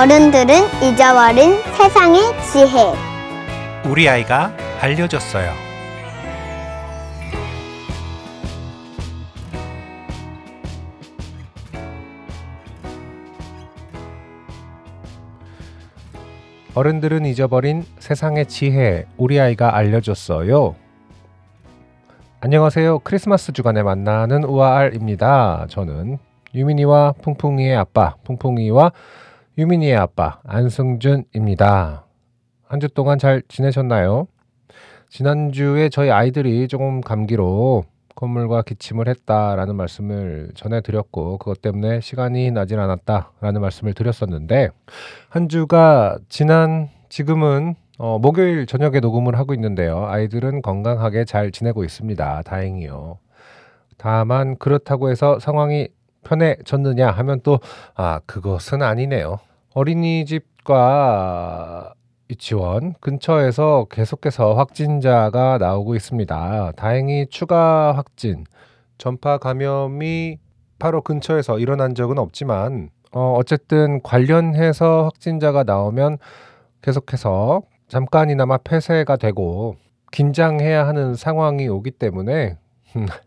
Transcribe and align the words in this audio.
어른들은 0.00 0.54
잊어버린 0.82 1.60
세상의 1.76 2.22
지혜. 2.50 2.94
우리 3.86 4.08
아이가 4.08 4.50
알려줬어요. 4.80 5.52
어른들은 16.74 17.26
잊어버린 17.26 17.84
세상의 17.98 18.46
지혜 18.46 19.04
우리 19.18 19.38
아이가 19.38 19.76
알려줬어요. 19.76 20.76
안녕하세요. 22.40 23.00
크리스마스 23.00 23.52
주간에 23.52 23.82
만나는 23.82 24.44
우아알입니다. 24.44 25.66
저는 25.68 26.16
유민이와 26.54 27.12
풍풍이의 27.20 27.76
아빠, 27.76 28.14
풍풍이와 28.24 28.92
유민이의 29.60 29.94
아빠 29.94 30.40
안승준입니다. 30.46 32.06
한 32.66 32.80
주 32.80 32.88
동안 32.88 33.18
잘 33.18 33.42
지내셨나요? 33.46 34.26
지난주에 35.10 35.90
저희 35.90 36.10
아이들이 36.10 36.66
조금 36.66 37.02
감기로 37.02 37.84
콧물과 38.14 38.62
기침을 38.62 39.06
했다라는 39.06 39.76
말씀을 39.76 40.52
전해드렸고 40.54 41.36
그것 41.36 41.60
때문에 41.60 42.00
시간이 42.00 42.50
나질 42.52 42.80
않았다라는 42.80 43.60
말씀을 43.60 43.92
드렸었는데 43.92 44.70
한 45.28 45.48
주가 45.50 46.16
지난 46.30 46.88
지금은 47.10 47.74
어, 47.98 48.18
목요일 48.18 48.64
저녁에 48.64 49.00
녹음을 49.00 49.36
하고 49.36 49.52
있는데요. 49.52 50.06
아이들은 50.06 50.62
건강하게 50.62 51.26
잘 51.26 51.50
지내고 51.50 51.84
있습니다. 51.84 52.42
다행히요. 52.46 53.18
다만 53.98 54.56
그렇다고 54.56 55.10
해서 55.10 55.38
상황이 55.38 55.88
편해졌느냐 56.24 57.10
하면 57.10 57.40
또 57.42 57.60
아, 57.94 58.20
그것은 58.24 58.80
아니네요. 58.80 59.38
어린이집과 59.74 61.14
유치원 62.30 62.94
근처에서 63.00 63.86
계속해서 63.90 64.54
확진자가 64.54 65.58
나오고 65.58 65.94
있습니다. 65.94 66.72
다행히 66.76 67.26
추가 67.28 67.92
확진, 67.92 68.44
전파 68.98 69.38
감염이 69.38 70.38
바로 70.78 71.02
근처에서 71.02 71.58
일어난 71.58 71.94
적은 71.94 72.18
없지만 72.18 72.90
어, 73.12 73.34
어쨌든 73.36 74.00
관련해서 74.02 75.04
확진자가 75.04 75.64
나오면 75.64 76.18
계속해서 76.82 77.62
잠깐이나마 77.88 78.56
폐쇄가 78.58 79.16
되고 79.16 79.76
긴장해야 80.12 80.86
하는 80.86 81.14
상황이 81.14 81.68
오기 81.68 81.92
때문에 81.92 82.56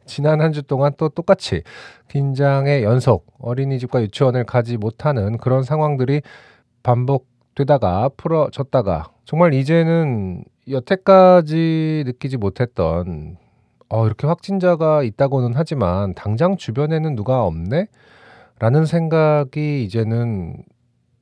지난 0.06 0.42
한 0.42 0.52
주 0.54 0.64
동안 0.64 0.92
또 0.98 1.10
똑같이 1.10 1.64
긴장의 2.10 2.84
연속 2.84 3.26
어린이집과 3.40 4.02
유치원을 4.04 4.46
가지 4.46 4.78
못하는 4.78 5.38
그런 5.38 5.64
상황들이 5.64 6.22
반복되다가 6.84 8.10
풀어졌다가 8.18 9.12
정말 9.26 9.54
이제는 9.54 10.44
여태까지 10.70 12.04
느끼지 12.06 12.38
못했던 12.38 13.38
어, 13.90 14.06
이렇게 14.06 14.28
확진자가 14.28 15.04
있다고는 15.04 15.54
하지만 15.56 16.14
당장 16.16 16.58
주변에는 16.58 17.16
누가 17.16 17.44
없네? 17.44 17.88
라는 18.60 18.86
생각이 18.86 19.84
이제는 19.84 20.64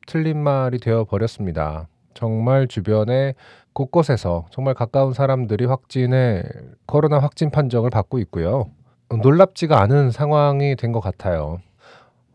틀린 0.08 0.38
말이 0.42 0.80
되어 0.80 1.06
버렸습니다. 1.06 1.88
정말 2.14 2.68
주변에 2.68 3.34
곳곳에서 3.74 4.46
정말 4.52 4.74
가까운 4.74 5.14
사람들이 5.14 5.66
확진의 5.66 6.44
코로나 6.86 7.20
확진 7.20 7.52
판정을 7.52 7.90
받고 7.90 8.20
있고요. 8.20 8.70
놀랍지가 9.10 9.82
않은 9.82 10.12
상황이 10.12 10.76
된 10.76 10.92
것 10.92 11.00
같아요. 11.02 11.60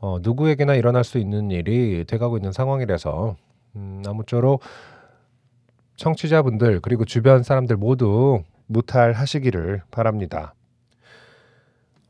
어, 0.01 0.19
누구에게나 0.23 0.75
일어날 0.75 1.05
수 1.05 1.19
있는 1.19 1.51
일이 1.51 2.05
돼가고 2.07 2.37
있는 2.37 2.53
상황이라서 2.53 3.37
음, 3.77 4.03
아무쪼록 4.07 4.61
청취자분들 5.97 6.81
그리고 6.81 7.05
주변 7.05 7.43
사람들 7.43 7.77
모두 7.77 8.43
무탈 8.67 9.13
하시기를 9.13 9.83
바랍니다. 9.91 10.55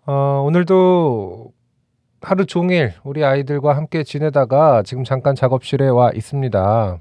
어, 0.06 0.42
오늘도 0.44 1.52
하루 2.20 2.46
종일 2.46 2.92
우리 3.04 3.24
아이들과 3.24 3.76
함께 3.76 4.02
지내다가 4.02 4.82
지금 4.82 5.04
잠깐 5.04 5.34
작업실에 5.34 5.88
와 5.88 6.10
있습니다. 6.12 6.98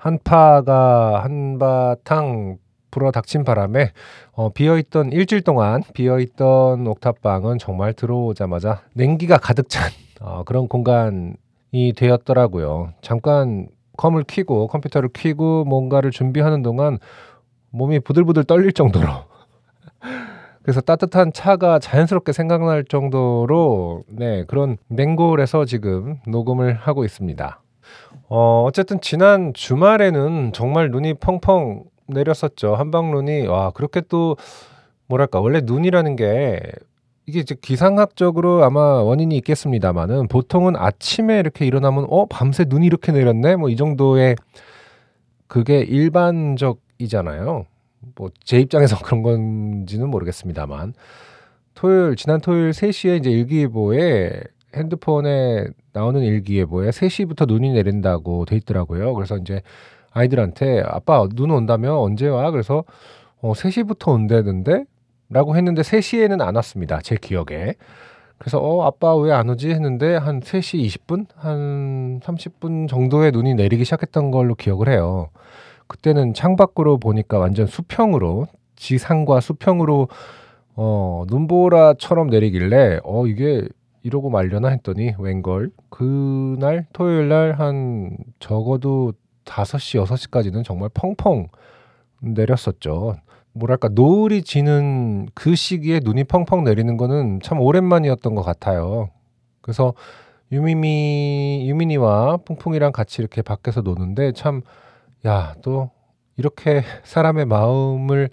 한파가 0.00 1.22
한바탕 1.22 2.56
불어 2.90 3.10
닥친 3.12 3.44
바람에 3.44 3.92
어, 4.32 4.48
비어있던 4.48 5.12
일주일 5.12 5.42
동안 5.42 5.82
비어있던 5.92 6.86
옥탑방은 6.86 7.58
정말 7.58 7.92
들어오자마자 7.92 8.80
냉기가 8.94 9.36
가득 9.36 9.68
찬 9.68 9.90
어, 10.20 10.42
그런 10.44 10.68
공간이 10.68 11.92
되었더라고요. 11.94 12.94
잠깐 13.02 13.68
컴을 13.98 14.24
켜고 14.26 14.68
컴퓨터를 14.68 15.10
켜고 15.12 15.64
뭔가를 15.64 16.10
준비하는 16.10 16.62
동안 16.62 16.98
몸이 17.68 18.00
부들부들 18.00 18.44
떨릴 18.44 18.72
정도로 18.72 19.06
그래서 20.62 20.80
따뜻한 20.80 21.34
차가 21.34 21.78
자연스럽게 21.78 22.32
생각날 22.32 22.84
정도로 22.84 24.04
네 24.08 24.44
그런 24.44 24.78
냉골에서 24.88 25.66
지금 25.66 26.16
녹음을 26.26 26.74
하고 26.74 27.04
있습니다. 27.04 27.60
어, 28.28 28.64
어쨌든 28.66 29.00
지난 29.00 29.52
주말에는 29.54 30.52
정말 30.52 30.90
눈이 30.90 31.14
펑펑 31.14 31.84
내렸었죠. 32.08 32.74
한방눈이 32.76 33.46
와 33.46 33.70
그렇게 33.70 34.00
또 34.08 34.36
뭐랄까 35.06 35.40
원래 35.40 35.60
눈이라는 35.64 36.16
게 36.16 36.60
이게 37.26 37.40
이제 37.40 37.54
기상학적으로 37.60 38.64
아마 38.64 38.80
원인이 39.02 39.36
있겠습니다만은 39.38 40.28
보통은 40.28 40.76
아침에 40.76 41.38
이렇게 41.38 41.66
일어나면 41.66 42.06
어 42.10 42.26
밤새 42.26 42.64
눈이 42.68 42.86
이렇게 42.86 43.12
내렸네 43.12 43.56
뭐 43.56 43.70
이 43.70 43.76
정도의 43.76 44.36
그게 45.48 45.80
일반적이잖아요. 45.80 47.66
뭐 48.16 48.30
제 48.44 48.58
입장에서 48.60 48.96
그런 49.04 49.22
건지는 49.22 50.08
모르겠습니다만 50.10 50.94
토요일 51.74 52.16
지난 52.16 52.40
토요일 52.40 52.70
3시에 52.70 53.18
이제 53.18 53.30
일기예보에 53.30 54.42
핸드폰에 54.74 55.66
나오는 55.92 56.20
일기예보에 56.22 56.90
3시부터 56.90 57.46
눈이 57.48 57.72
내린다고 57.72 58.44
돼 58.46 58.56
있더라고요. 58.56 59.14
그래서 59.14 59.36
이제 59.36 59.62
아이들한테 60.12 60.82
아빠 60.86 61.26
눈 61.34 61.50
온다면 61.50 61.92
언제 61.96 62.28
와? 62.28 62.50
그래서 62.50 62.84
어 63.40 63.52
3시부터 63.52 64.12
온다는데 64.14 64.84
라고 65.28 65.56
했는데 65.56 65.82
3시에는 65.82 66.40
안 66.42 66.56
왔습니다. 66.56 67.00
제 67.02 67.16
기억에. 67.16 67.74
그래서 68.38 68.58
어 68.58 68.84
아빠 68.86 69.14
왜 69.16 69.32
안 69.32 69.48
오지 69.50 69.70
했는데 69.70 70.16
한 70.16 70.40
3시 70.40 70.84
20분 70.86 71.26
한 71.36 72.20
30분 72.20 72.88
정도에 72.88 73.30
눈이 73.30 73.54
내리기 73.54 73.84
시작했던 73.84 74.30
걸로 74.30 74.54
기억을 74.54 74.88
해요. 74.88 75.28
그때는 75.86 76.34
창밖으로 76.34 76.98
보니까 76.98 77.38
완전 77.38 77.66
수평으로 77.66 78.46
지상과 78.76 79.40
수평으로 79.40 80.08
어 80.76 81.24
눈보라처럼 81.28 82.28
내리길래 82.28 83.00
어 83.04 83.26
이게 83.26 83.68
이러고 84.02 84.30
말려나 84.30 84.68
했더니 84.68 85.14
웬걸 85.18 85.70
그날 85.90 86.86
토요일 86.92 87.28
날 87.28 87.52
한 87.52 88.16
적어도 88.38 89.12
5시 89.44 90.04
6시까지는 90.04 90.64
정말 90.64 90.88
펑펑 90.94 91.48
내렸었죠. 92.22 93.16
뭐랄까 93.52 93.88
노을이 93.88 94.42
지는 94.42 95.26
그 95.34 95.54
시기에 95.54 96.00
눈이 96.04 96.24
펑펑 96.24 96.64
내리는 96.64 96.96
거는 96.96 97.40
참 97.42 97.60
오랜만이었던 97.60 98.34
것 98.34 98.42
같아요. 98.42 99.10
그래서 99.60 99.94
유미미 100.52 101.66
유민이와 101.68 102.38
풍풍이랑 102.38 102.92
같이 102.92 103.22
이렇게 103.22 103.42
밖에서 103.42 103.80
노는데 103.82 104.32
참 104.32 104.62
야 105.26 105.54
또 105.62 105.90
이렇게 106.38 106.82
사람의 107.04 107.44
마음을 107.46 108.30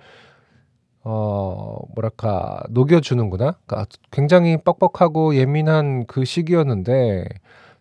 어 1.10 1.80
뭐랄까 1.96 2.62
녹여주는구나. 2.70 3.56
그러니까 3.66 3.86
굉장히 4.12 4.58
뻑뻑하고 4.58 5.36
예민한 5.36 6.06
그 6.06 6.26
시기였는데 6.26 7.30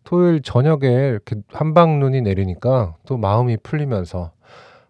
토요일 0.04 0.40
저녁에 0.42 0.86
이렇게 0.86 1.34
한방 1.48 1.98
눈이 1.98 2.22
내리니까 2.22 2.94
또 3.04 3.16
마음이 3.16 3.56
풀리면서 3.64 4.30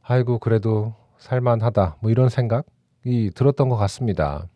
아이고 0.03 0.39
그래도 0.39 0.93
살만하다 1.17 1.97
뭐 2.01 2.11
이런 2.11 2.29
생각이 2.29 3.31
들었던 3.35 3.71
것 3.71 3.77
같습니다. 3.77 4.47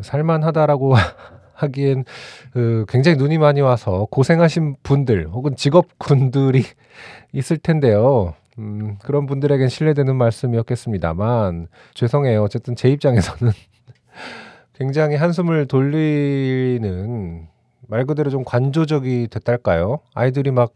살만하다라고 0.00 0.94
하기엔 1.54 2.04
그 2.52 2.84
굉장히 2.88 3.16
눈이 3.16 3.38
많이 3.38 3.60
와서 3.60 4.06
고생하신 4.12 4.76
분들 4.84 5.26
혹은 5.28 5.56
직업군들이 5.56 6.62
있을 7.34 7.58
텐데요. 7.58 8.34
음, 8.58 8.96
그런 9.02 9.26
분들에겐 9.26 9.68
신뢰되는 9.68 10.14
말씀이었겠습니다만 10.16 11.68
죄송해요. 11.94 12.42
어쨌든 12.42 12.76
제 12.76 12.88
입장에서는 12.90 13.52
굉장히 14.74 15.16
한숨을 15.16 15.66
돌리는 15.66 17.48
말 17.88 18.04
그대로 18.06 18.30
좀 18.30 18.44
관조적이 18.44 19.28
됐달까요? 19.30 20.00
아이들이 20.14 20.50
막 20.50 20.72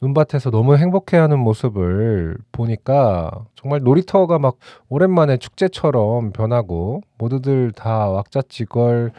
눈밭에서 0.00 0.50
너무 0.50 0.76
행복해하는 0.76 1.38
모습을 1.38 2.36
보니까 2.50 3.30
정말 3.54 3.80
놀이터가 3.82 4.40
막 4.40 4.56
오랜만에 4.88 5.36
축제처럼 5.36 6.32
변하고 6.32 7.02
모두들 7.18 7.70
다 7.70 8.08
왁자지껄 8.08 9.12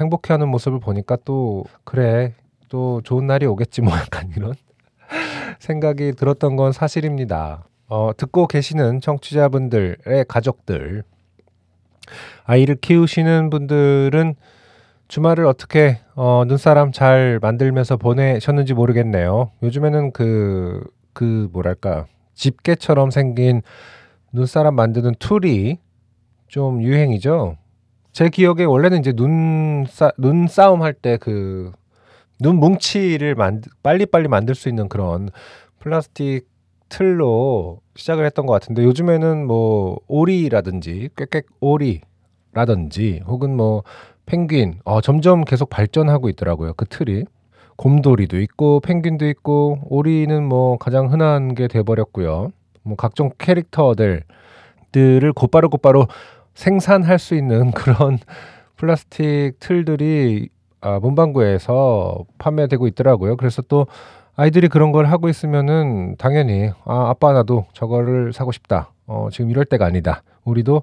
행복해하는 0.00 0.48
모습을 0.48 0.80
보니까 0.80 1.18
또 1.26 1.64
그래 1.84 2.32
또 2.70 3.02
좋은 3.04 3.26
날이 3.26 3.44
오겠지 3.44 3.82
뭐 3.82 3.92
약간 3.98 4.30
이런 4.34 4.54
생각이 5.58 6.12
들었던 6.12 6.56
건 6.56 6.72
사실입니다. 6.72 7.64
어, 7.88 8.10
듣고 8.16 8.46
계시는 8.46 9.00
청취자분들의 9.00 10.24
가족들, 10.28 11.04
아이를 12.44 12.76
키우시는 12.76 13.50
분들은 13.50 14.34
주말을 15.08 15.46
어떻게 15.46 16.00
어, 16.14 16.44
눈사람 16.46 16.92
잘 16.92 17.38
만들면서 17.40 17.96
보내셨는지 17.96 18.74
모르겠네요. 18.74 19.50
요즘에는 19.62 20.12
그, 20.12 20.82
그 21.12 21.48
뭐랄까 21.52 22.06
집게처럼 22.34 23.10
생긴 23.10 23.62
눈사람 24.32 24.74
만드는 24.74 25.14
툴이 25.18 25.78
좀 26.48 26.82
유행이죠. 26.82 27.56
제 28.12 28.28
기억에 28.28 28.64
원래는 28.64 29.00
이제 29.00 29.12
눈싸 29.12 30.10
눈싸움 30.18 30.82
할 30.82 30.94
때 30.94 31.16
그 31.18 31.72
눈 32.40 32.56
뭉치를 32.56 33.34
만 33.34 33.62
빨리빨리 33.82 34.28
만들 34.28 34.54
수 34.54 34.68
있는 34.68 34.88
그런 34.88 35.30
플라스틱 35.78 36.48
틀로 36.88 37.80
시작을 37.96 38.24
했던 38.24 38.46
것 38.46 38.52
같은데 38.52 38.84
요즘에는 38.84 39.46
뭐 39.46 39.98
오리라든지 40.06 41.08
꽥꽥 41.16 41.46
오리라든지 41.60 43.22
혹은 43.26 43.56
뭐 43.56 43.82
펭귄 44.26 44.80
어, 44.84 45.00
점점 45.00 45.44
계속 45.44 45.70
발전하고 45.70 46.28
있더라고요 46.30 46.74
그 46.74 46.86
틀이. 46.86 47.24
곰돌이도 47.76 48.40
있고 48.42 48.78
펭귄도 48.80 49.26
있고 49.30 49.80
오리는 49.86 50.44
뭐 50.44 50.78
가장 50.78 51.12
흔한 51.12 51.54
게 51.56 51.66
돼버렸고요. 51.66 52.52
뭐 52.82 52.96
각종 52.96 53.30
캐릭터들들을 53.38 54.24
곧바로 55.34 55.68
곧바로 55.68 56.06
생산할 56.54 57.18
수 57.18 57.34
있는 57.34 57.72
그런 57.74 58.18
플라스틱 58.76 59.54
틀들이 59.58 60.48
아, 60.84 60.98
문방구에서 61.00 62.24
판매되고 62.36 62.86
있더라고요. 62.88 63.38
그래서 63.38 63.62
또 63.62 63.86
아이들이 64.36 64.68
그런 64.68 64.92
걸 64.92 65.06
하고 65.06 65.30
있으면은 65.30 66.16
당연히 66.18 66.70
아, 66.84 67.08
아빠 67.08 67.32
나도 67.32 67.64
저거를 67.72 68.34
사고 68.34 68.52
싶다. 68.52 68.90
어, 69.06 69.28
지금 69.32 69.50
이럴 69.50 69.64
때가 69.64 69.86
아니다. 69.86 70.22
우리도 70.44 70.82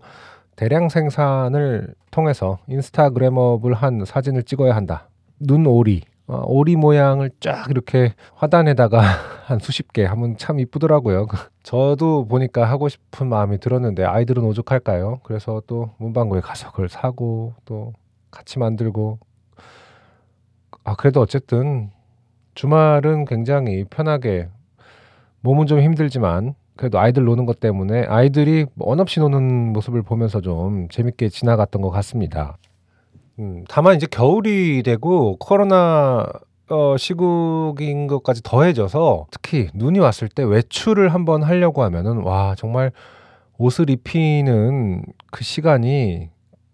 대량 0.55 0.89
생산을 0.89 1.93
통해서 2.09 2.57
인스타그래머블한 2.67 4.05
사진을 4.05 4.41
찍어야 4.43 4.75
한다. 4.75 5.07
눈오리, 5.39 6.01
어, 6.25 6.41
오리 6.47 6.75
모양을 6.75 7.29
쫙 7.39 7.67
이렇게 7.69 8.15
화단에다가 8.33 9.01
한 9.45 9.59
수십 9.59 9.93
개 9.93 10.03
하면 10.05 10.35
참 10.37 10.59
이쁘더라고요. 10.59 11.27
저도 11.61 12.25
보니까 12.25 12.65
하고 12.65 12.89
싶은 12.89 13.27
마음이 13.27 13.59
들었는데 13.59 14.03
아이들은 14.03 14.43
오죽할까요? 14.45 15.19
그래서 15.23 15.61
또 15.67 15.91
문방구에 15.99 16.41
가서 16.41 16.71
그걸 16.71 16.89
사고 16.89 17.53
또 17.65 17.93
같이 18.31 18.57
만들고 18.57 19.19
아 20.83 20.95
그래도 20.95 21.21
어쨌든 21.21 21.91
주말은 22.55 23.25
굉장히 23.25 23.85
편하게 23.85 24.49
몸은 25.41 25.67
좀 25.67 25.79
힘들지만 25.81 26.55
그래도 26.75 26.99
아이들 26.99 27.23
노는 27.25 27.45
것 27.45 27.59
때문에 27.59 28.05
아이들이 28.05 28.65
원 28.77 28.99
없이 28.99 29.19
노는 29.19 29.73
모습을 29.73 30.01
보면서 30.01 30.41
좀 30.41 30.87
재밌게 30.89 31.29
지나갔던 31.29 31.81
것 31.81 31.89
같습니다. 31.91 32.57
음, 33.39 33.63
다만 33.69 33.95
이제 33.95 34.07
겨울이 34.09 34.83
되고 34.83 35.37
코로나 35.37 36.25
어, 36.69 36.95
시국인 36.97 38.07
것까지 38.07 38.41
더해져서 38.43 39.27
특히 39.29 39.69
눈이 39.73 39.99
왔을 39.99 40.29
때 40.29 40.43
외출을 40.43 41.13
한번 41.13 41.43
하려고 41.43 41.83
하면은 41.83 42.23
와 42.23 42.55
정말 42.57 42.91
옷을 43.57 43.89
입히는 43.89 45.03
그 45.31 45.43
시간이 45.43 46.29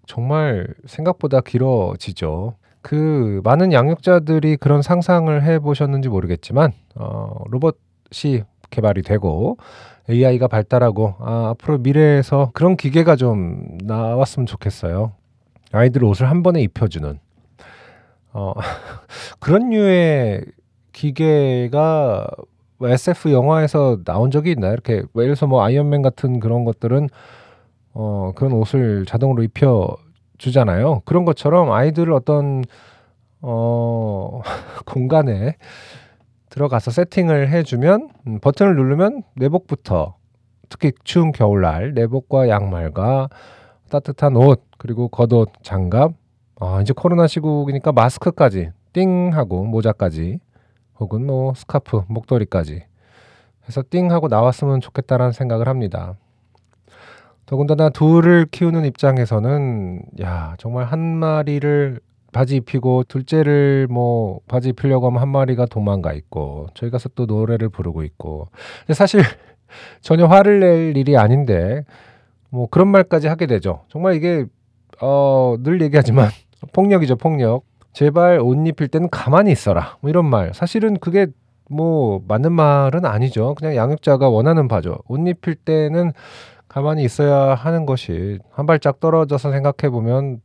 정말 0.06 0.68
생각보다 0.86 1.42
길어지죠. 1.42 2.56
그 2.82 3.42
많은 3.44 3.74
양육자들이 3.74 4.58
그런 4.58 4.82
상상을 4.82 5.44
해 5.44 5.60
보셨는지 5.60 6.10
모르겠지만 6.10 6.72
어, 6.96 7.44
로봇이 7.50 8.44
개발이 8.70 9.02
되고 9.02 9.58
AI가 10.10 10.48
발달하고 10.48 11.16
아, 11.20 11.50
앞으로 11.50 11.80
미래에서 11.80 12.52
그런 12.54 12.78
기계가 12.78 13.16
좀 13.16 13.78
나왔으면 13.84 14.46
좋겠어요. 14.46 15.14
아이들 15.72 16.04
옷을 16.04 16.30
한 16.30 16.44
번에 16.44 16.62
입혀주는 16.62 17.20
어, 18.34 18.54
그런 19.40 19.70
류의 19.70 20.46
기계가 20.94 22.28
SF 22.82 23.32
영화에서 23.32 24.00
나온 24.06 24.32
적이 24.32 24.52
있나요? 24.52 24.74
이렇게 24.74 25.04
뭐 25.14 25.24
예를 25.24 25.36
들어서 25.36 25.48
뭐 25.48 25.64
아이언맨 25.64 26.04
같은 26.04 26.40
그런 26.40 26.64
것들은 26.64 27.10
어, 27.94 28.32
그런 28.36 28.54
옷을 28.54 29.06
자동으로 29.06 29.44
입혀 29.44 29.98
주잖아요. 30.38 31.02
그런 31.06 31.26
것처럼 31.26 31.72
아이들을 31.72 32.14
어떤 32.14 32.64
어, 33.42 34.42
공간에 34.86 35.56
들어가서 36.50 36.92
세팅을 36.92 37.50
해주면 37.50 38.10
음, 38.28 38.40
버튼을 38.40 38.76
누르면 38.76 39.24
내복부터 39.36 40.16
특히 40.70 40.92
추운 41.04 41.32
겨울날 41.32 41.94
내복과 41.94 42.50
양말과 42.50 43.30
따뜻한 43.90 44.36
옷 44.36 44.64
그리고 44.78 45.08
겉옷 45.08 45.50
장갑 45.62 46.14
아, 46.60 46.82
이제 46.82 46.94
코로나 46.96 47.28
시국이니까 47.28 47.92
마스크까지 47.92 48.72
띵 48.94 49.32
하고 49.34 49.64
모자까지 49.64 50.40
혹은 51.00 51.26
뭐 51.26 51.54
스카프 51.54 52.04
목도리까지 52.08 52.84
해서 53.68 53.84
띵 53.90 54.12
하고 54.12 54.28
나왔으면 54.28 54.82
좋겠다라는 54.82 55.34
생각을 55.34 55.68
합니다. 55.68 56.16
더군다나 57.48 57.90
둘을 57.90 58.46
키우는 58.52 58.86
입장에서는 58.86 60.02
야 60.22 60.54
정말 60.60 60.86
한 60.86 61.00
마리를 61.00 62.00
바지 62.34 62.58
입히고 62.58 63.06
둘째를 63.06 63.88
뭐 63.90 64.42
바지 64.48 64.70
입히려고 64.70 65.08
하면 65.08 65.22
한 65.22 65.30
마리가 65.30 65.66
도망가 65.66 66.14
있고 66.14 66.68
저희 66.76 66.90
가서 66.92 67.10
또 67.16 67.26
노래를 67.26 67.70
부르고 67.70 68.04
있고 68.04 68.50
근데 68.82 68.94
사실 68.94 69.22
전혀 70.02 70.26
화를 70.26 70.60
낼 70.60 70.98
일이 70.98 71.18
아닌데 71.18 71.84
뭐 72.50 72.68
그런 72.70 72.90
말까지 72.90 73.28
하게 73.28 73.48
되죠. 73.48 73.82
정말 73.88 74.16
이게 74.16 74.46
어, 75.02 75.56
늘 75.60 75.82
얘기하지만 75.82 76.30
폭력이죠, 76.74 77.16
폭력. 77.16 77.64
제발 77.94 78.40
옷 78.40 78.56
입힐 78.68 78.90
때는 78.90 79.10
가만히 79.10 79.52
있어라. 79.52 79.98
뭐 80.02 80.10
이런 80.10 80.26
말. 80.26 80.54
사실은 80.54 80.98
그게 81.00 81.28
뭐 81.70 82.22
맞는 82.28 82.52
말은 82.52 83.06
아니죠. 83.06 83.56
그냥 83.56 83.76
양육자가 83.76 84.30
원하는 84.30 84.68
바죠. 84.68 84.98
옷 85.08 85.20
입힐 85.28 85.56
때는 85.56 86.12
가만히 86.78 87.04
있어야 87.04 87.56
하는 87.56 87.88
것이 87.88 88.38
한 88.52 88.68
발짝 88.68 89.00
떨어져서 89.00 89.52
생각해 89.52 89.90
보면 89.90 90.42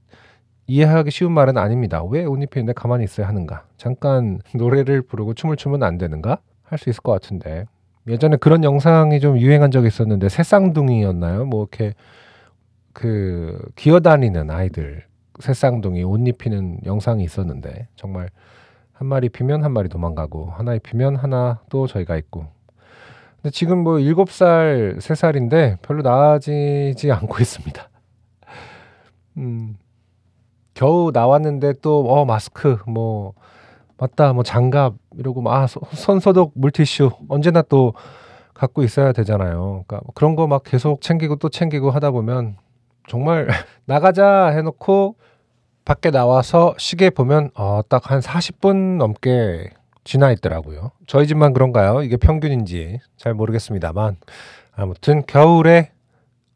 이해하기 0.67 1.11
쉬운 1.11 1.33
말은 1.33 1.59
아닙니다. 1.59 2.03
왜 2.05 2.25
옷 2.25 2.43
입히는데 2.43 2.73
가만히 2.73 3.05
있어야 3.05 3.29
하는가? 3.29 3.67
잠깐 3.77 4.39
노래를 4.57 5.03
부르고 5.03 5.35
춤을 5.35 5.57
추면 5.57 5.83
안 5.83 5.99
되는가? 5.99 6.39
할 6.63 6.79
수 6.79 6.89
있을 6.89 7.03
것 7.03 7.13
같은데. 7.13 7.67
예전에 8.07 8.37
그런 8.39 8.65
영상이 8.65 9.21
좀 9.21 9.37
유행한 9.37 9.71
적이 9.71 9.89
있었는데 9.89 10.31
새쌍둥이였나요? 10.31 11.45
뭐 11.45 11.65
이렇게 11.71 11.93
그 12.95 13.63
기어다니는 13.77 14.51
아이들 14.51 15.05
새쌍둥이 15.39 16.03
옷 16.03 16.27
입히는 16.27 16.79
영상이 16.87 17.23
있었는데 17.25 17.89
정말 17.95 18.31
한 18.95 19.07
마리 19.07 19.29
피면 19.29 19.63
한 19.65 19.73
마리 19.73 19.91
도망가고 19.91 20.47
하나 20.47 20.75
입히면 20.75 21.17
하나 21.17 21.61
또 21.69 21.87
저희가 21.87 22.17
있고 22.17 22.47
근데 23.43 23.51
지금 23.51 23.79
뭐 23.83 23.99
일곱 23.99 24.31
살, 24.31 24.97
세 25.01 25.15
살인데 25.15 25.79
별로 25.83 26.03
나아지지 26.03 27.11
않고 27.11 27.39
있습니다. 27.41 27.89
음, 29.39 29.77
겨우 30.75 31.11
나왔는데 31.13 31.75
또, 31.83 32.07
어, 32.13 32.25
마스크, 32.25 32.79
뭐, 32.87 33.35
맞다, 33.99 34.33
뭐, 34.33 34.43
장갑, 34.43 34.95
이러고, 35.17 35.43
아, 35.51 35.67
손소독 35.67 36.53
물티슈, 36.55 37.11
언제나 37.29 37.63
또 37.63 37.95
갖고 38.55 38.83
있어야 38.83 39.13
되잖아요. 39.13 39.85
그러니까 39.87 40.01
그런 40.15 40.37
거 40.37 40.47
막 40.47 40.63
계속 40.65 41.01
챙기고 41.01 41.37
또 41.37 41.49
챙기고 41.49 41.91
하다 41.91 42.11
보면 42.13 42.57
정말 43.09 43.49
나가자 43.87 44.49
해놓고 44.49 45.17
밖에 45.85 46.11
나와서 46.11 46.75
시계 46.79 47.11
보면 47.11 47.51
어, 47.55 47.81
딱 47.89 48.11
한 48.11 48.21
40분 48.21 48.99
넘게 48.99 49.71
지나 50.05 50.31
있더라고요. 50.33 50.91
저희 51.07 51.27
집만 51.27 51.53
그런가요? 51.53 52.03
이게 52.03 52.17
평균인지 52.17 52.99
잘 53.17 53.35
모르겠습니다만 53.35 54.17
아무튼 54.75 55.23
겨울에 55.27 55.93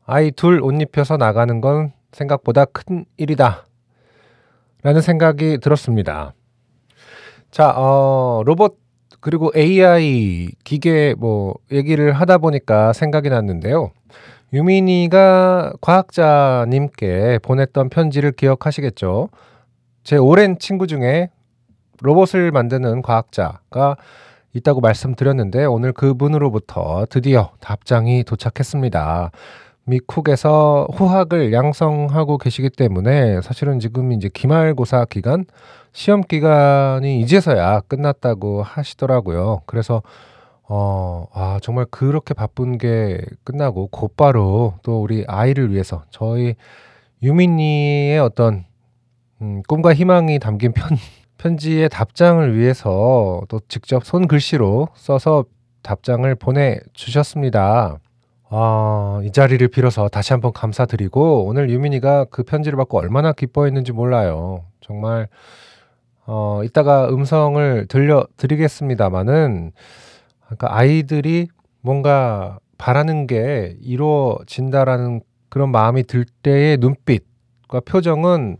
아이 0.04 0.30
둘 0.30 0.60
옷 0.62 0.80
입혀서 0.80 1.16
나가는 1.16 1.60
건 1.60 1.92
생각보다 2.12 2.64
큰 2.64 3.04
일이다. 3.16 3.66
라는 4.82 5.00
생각이 5.00 5.58
들었습니다. 5.58 6.32
자, 7.50 7.72
어, 7.76 8.42
로봇 8.44 8.78
그리고 9.20 9.50
AI 9.56 10.50
기계 10.64 11.14
뭐 11.18 11.54
얘기를 11.72 12.12
하다 12.12 12.38
보니까 12.38 12.92
생각이 12.92 13.28
났는데요. 13.28 13.90
유민이가 14.52 15.72
과학자님께 15.80 17.40
보냈던 17.42 17.88
편지를 17.88 18.30
기억하시겠죠? 18.32 19.28
제 20.04 20.16
오랜 20.16 20.58
친구 20.58 20.86
중에 20.86 21.30
로봇을 22.00 22.50
만드는 22.50 23.02
과학자가 23.02 23.96
있다고 24.52 24.80
말씀드렸는데 24.80 25.64
오늘 25.64 25.92
그분으로부터 25.92 27.06
드디어 27.10 27.50
답장이 27.60 28.24
도착했습니다. 28.24 29.30
미국에서 29.84 30.88
후학을 30.94 31.52
양성하고 31.52 32.38
계시기 32.38 32.70
때문에 32.70 33.40
사실은 33.42 33.78
지금 33.78 34.12
이제 34.12 34.28
기말고사 34.32 35.06
기간 35.06 35.44
시험 35.92 36.22
기간이 36.22 37.20
이제서야 37.20 37.80
끝났다고 37.82 38.62
하시더라고요. 38.62 39.62
그래서 39.66 40.02
어, 40.68 41.26
아, 41.32 41.58
정말 41.62 41.86
그렇게 41.90 42.34
바쁜 42.34 42.76
게 42.76 43.20
끝나고 43.44 43.86
곧바로 43.88 44.74
또 44.82 45.00
우리 45.00 45.24
아이를 45.28 45.72
위해서 45.72 46.02
저희 46.10 46.56
유민이의 47.22 48.18
어떤 48.18 48.64
음, 49.40 49.62
꿈과 49.68 49.94
희망이 49.94 50.38
담긴 50.38 50.72
편, 50.72 50.88
편지의 51.46 51.88
답장을 51.88 52.56
위해서 52.58 53.40
또 53.48 53.60
직접 53.68 54.04
손글씨로 54.04 54.88
써서 54.94 55.44
답장을 55.82 56.34
보내주셨습니다. 56.34 57.98
아, 58.48 59.20
이 59.22 59.30
자리를 59.30 59.66
빌어서 59.68 60.08
다시 60.08 60.32
한번 60.32 60.52
감사드리고 60.52 61.46
오늘 61.46 61.70
유민이가 61.70 62.26
그 62.30 62.42
편지를 62.42 62.76
받고 62.76 62.98
얼마나 62.98 63.32
기뻐했는지 63.32 63.92
몰라요. 63.92 64.64
정말 64.80 65.28
어, 66.26 66.62
이따가 66.64 67.08
음성을 67.08 67.86
들려드리겠습니다만은 67.86 69.70
그러니까 70.46 70.76
아이들이 70.76 71.46
뭔가 71.80 72.58
바라는 72.76 73.28
게 73.28 73.76
이루어진다라는 73.80 75.20
그런 75.48 75.70
마음이 75.70 76.02
들 76.04 76.24
때의 76.42 76.78
눈빛과 76.78 77.80
표정은 77.84 78.58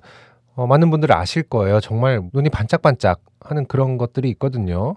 어, 0.56 0.66
많은 0.66 0.90
분들이 0.90 1.12
아실 1.12 1.42
거예요. 1.42 1.80
정말 1.80 2.22
눈이 2.32 2.48
반짝반짝 2.48 3.20
하는 3.40 3.66
그런 3.66 3.98
것들이 3.98 4.30
있거든요. 4.30 4.96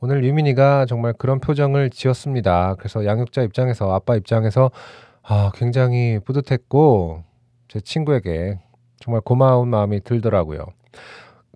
오늘 0.00 0.24
유민이가 0.24 0.86
정말 0.86 1.12
그런 1.12 1.40
표정을 1.40 1.90
지었습니다. 1.90 2.76
그래서 2.78 3.04
양육자 3.04 3.42
입장에서 3.42 3.92
아빠 3.94 4.16
입장에서 4.16 4.70
아, 5.22 5.52
굉장히 5.54 6.18
뿌듯했고 6.24 7.22
제 7.68 7.80
친구에게 7.80 8.58
정말 8.98 9.20
고마운 9.20 9.68
마음이 9.68 10.00
들더라고요. 10.02 10.66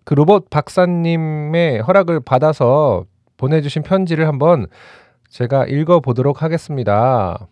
그 0.04 0.14
로봇 0.14 0.50
박사님의 0.50 1.80
허락을 1.80 2.20
받아서 2.20 3.04
보내주신 3.38 3.82
편지를 3.82 4.28
한번 4.28 4.66
제가 5.30 5.64
읽어보도록 5.64 6.42
하겠습니다. 6.42 7.49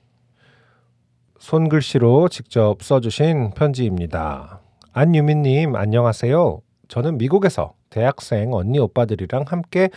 손글씨로 1.39 2.29
직접 2.29 2.83
써주신 2.83 3.55
편지입니다. 3.57 4.64
안유민님, 4.97 5.75
안녕하세요. 5.75 6.61
저는 6.87 7.19
미국에서 7.19 7.75
대학생 7.91 8.55
언니 8.55 8.79
오빠들이랑 8.79 9.45
함께 9.49 9.89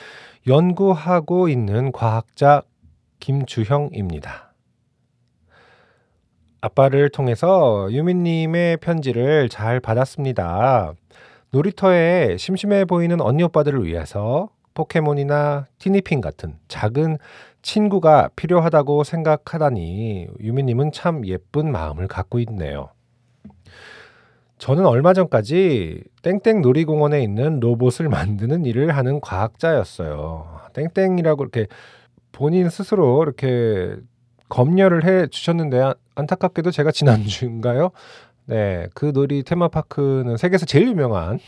연구하고 0.47 1.49
있는 1.49 1.91
과학자 1.91 2.63
김주형입니다. 3.19 4.55
아빠를 6.61 7.09
통해서 7.09 7.87
유민님의 7.91 8.77
편지를 8.77 9.49
잘 9.49 9.79
받았습니다. 9.79 10.93
놀이터에 11.51 12.35
심심해 12.37 12.83
보이는 12.83 13.21
언니 13.21 13.43
오빠들을 13.43 13.85
위해서 13.85 14.49
포켓몬이나 14.73 15.67
티니핑 15.77 16.21
같은 16.21 16.57
작은 16.69 17.19
친구가 17.61 18.31
필요하다고 18.35 19.03
생각하다니 19.03 20.27
유미님은 20.39 20.91
참 20.91 21.23
예쁜 21.27 21.71
마음을 21.71 22.07
갖고 22.07 22.39
있네요. 22.39 22.89
저는 24.57 24.85
얼마 24.85 25.13
전까지 25.13 26.03
땡땡 26.23 26.61
놀이공원에 26.61 27.21
있는 27.21 27.59
로봇을 27.59 28.09
만드는 28.09 28.65
일을 28.65 28.95
하는 28.95 29.19
과학자였어요. 29.21 30.61
땡땡이라고 30.73 31.43
이렇게 31.43 31.67
본인 32.31 32.69
스스로 32.69 33.23
이렇게 33.23 33.95
검열을 34.49 35.05
해 35.05 35.27
주셨는데 35.27 35.93
안타깝게도 36.15 36.71
제가 36.71 36.91
지난주인가요? 36.91 37.91
네, 38.45 38.87
그 38.93 39.11
놀이 39.13 39.43
테마파크는 39.43 40.37
세계에서 40.37 40.65
제일 40.65 40.87
유명한 40.87 41.39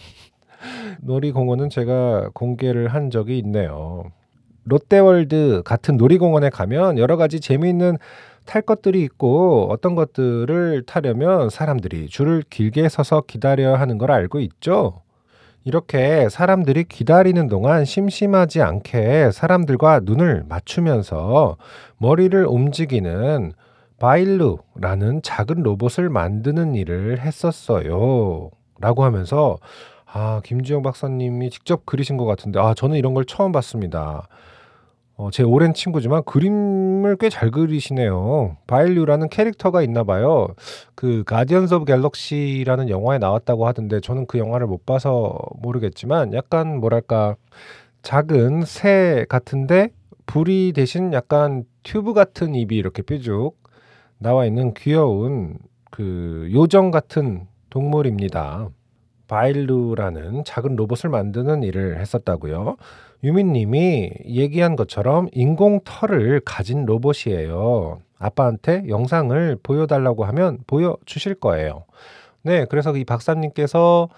놀이공원은 1.01 1.69
제가 1.69 2.29
공개를 2.33 2.89
한 2.89 3.09
적이 3.09 3.37
있네요. 3.39 4.03
롯데월드 4.65 5.63
같은 5.63 5.97
놀이공원에 5.97 6.49
가면 6.49 6.97
여러 6.97 7.17
가지 7.17 7.39
재미있는 7.39 7.97
탈 8.49 8.63
것들이 8.63 9.03
있고 9.03 9.67
어떤 9.69 9.93
것들을 9.93 10.83
타려면 10.87 11.51
사람들이 11.51 12.07
줄을 12.07 12.43
길게 12.49 12.89
서서 12.89 13.21
기다려야 13.27 13.79
하는 13.79 13.99
걸 13.99 14.11
알고 14.11 14.39
있죠. 14.39 15.03
이렇게 15.65 16.29
사람들이 16.29 16.85
기다리는 16.85 17.47
동안 17.47 17.85
심심하지 17.85 18.63
않게 18.63 19.29
사람들과 19.31 19.99
눈을 20.01 20.45
맞추면서 20.49 21.57
머리를 21.99 22.43
움직이는 22.47 23.53
바일루라는 23.99 25.21
작은 25.21 25.61
로봇을 25.61 26.09
만드는 26.09 26.73
일을 26.73 27.19
했었어요. 27.19 28.49
라고 28.79 29.03
하면서 29.03 29.59
아, 30.11 30.41
김주영 30.43 30.81
박사님이 30.81 31.51
직접 31.51 31.85
그리신 31.85 32.17
것 32.17 32.25
같은데, 32.25 32.59
아, 32.59 32.73
저는 32.73 32.97
이런 32.97 33.13
걸 33.13 33.25
처음 33.25 33.51
봤습니다. 33.51 34.27
어, 35.19 35.29
제 35.31 35.43
오랜 35.43 35.73
친구지만 35.73 36.23
그림을 36.23 37.17
꽤 37.17 37.29
잘 37.29 37.51
그리시네요. 37.51 38.55
바일류라는 38.67 39.27
캐릭터가 39.29 39.81
있나 39.81 40.03
봐요. 40.05 40.47
그 40.95 41.23
Guardians 41.25 41.73
of 41.73 41.85
Galaxy라는 41.85 42.89
영화에 42.89 43.17
나왔다고 43.17 43.67
하던데 43.67 43.99
저는 43.99 44.27
그 44.27 44.37
영화를 44.39 44.65
못 44.67 44.85
봐서 44.85 45.37
모르겠지만 45.61 46.33
약간 46.33 46.79
뭐랄까 46.79 47.35
작은 48.01 48.63
새 48.65 49.25
같은데 49.27 49.89
부리 50.25 50.71
대신 50.73 51.11
약간 51.11 51.65
튜브 51.83 52.13
같은 52.13 52.55
입이 52.55 52.75
이렇게 52.77 53.01
뾰족 53.01 53.57
나와 54.19 54.45
있는 54.45 54.73
귀여운 54.73 55.57
그 55.91 56.49
요정 56.53 56.91
같은 56.91 57.47
동물입니다. 57.69 58.69
바일루라는 59.27 60.43
작은 60.45 60.75
로봇을 60.75 61.09
만드는 61.09 61.63
일을 61.63 61.99
했었다고요. 61.99 62.77
유민님이 63.23 64.11
얘기한 64.25 64.75
것처럼 64.75 65.27
인공 65.33 65.79
털을 65.83 66.41
가진 66.45 66.85
로봇이에요. 66.85 67.99
아빠한테 68.17 68.85
영상을 68.87 69.57
보여달라고 69.63 70.25
하면 70.25 70.59
보여주실 70.67 71.35
거예요. 71.35 71.83
네, 72.41 72.65
그래서 72.65 72.95
이 72.95 73.03
박사님께서 73.05 74.09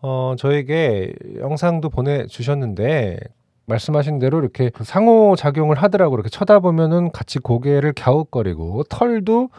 어, 0.00 0.34
저에게 0.38 1.12
영상도 1.38 1.90
보내주셨는데 1.90 3.18
말씀하신 3.66 4.18
대로 4.18 4.38
이렇게 4.40 4.70
상호작용을 4.82 5.76
하더라고 5.76 6.14
이렇게 6.16 6.30
쳐다보면은 6.30 7.12
같이 7.12 7.38
고개를 7.38 7.92
갸웃거리고 7.92 8.84
털도 8.84 9.50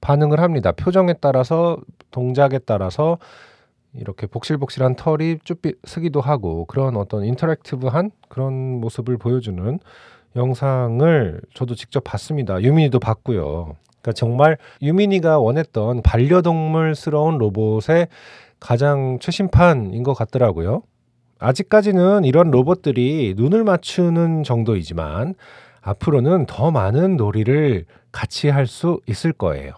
반응을 0.00 0.40
합니다. 0.40 0.72
표정에 0.72 1.14
따라서 1.20 1.76
동작에 2.10 2.60
따라서 2.64 3.18
이렇게 3.94 4.26
복실복실한 4.26 4.94
털이 4.96 5.38
쭈삐 5.44 5.74
쓰기도 5.84 6.20
하고 6.20 6.64
그런 6.66 6.96
어떤 6.96 7.24
인터랙티브한 7.24 8.10
그런 8.28 8.80
모습을 8.80 9.18
보여주는 9.18 9.78
영상을 10.36 11.40
저도 11.54 11.74
직접 11.74 12.04
봤습니다. 12.04 12.62
유민이도 12.62 13.00
봤고요. 13.00 13.76
그러니까 14.00 14.12
정말 14.14 14.56
유민이가 14.80 15.40
원했던 15.40 16.02
반려동물스러운 16.02 17.38
로봇의 17.38 18.06
가장 18.60 19.18
최신판인 19.20 20.02
것 20.02 20.14
같더라고요. 20.14 20.82
아직까지는 21.38 22.24
이런 22.24 22.50
로봇들이 22.50 23.34
눈을 23.36 23.64
맞추는 23.64 24.44
정도이지만 24.44 25.34
앞으로는 25.80 26.46
더 26.46 26.70
많은 26.70 27.16
놀이를 27.16 27.86
같이 28.12 28.48
할 28.48 28.66
수 28.66 29.00
있을 29.06 29.32
거예요. 29.32 29.72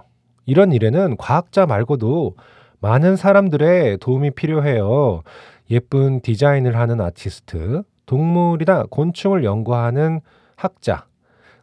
이런 0.45 0.73
일에는 0.73 1.17
과학자 1.17 1.67
말고도 1.67 2.35
많은 2.83 3.15
사람들의 3.17 3.99
도움이 3.99 4.33
필요해요. 4.33 5.23
예쁜 5.71 6.21
디자인을 6.21 6.77
하는 6.77 7.01
아티스트, 7.01 7.85
동물이나 8.07 8.85
곤충을 8.91 9.45
연구하는 9.45 10.21
학자, 10.57 11.07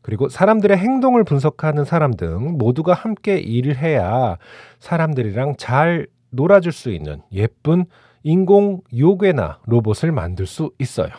그리고 0.02 0.30
사람들의 0.30 0.78
행동을 0.78 1.26
분석하는 1.26 1.84
사람 1.84 2.14
등 2.14 2.58
모두가 2.58 2.94
함께 2.94 3.38
일을 3.38 3.78
해야 3.78 4.38
사람들이랑 4.80 5.56
잘 5.58 6.08
놀아줄 6.32 6.72
수 6.72 6.90
있는 6.90 7.22
예쁜 7.34 7.86
인공 8.24 8.82
요괴나 8.98 9.60
로봇을 9.66 10.14
만들 10.14 10.46
수 10.46 10.72
있어요. 10.80 11.10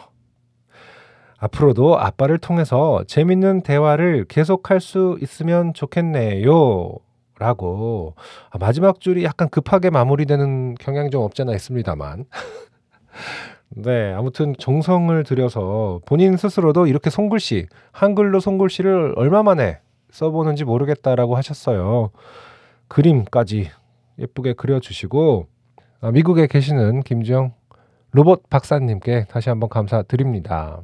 앞으로도 1.38 1.98
아빠를 1.98 2.38
통해서 2.38 3.04
재밌는 3.06 3.62
대화를 3.62 4.24
계속할 4.28 4.80
수 4.80 5.18
있으면 5.20 5.74
좋겠네요. 5.74 6.98
라고. 7.40 8.14
아, 8.50 8.58
마지막 8.58 9.00
줄이 9.00 9.24
약간 9.24 9.48
급하게 9.48 9.90
마무리되는 9.90 10.74
경향이 10.74 11.10
좀 11.10 11.22
없지 11.22 11.42
않아 11.42 11.52
있습니다만. 11.54 12.26
네 13.70 14.12
아무튼 14.14 14.54
정성을 14.58 15.22
들여서 15.24 16.00
본인 16.04 16.36
스스로도 16.36 16.86
이렇게 16.86 17.08
손글씨 17.08 17.68
한글로 17.92 18.40
손글씨를 18.40 19.14
얼마 19.16 19.44
만에 19.44 19.78
써보는지 20.10 20.64
모르겠다라고 20.64 21.36
하셨어요. 21.36 22.10
그림까지 22.88 23.70
예쁘게 24.18 24.54
그려주시고 24.54 25.46
아, 26.02 26.10
미국에 26.10 26.46
계시는 26.46 27.02
김주영 27.02 27.54
로봇 28.12 28.50
박사님께 28.50 29.26
다시 29.30 29.48
한번 29.48 29.68
감사드립니다. 29.68 30.80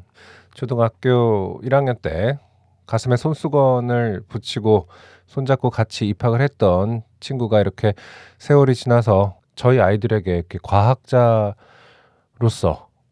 초등학교 0.54 1.60
1학년 1.64 2.00
때 2.00 2.38
가슴에 2.86 3.16
손수건을 3.16 4.22
붙이고 4.28 4.88
손잡고 5.26 5.70
같이 5.70 6.06
입학을 6.08 6.40
했던 6.40 7.02
친구가 7.20 7.60
이렇게 7.60 7.94
세월이 8.38 8.74
지나서 8.74 9.38
저희 9.54 9.80
아이들에게 9.80 10.34
이렇게 10.34 10.58
과학자로서 10.62 11.56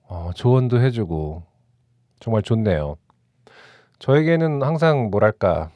어, 0.09 0.31
조언도 0.35 0.81
해주고 0.81 1.43
정말 2.21 2.43
좋네요. 2.43 2.97
저에게는 3.99 4.63
항상 4.63 5.11
뭐랄까 5.11 5.71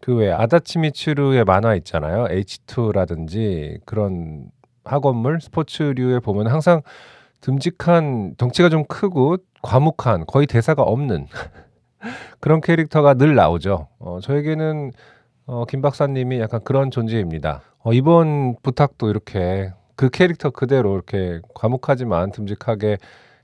그 0.00 0.14
외 0.14 0.30
아다치미츠루의 0.32 1.44
만화 1.44 1.74
있잖아요. 1.76 2.24
H2라든지 2.26 3.80
그런 3.84 4.46
학원물 4.84 5.40
스포츠류에 5.40 6.20
보면 6.20 6.46
항상 6.46 6.82
듬직한 7.40 8.34
덩치가 8.36 8.68
좀 8.68 8.84
크고 8.84 9.36
과묵한 9.62 10.24
거의 10.26 10.46
대사가 10.46 10.82
없는 10.82 11.26
그런 12.40 12.60
캐릭터가 12.60 13.14
늘 13.14 13.34
나오죠. 13.34 13.88
어, 13.98 14.18
저에게는 14.22 14.92
어, 15.48 15.64
김 15.64 15.80
박사님이 15.80 16.40
약간 16.40 16.60
그런 16.62 16.90
존재입니다. 16.90 17.62
어, 17.82 17.94
이번 17.94 18.56
부탁도 18.62 19.08
이렇게 19.08 19.72
그 19.96 20.10
캐릭터 20.10 20.50
그대로 20.50 20.94
이렇게 20.94 21.40
과묵하지만 21.54 22.32
듬직하게 22.32 22.98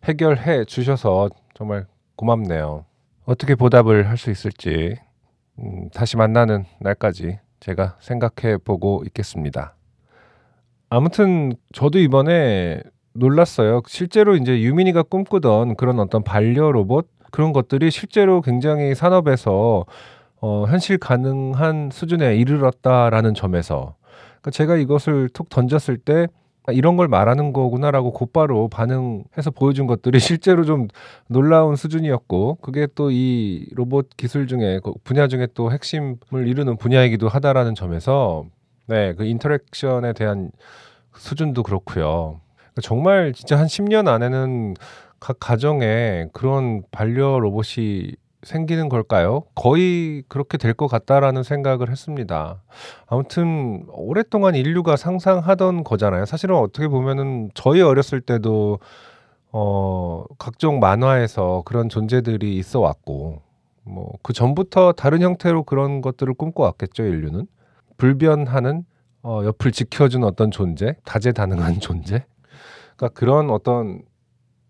해결해 0.04 0.66
주셔서 0.66 1.30
정말 1.54 1.87
고맙네요. 2.16 2.84
어떻게 3.25 3.54
보답을 3.54 4.06
할 4.11 4.18
수 4.18 4.30
있을지 4.30 4.96
음, 5.58 5.88
다시 5.94 6.18
만나는 6.18 6.66
날까지 6.80 7.38
제가 7.61 7.96
생각해 8.00 8.58
보고 8.58 9.02
있겠습니다. 9.06 9.75
아무튼 10.90 11.54
저도 11.73 11.99
이번에 11.99 12.82
놀랐어요. 13.14 13.80
실제로 13.87 14.37
이제 14.37 14.61
유민이가 14.61 15.04
꿈꾸던 15.04 15.76
그런 15.76 15.99
어떤 16.00 16.23
반려 16.23 16.70
로봇 16.70 17.08
그런 17.30 17.54
것들이 17.54 17.90
실제로 17.90 18.42
굉장히 18.42 18.94
산업에서 18.94 19.87
어, 20.47 20.67
현실 20.67 20.99
가능한 20.99 21.89
수준에 21.91 22.37
이르렀다라는 22.37 23.33
점에서 23.33 23.95
그러니까 24.43 24.51
제가 24.51 24.77
이것을 24.77 25.31
툭 25.33 25.49
던졌을 25.49 25.97
때 25.97 26.27
아, 26.67 26.73
이런 26.73 26.99
걸 26.99 27.09
말하는 27.09 27.55
거구나라고 27.55 28.13
곧바로 28.13 28.69
반응해서 28.69 29.51
보여준 29.55 29.87
것들이 29.87 30.21
실제로 30.21 30.67
좀 30.67 30.89
놀라운 31.29 31.77
수준이었고 31.77 32.57
그게 32.61 32.87
또 32.95 33.11
이 33.11 33.67
로봇 33.73 34.11
기술 34.19 34.47
중에 34.47 34.81
그 34.85 34.93
분야 35.03 35.29
중에 35.29 35.49
또 35.55 35.73
핵심을 35.73 36.47
이루는 36.47 36.77
분야이기도 36.77 37.27
하다라는 37.29 37.75
점에서 37.75 38.45
네, 38.87 39.15
그 39.15 39.25
인터랙션에 39.25 40.13
대한 40.13 40.51
수준도 41.17 41.63
그렇고요. 41.63 42.41
정말 42.83 43.33
진짜 43.33 43.59
한 43.59 43.65
10년 43.65 44.09
안에는 44.09 44.75
각 45.21 45.39
가정에 45.41 46.27
그런 46.35 46.83
반려 46.91 47.39
로봇이 47.39 48.13
생기는 48.45 48.89
걸까요? 48.89 49.45
거의 49.55 50.23
그렇게 50.29 50.59
될 50.59 50.75
것 50.75 50.87
같다라는 50.89 51.43
생각을 51.45 51.91
했습니다. 51.91 52.63
아무튼 53.07 53.87
오랫동안 53.91 54.55
인류가 54.57 54.97
상상하던 54.97 55.85
거잖아요. 55.85 56.25
사실은 56.27 56.57
어떻게 56.57 56.89
보면은 56.89 57.51
저희 57.55 57.81
어렸을 57.81 58.21
때도 58.21 58.79
어 59.53 60.25
각종 60.39 60.81
만화에서 60.81 61.63
그런 61.65 61.89
존재들이 61.89 62.57
있어 62.57 62.81
왔고 62.81 63.43
뭐 63.85 64.15
그 64.23 64.33
전부터 64.33 64.93
다른 64.93 65.23
형태로 65.23 65.65
그런 65.65 66.01
것들을 66.01 66.35
꿈꿔왔겠죠, 66.35 67.05
인류는. 67.05 67.47
불변하는 67.99 68.85
어 69.23 69.43
옆을 69.45 69.73
지켜주는 69.73 70.27
어떤 70.27 70.51
존재, 70.51 70.97
다재다능한 71.05 71.79
존재. 71.81 72.25
그러니까 72.97 73.09
그런 73.19 73.51
어떤 73.51 74.03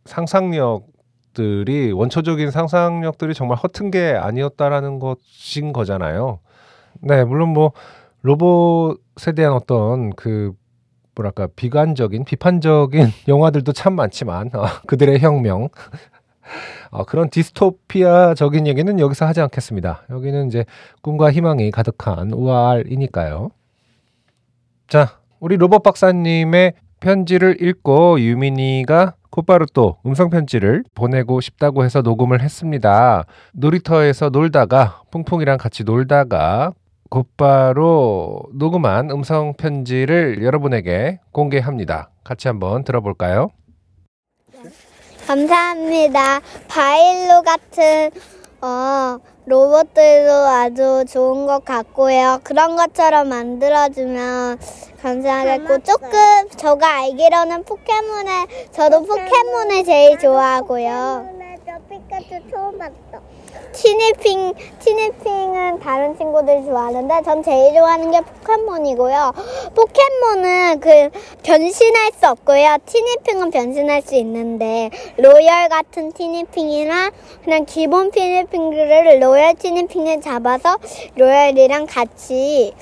상상력 0.05 0.87
들이 1.35 1.93
원초적인 1.93 2.51
상상력들이 2.51 3.35
정말 3.35 3.59
허튼 3.59 3.91
게 3.91 4.13
아니었다라는 4.13 4.99
것인 4.99 5.73
거잖아요. 5.73 6.39
네, 7.01 7.25
물론 7.25 7.51
뭐 7.51 7.73
로봇에 8.23 9.33
대한 9.37 9.53
어떤 9.53 10.15
그 10.15 10.53
뭐랄까 11.15 11.49
비관적인 11.55 12.25
비판적인 12.25 13.09
영화들도 13.29 13.73
참 13.73 13.95
많지만 13.95 14.51
어, 14.55 14.65
그들의 14.87 15.21
혁명 15.21 15.69
어, 16.91 17.05
그런 17.05 17.31
디스토피아적인 17.31 18.67
얘기는 18.67 19.01
여기서 19.01 19.27
하지 19.27 19.41
않겠습니다. 19.41 20.05
여기는 20.11 20.49
이제 20.49 20.65
꿈과 21.03 21.33
희망이 21.33 21.71
가득한 21.71 22.33
우알이니까요. 22.33 23.51
자, 24.89 25.19
우리 25.41 25.57
로봇 25.57 25.83
박사님의 25.83 26.75
편지를 27.01 27.61
읽고 27.61 28.21
유민이가 28.21 29.15
곧바로 29.35 29.67
또 29.67 29.97
음성 30.07 30.31
편지를 30.31 30.85
보내고 30.95 31.41
싶다고 31.41 31.85
해서 31.85 32.03
녹음을 32.03 32.41
했습니다. 32.41 33.25
놀이터에서 33.53 34.29
놀다가 34.29 35.03
퐁퐁이랑 35.11 35.59
같이 35.59 35.83
놀다가 35.83 36.71
곧바로 37.11 38.39
녹음한 38.53 39.11
음성 39.11 39.55
편지를 39.55 40.41
여러분에게 40.45 41.19
공개합니다. 41.33 42.11
같이 42.23 42.47
한번 42.47 42.85
들어볼까요? 42.85 43.49
감사합니다. 45.27 46.39
바일로 46.69 47.43
같은 47.43 48.11
어, 48.67 49.19
로봇들도 49.45 50.33
아주 50.33 51.05
좋은 51.07 51.45
것 51.45 51.67
같고요. 51.67 52.41
그런 52.43 52.77
것처럼 52.77 53.29
만들어주면 53.29 54.59
감사하겠고 55.03 55.81
조금 55.83 56.09
저가 56.57 57.01
알기로는 57.01 57.65
포켓몬을 57.65 58.47
저도 58.73 59.03
포켓몬을 59.05 59.85
제일 59.85 60.19
좋아하고요. 60.19 61.29
저 61.67 61.73
피카츄 61.91 62.51
처음 62.51 62.79
봤어. 62.79 63.14
티니핑 63.75 64.55
티니핑은 64.79 65.81
다른 65.81 66.17
친구들이 66.17 66.65
좋아하는데 66.65 67.23
전 67.25 67.43
제일 67.43 67.75
좋아하는 67.75 68.11
게 68.11 68.21
포켓몬이고요. 68.21 69.33
포켓몬은 69.75 70.81
그 70.81 71.11
변신할 71.43 72.13
수 72.19 72.29
없고요. 72.29 72.79
티니핑은 72.87 73.51
변신할 73.51 74.03
수 74.03 74.15
있는데 74.15 74.91
로열 75.17 75.69
같은 75.69 76.13
티니핑이나 76.13 77.11
그냥 77.43 77.65
기본 77.67 78.11
티니핑들을 78.13 79.21
로열 79.21 79.55
티니핑을 79.57 80.21
잡아서 80.21 80.79
로열이랑 81.17 81.87
같이 81.87 82.75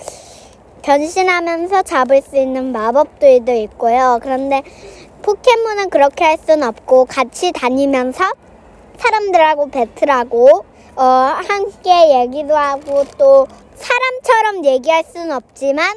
변신하면서 0.82 1.82
잡을 1.82 2.20
수 2.20 2.36
있는 2.36 2.72
마법들도 2.72 3.52
있고요. 3.52 4.18
그런데 4.22 4.62
포켓몬은 5.22 5.88
그렇게 5.88 6.24
할 6.24 6.36
수는 6.36 6.66
없고 6.66 7.06
같이 7.06 7.52
다니면서 7.52 8.24
사람들하고 8.98 9.70
배틀하고 9.70 10.71
어, 10.94 11.02
함께 11.02 12.20
얘기도 12.20 12.54
하고 12.54 13.04
또 13.16 13.46
사람처럼 13.74 14.64
얘기할 14.64 15.04
수는 15.04 15.32
없지만 15.32 15.96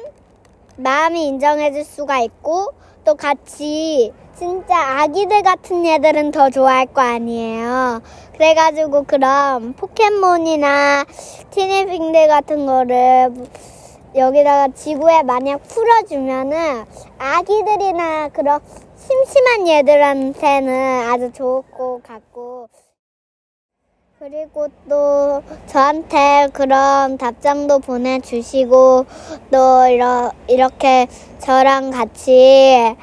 마음이 0.76 1.26
인정해줄 1.26 1.84
수가 1.84 2.20
있고 2.20 2.72
또 3.04 3.14
같이 3.14 4.12
진짜 4.38 5.00
아기들 5.00 5.42
같은 5.42 5.84
애들은 5.84 6.30
더 6.30 6.50
좋아할 6.50 6.86
거 6.86 7.00
아니에요. 7.00 8.02
그래가지고 8.32 9.04
그럼 9.04 9.74
포켓몬이나 9.74 11.04
티니핑들 11.50 12.28
같은 12.28 12.66
거를 12.66 13.32
여기다가 14.14 14.68
지구에 14.74 15.22
만약 15.22 15.62
풀어주면은 15.68 16.84
아기들이나 17.18 18.28
그런 18.30 18.60
심심한 18.96 19.68
얘들한테는 19.68 21.10
아주 21.10 21.30
것 21.76 22.00
같고 22.02 22.68
그리고 24.28 24.66
또 24.88 25.40
저한테 25.66 26.48
그런 26.52 27.16
답장도 27.16 27.78
보내주시고 27.78 29.06
또 29.52 29.86
이러, 29.86 30.32
이렇게 30.48 31.06
저랑 31.38 31.92
같이 31.92 32.96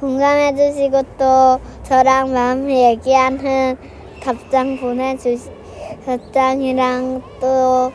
공감해주시고 0.00 1.02
또 1.18 1.60
저랑 1.82 2.32
마음 2.32 2.70
얘기하는 2.70 3.76
답장 4.22 4.78
보내주시 4.78 5.50
답장이랑 6.06 7.22
또 7.42 7.92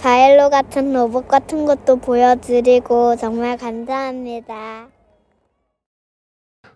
바일로 0.00 0.50
같은 0.50 0.92
로봇 0.92 1.28
같은 1.28 1.66
것도 1.66 1.98
보여드리고 1.98 3.14
정말 3.14 3.56
감사합니다. 3.56 4.88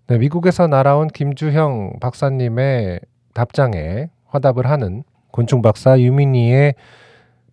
네, 0.06 0.18
미국에서 0.18 0.68
날아온 0.68 1.08
김주형 1.08 1.94
박사님의 1.98 3.00
답장에 3.32 4.13
화답을 4.34 4.68
하는 4.68 5.04
곤충 5.30 5.62
박사 5.62 5.98
유민이의 5.98 6.74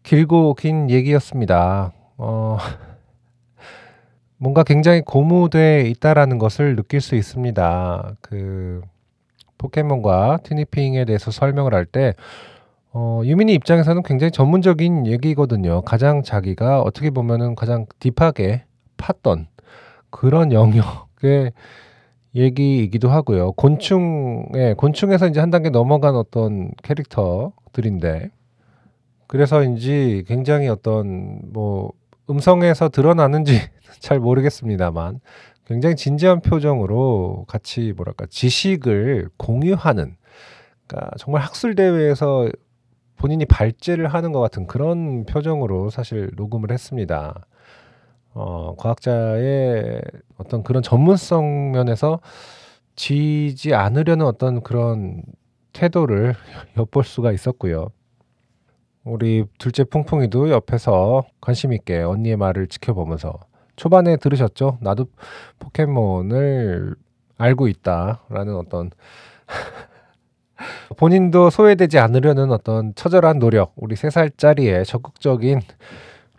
길고 0.03 0.55
긴 0.55 0.89
얘기였습니다. 0.89 1.93
어, 2.17 2.57
뭔가 4.37 4.63
굉장히 4.63 5.01
고무돼 5.01 5.87
있다라는 5.89 6.39
것을 6.39 6.75
느낄 6.75 7.01
수 7.01 7.15
있습니다. 7.15 8.15
그 8.21 8.81
포켓몬과 9.57 10.39
티니핑에 10.43 11.05
대해서 11.05 11.29
설명을 11.29 11.75
할때 11.75 12.15
어, 12.93 13.21
유민이 13.23 13.53
입장에서는 13.53 14.01
굉장히 14.03 14.31
전문적인 14.31 15.05
얘기거든요. 15.07 15.81
가장 15.81 16.23
자기가 16.23 16.81
어떻게 16.81 17.09
보면은 17.09 17.55
가장 17.55 17.85
딥하게 17.99 18.65
팠던 18.97 19.45
그런 20.09 20.51
영역의 20.51 21.53
얘기이기도 22.35 23.09
하고요. 23.09 23.51
곤충에 23.53 24.73
곤충에서 24.77 25.27
이제 25.27 25.39
한 25.39 25.49
단계 25.49 25.69
넘어간 25.69 26.15
어떤 26.15 26.71
캐릭터들인데 26.83 28.31
그래서인지 29.27 30.23
굉장히 30.27 30.67
어떤 30.67 31.41
뭐 31.51 31.91
음성에서 32.29 32.89
드러나는지 32.89 33.59
잘 33.99 34.19
모르겠습니다만 34.19 35.19
굉장히 35.65 35.95
진지한 35.95 36.41
표정으로 36.41 37.45
같이 37.47 37.93
뭐랄까 37.95 38.25
지식을 38.29 39.29
공유하는 39.37 40.15
그러니까 40.87 41.11
정말 41.17 41.41
학술 41.41 41.75
대회에서 41.75 42.49
본인이 43.15 43.45
발제를 43.45 44.07
하는 44.07 44.31
것 44.31 44.39
같은 44.39 44.67
그런 44.67 45.25
표정으로 45.25 45.89
사실 45.89 46.31
녹음을 46.35 46.71
했습니다. 46.71 47.45
어, 48.33 48.75
과학자의 48.77 50.01
어떤 50.37 50.63
그런 50.63 50.81
전문성 50.81 51.71
면에서 51.71 52.19
지지 52.95 53.73
않으려는 53.73 54.25
어떤 54.25 54.61
그런 54.61 55.23
태도를 55.73 56.35
엿볼 56.77 57.03
수가 57.03 57.31
있었고요. 57.31 57.89
우리 59.03 59.45
둘째 59.57 59.83
풍풍이도 59.83 60.51
옆에서 60.51 61.23
관심 61.41 61.73
있게 61.73 62.01
언니의 62.01 62.37
말을 62.37 62.67
지켜보면서 62.67 63.39
초반에 63.75 64.17
들으셨죠? 64.17 64.77
나도 64.81 65.07
포켓몬을 65.57 66.95
알고 67.37 67.67
있다라는 67.67 68.55
어떤 68.55 68.91
본인도 70.97 71.49
소외되지 71.49 71.97
않으려는 71.97 72.51
어떤 72.51 72.93
처절한 72.93 73.39
노력, 73.39 73.73
우리 73.75 73.95
세 73.95 74.11
살짜리의 74.11 74.85
적극적인 74.85 75.61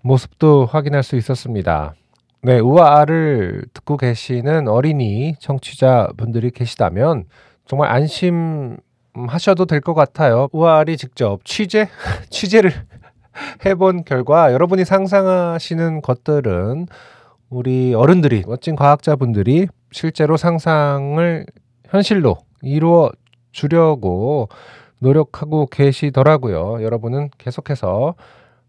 모습도 0.03 0.67
확인할 0.67 1.03
수 1.03 1.17
있었습니다. 1.17 1.95
네, 2.43 2.59
우아를 2.59 3.65
듣고 3.73 3.97
계시는 3.97 4.67
어린이 4.69 5.35
청취자 5.39 6.09
분들이 6.17 6.51
계시다면 6.51 7.25
정말 7.67 7.91
안심하셔도 7.91 9.67
될 9.67 9.81
것 9.81 9.95
같아요. 9.95 10.49
우아리 10.53 10.97
직접 10.97 11.45
취재 11.45 11.89
취재를 12.31 12.73
해본 13.65 14.05
결과 14.05 14.53
여러분이 14.53 14.85
상상하시는 14.85 16.03
것들은 16.03 16.87
우리 17.49 17.95
어른들이 17.95 18.43
멋진 18.47 18.77
과학자분들이 18.77 19.69
실제로 19.93 20.37
상상을 20.37 21.47
현실로 21.89 22.39
이루어 22.63 23.11
주려고 23.53 24.49
노력하고 24.99 25.67
계시더라고요. 25.67 26.83
여러분은 26.83 27.31
계속해서 27.39 28.15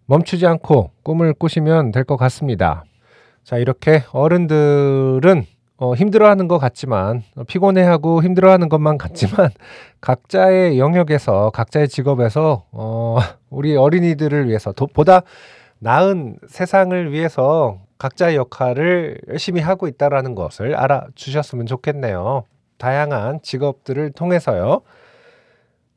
멈추지 0.05 0.45
않고 0.45 0.91
꿈을 1.03 1.33
꾸시면 1.33 1.91
될 1.91 2.03
것 2.03 2.17
같습니다. 2.17 2.83
자, 3.43 3.57
이렇게 3.57 4.03
어른들은 4.11 5.45
어, 5.77 5.95
힘들어하는 5.95 6.47
것 6.47 6.59
같지만 6.59 7.23
어, 7.35 7.43
피곤해하고 7.43 8.23
힘들어하는 8.23 8.69
것만 8.69 8.97
같지만 8.97 9.49
각자의 10.01 10.79
영역에서 10.79 11.49
각자의 11.49 11.89
직업에서 11.89 12.65
어, 12.71 13.17
우리 13.49 13.75
어린이들을 13.75 14.47
위해서 14.47 14.71
도, 14.71 14.87
보다 14.87 15.21
나은 15.79 16.37
세상을 16.47 17.11
위해서 17.11 17.81
각자의 17.97 18.35
역할을 18.37 19.19
열심히 19.29 19.61
하고 19.61 19.87
있다라는 19.87 20.35
것을 20.35 20.75
알아주셨으면 20.75 21.65
좋겠네요. 21.65 22.43
다양한 22.77 23.41
직업들을 23.41 24.11
통해서요. 24.11 24.81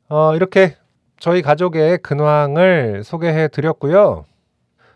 어, 0.09 0.35
이렇게 0.35 0.75
저희 1.19 1.41
가족의 1.41 1.99
근황을 1.99 3.03
소개해 3.03 3.47
드렸고요. 3.49 4.25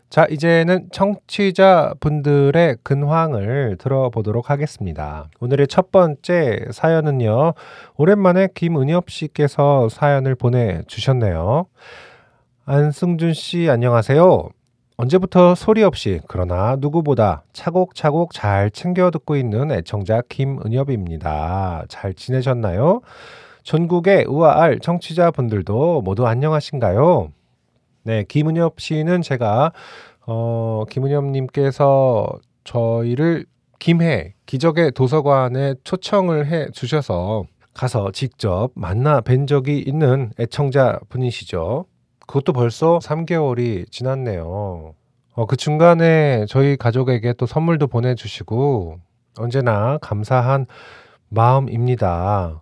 자, 0.10 0.27
이제는 0.29 0.89
청취자 0.91 1.93
분들의 2.01 2.77
근황을 2.84 3.77
들어보도록 3.79 4.49
하겠습니다. 4.49 5.29
오늘의 5.39 5.67
첫 5.67 5.89
번째 5.91 6.65
사연은요, 6.71 7.53
오랜만에 7.95 8.49
김은엽 8.53 9.10
씨께서 9.10 9.88
사연을 9.89 10.36
보내주셨네요. 10.36 11.65
안승준 12.65 13.34
씨, 13.34 13.69
안녕하세요. 13.69 14.49
언제부터 14.97 15.55
소리 15.55 15.81
없이, 15.81 16.19
그러나 16.27 16.75
누구보다 16.77 17.43
차곡차곡 17.53 18.34
잘 18.34 18.69
챙겨 18.69 19.12
듣고 19.12 19.38
있는 19.38 19.71
애청자 19.71 20.21
김은엽입니다. 20.27 21.86
잘 21.88 22.13
지내셨나요? 22.13 22.99
전국의 23.63 24.26
우아알 24.26 24.80
청취자분들도 24.80 26.02
모두 26.02 26.28
안녕하신가요? 26.28 27.32
네, 28.04 28.24
김은엽 28.28 28.80
씨는 28.80 29.21
제가 29.21 29.71
어, 30.26 30.84
김은엽 30.89 31.26
님께서 31.26 32.28
저희를 32.63 33.45
김해 33.80 34.34
기적의 34.45 34.91
도서관에 34.91 35.76
초청을 35.84 36.47
해 36.47 36.69
주셔서 36.71 37.45
가서 37.74 38.12
직접 38.12 38.69
만나 38.76 39.21
뵌 39.21 39.47
적이 39.47 39.80
있는 39.80 40.32
애청자 40.39 41.00
분이시죠. 41.10 41.86
그것도 42.28 42.54
벌써 42.54 43.00
3개월이 43.00 43.89
지났네요. 43.91 44.93
어, 45.34 45.45
그 45.45 45.56
중간에 45.56 46.45
저희 46.47 46.76
가족에게 46.76 47.34
또 47.34 47.45
선물도 47.45 47.88
보내주시고 47.88 49.00
언제나 49.39 49.97
감사한 50.00 50.65
마음입니다. 51.30 52.61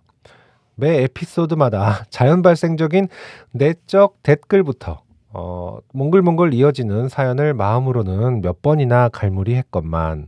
매 0.80 1.02
에피소드마다 1.04 2.04
자연 2.10 2.42
발생적인 2.42 3.08
내적 3.52 4.22
댓글부터 4.22 5.02
어, 5.32 5.78
몽글몽글 5.92 6.54
이어지는 6.54 7.08
사연을 7.08 7.54
마음으로는 7.54 8.42
몇 8.42 8.62
번이나 8.62 9.08
갈무리했건만 9.10 10.26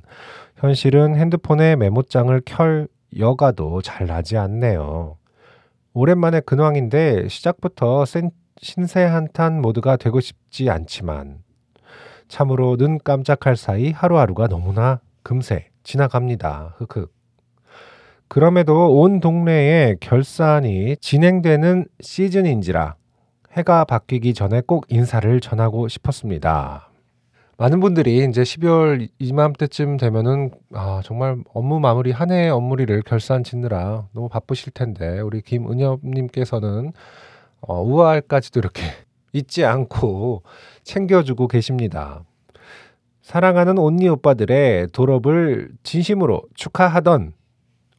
현실은 0.57 1.17
핸드폰에 1.17 1.75
메모장을 1.77 2.41
켤 2.45 2.87
여가도 3.19 3.83
잘 3.83 4.07
나지 4.07 4.39
않네요. 4.39 5.17
오랜만에 5.93 6.41
근황인데 6.41 7.29
시작부터 7.29 8.05
센, 8.05 8.31
신세 8.59 9.03
한탄 9.03 9.61
모드가 9.61 9.97
되고 9.97 10.21
싶지 10.21 10.71
않지만 10.71 11.39
참으로 12.29 12.77
눈 12.77 12.99
깜짝할 12.99 13.57
사이 13.57 13.91
하루하루가 13.91 14.47
너무나 14.47 15.01
금세 15.23 15.69
지나갑니다. 15.83 16.77
흑흑. 16.79 17.22
그럼에도 18.33 18.99
온 18.99 19.21
동네에 19.21 19.97
결산이 20.01 20.97
진행되는 21.03 21.85
시즌인지라 22.01 22.95
해가 23.53 23.85
바뀌기 23.85 24.33
전에 24.33 24.63
꼭 24.67 24.87
인사를 24.89 25.39
전하고 25.41 25.87
싶었습니다. 25.89 26.89
많은 27.59 27.81
분들이 27.81 28.25
이제 28.27 28.41
12월 28.41 29.07
이맘때쯤 29.19 29.99
되면은 29.99 30.51
아, 30.73 31.03
정말 31.05 31.37
업무 31.53 31.79
마무리 31.79 32.11
한 32.11 32.31
해의 32.31 32.49
업무리를 32.49 33.03
결산 33.03 33.45
짓느라 33.45 34.09
너무 34.15 34.31
바쁘실 34.31 34.73
텐데 34.73 35.21
우리 35.21 35.43
김은엽님께서는 35.43 36.95
어, 37.61 37.83
우아할까지도 37.83 38.61
이렇게 38.61 38.81
잊지 39.35 39.67
않고 39.67 40.43
챙겨주고 40.85 41.49
계십니다. 41.49 42.25
사랑하는 43.21 43.77
온니 43.77 44.09
오빠들의 44.09 44.89
졸업을 44.93 45.69
진심으로 45.83 46.41
축하하던 46.55 47.35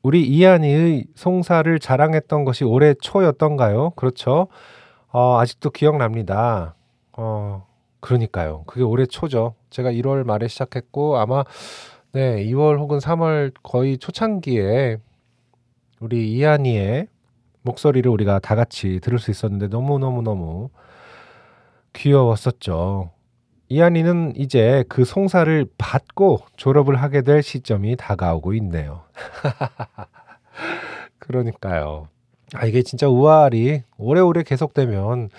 우리 0.03 0.27
이한이의 0.27 1.05
송사를 1.15 1.79
자랑했던 1.79 2.43
것이 2.43 2.65
올해 2.65 2.93
초였던가요? 2.93 3.91
그렇죠. 3.91 4.49
어, 5.07 5.39
아직도 5.39 5.69
기억납니다. 5.69 6.75
어, 7.13 7.65
그러니까요. 8.01 8.65
그게 8.67 8.83
올해 8.83 9.05
초죠. 9.05 9.55
제가 9.69 9.91
1월 9.91 10.25
말에 10.25 10.49
시작했고 10.49 11.17
아마 11.17 11.45
네, 12.11 12.43
2월 12.45 12.79
혹은 12.79 12.99
3월 12.99 13.53
거의 13.63 13.97
초창기에 13.97 14.97
우리 16.01 16.33
이한이의 16.33 17.07
목소리를 17.61 18.11
우리가 18.11 18.39
다 18.39 18.55
같이 18.55 18.99
들을 18.99 19.19
수 19.19 19.31
있었는데 19.31 19.69
너무너무너무 19.69 20.69
귀여웠었죠. 21.93 23.11
이한이는 23.73 24.33
이제 24.35 24.83
그 24.87 25.03
송사를 25.03 25.65
받고 25.79 26.41
졸업을 26.57 27.01
하게 27.01 27.23
될 27.23 27.41
시점이 27.41 27.95
다가오고 27.95 28.53
있네요. 28.53 29.01
그러니까요. 31.17 32.07
아 32.53 32.65
이게 32.65 32.83
진짜 32.83 33.07
우아리 33.07 33.81
오래오래 33.97 34.43
계속되면 34.43 35.29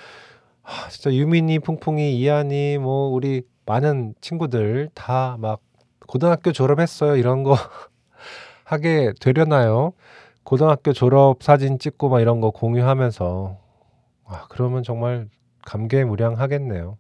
아 0.65 0.89
진짜 0.91 1.13
유민이, 1.15 1.61
풍풍이, 1.61 2.19
이한이 2.19 2.79
뭐 2.79 3.09
우리 3.09 3.43
많은 3.67 4.15
친구들 4.21 4.91
다 4.95 5.37
막 5.39 5.61
고등학교 6.09 6.53
졸업했어요 6.53 7.17
이런 7.17 7.43
거 7.45 7.57
하게 8.65 9.13
되려나요? 9.21 9.93
고등학교 10.45 10.93
졸업 10.93 11.43
사진 11.43 11.79
찍고 11.79 12.09
막 12.11 12.21
이런 12.21 12.41
거 12.41 12.51
공유하면서 12.51 13.57
아 14.27 14.47
그러면 14.51 14.83
정말 14.83 15.29
감개무량하겠네요. 15.67 16.99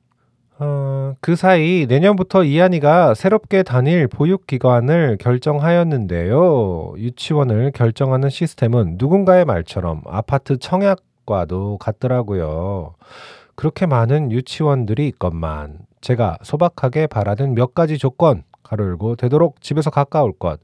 어, 0.58 1.14
그 1.20 1.34
사이 1.34 1.86
내년부터 1.88 2.44
이한이가 2.44 3.14
새롭게 3.14 3.64
다닐 3.64 4.06
보육기관을 4.06 5.16
결정하였는데요. 5.18 6.94
유치원을 6.96 7.72
결정하는 7.72 8.30
시스템은 8.30 8.94
누군가의 8.98 9.44
말처럼 9.46 10.02
아파트 10.06 10.56
청약과도 10.58 11.78
같더라고요. 11.78 12.94
그렇게 13.56 13.86
많은 13.86 14.30
유치원들이 14.30 15.08
있건만 15.08 15.78
제가 16.00 16.38
소박하게 16.42 17.08
바라는 17.08 17.54
몇 17.54 17.74
가지 17.74 17.98
조건 17.98 18.44
가로열고 18.62 19.16
되도록 19.16 19.60
집에서 19.60 19.90
가까울 19.90 20.32
것 20.32 20.60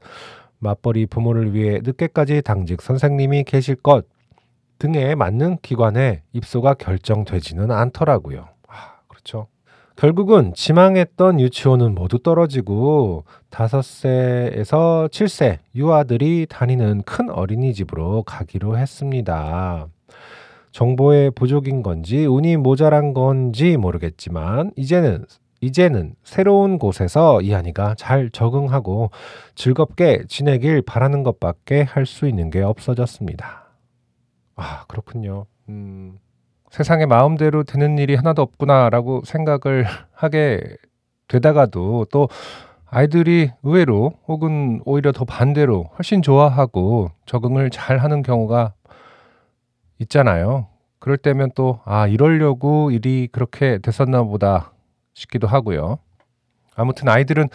맞벌이 0.59 1.07
부모를 1.07 1.53
위해 1.53 1.79
늦게까지 1.83 2.43
당직 2.43 2.81
선생님이 2.81 3.43
계실 3.43 3.75
것 3.75 4.05
등에 4.79 5.15
맞는 5.15 5.57
기관에 5.61 6.23
입소가 6.33 6.75
결정되지는 6.75 7.71
않더라고요. 7.71 8.47
아, 8.67 8.95
그렇죠. 9.07 9.47
결국은 10.01 10.51
지망했던 10.55 11.39
유치원은 11.39 11.93
모두 11.93 12.17
떨어지고 12.17 13.23
5세에서 13.51 15.07
7세 15.07 15.59
유아들이 15.75 16.47
다니는 16.49 17.03
큰 17.03 17.29
어린이집으로 17.29 18.23
가기로 18.23 18.79
했습니다. 18.79 19.85
정보의 20.71 21.29
부족인 21.29 21.83
건지 21.83 22.25
운이 22.25 22.57
모자란 22.57 23.13
건지 23.13 23.77
모르겠지만 23.77 24.71
이제는 24.75 25.23
이제는 25.61 26.15
새로운 26.23 26.79
곳에서 26.79 27.39
이한이가 27.41 27.93
잘 27.93 28.31
적응하고 28.31 29.11
즐겁게 29.53 30.23
지내길 30.27 30.81
바라는 30.81 31.21
것밖에 31.21 31.83
할 31.83 32.07
수 32.07 32.27
있는 32.27 32.49
게 32.49 32.63
없어졌습니다. 32.63 33.65
아, 34.55 34.83
그렇군요. 34.87 35.45
음, 35.69 36.17
세상에 36.71 37.05
마음대로 37.05 37.63
되는 37.63 37.97
일이 37.97 38.15
하나도 38.15 38.41
없구나라고 38.41 39.23
생각을 39.25 39.85
하게 40.13 40.61
되다가도 41.27 42.07
또 42.11 42.29
아이들이 42.89 43.51
의외로 43.61 44.13
혹은 44.27 44.81
오히려 44.85 45.11
더 45.11 45.25
반대로 45.25 45.89
훨씬 45.97 46.21
좋아하고 46.21 47.11
적응을 47.25 47.69
잘 47.69 47.99
하는 47.99 48.23
경우가 48.23 48.73
있잖아요. 49.99 50.67
그럴 50.99 51.17
때면 51.17 51.51
또, 51.55 51.79
아, 51.85 52.07
이러려고 52.07 52.91
일이 52.91 53.27
그렇게 53.31 53.77
됐었나 53.79 54.23
보다 54.23 54.71
싶기도 55.13 55.47
하고요. 55.47 55.99
아무튼 56.75 57.09
아이들은 57.09 57.49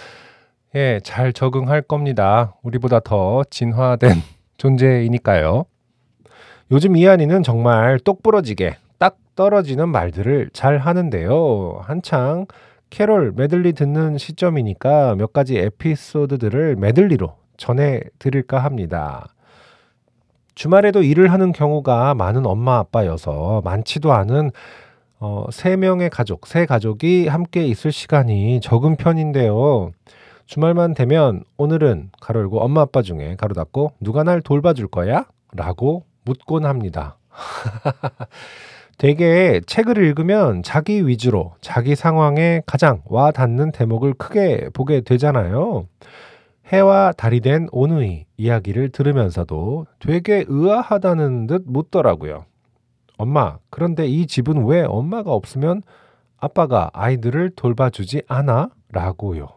예, 0.75 1.01
잘 1.03 1.33
적응할 1.33 1.83
겁니다. 1.83 2.55
우리보다 2.63 3.01
더 3.01 3.45
진화된 3.45 4.13
존재이니까요. 4.59 5.65
요즘 6.71 6.97
이한이는 6.97 7.43
정말 7.43 7.99
똑부러지게 8.01 8.71
딱 8.71 8.86
떨어지는 9.37 9.89
말들을 9.91 10.51
잘 10.53 10.79
하는데요. 10.79 11.81
한창 11.83 12.47
캐롤 12.91 13.33
메들리 13.37 13.73
듣는 13.75 14.19
시점이니까 14.19 15.15
몇 15.17 15.33
가지 15.33 15.59
에피소드들을 15.59 16.77
메들리로 16.77 17.37
전해 17.57 18.01
드릴까 18.19 18.59
합니다. 18.59 19.27
주말에도 20.55 21.03
일을 21.03 21.31
하는 21.33 21.53
경우가 21.53 22.15
많은 22.15 22.47
엄마 22.47 22.79
아빠여서 22.79 23.61
많지도 23.65 24.13
않은 24.13 24.51
어, 25.19 25.47
3명의 25.51 26.11
가족, 26.11 26.47
세 26.47 26.67
가족이 26.67 27.29
함께 27.29 27.67
있을 27.67 27.93
시간이 27.93 28.61
적은 28.61 28.97
편인데요. 28.97 29.93
주말만 30.47 30.95
되면 30.95 31.43
오늘은 31.57 32.11
가로 32.21 32.41
열고 32.41 32.61
엄마 32.61 32.83
아빠 32.83 33.03
중에 33.03 33.37
가로 33.37 33.55
닫고 33.55 33.93
누가 34.01 34.23
날 34.23 34.41
돌봐줄 34.41 34.89
거야? 34.89 35.27
라고 35.53 36.05
묻곤 36.25 36.65
합니다. 36.65 37.19
대개 38.99 39.61
책을 39.67 39.99
읽으면 39.99 40.63
자기 40.63 41.07
위주로 41.07 41.55
자기 41.61 41.95
상황에 41.95 42.63
가장 42.67 43.03
와 43.07 43.31
닿는 43.31 43.73
대목을 43.73 44.15
크게 44.15 44.71
보게 44.73 45.03
되잖아요. 45.03 45.87
해와 46.69 47.13
달이 47.13 47.41
된 47.41 47.69
오누이 47.73 48.27
이야기를 48.37 48.91
들으면서도 48.91 49.87
되게 50.01 50.45
의아하다는 50.49 51.47
듯 51.47 51.63
묻더라고요. 51.67 52.47
엄마, 53.19 53.59
그런데 53.71 54.07
이 54.07 54.27
집은 54.27 54.65
왜 54.67 54.83
엄마가 54.83 55.33
없으면 55.33 55.83
아빠가 56.39 56.91
아이들을 56.93 57.51
돌봐주지 57.57 58.23
않아? 58.29 58.71
라고요. 58.91 59.49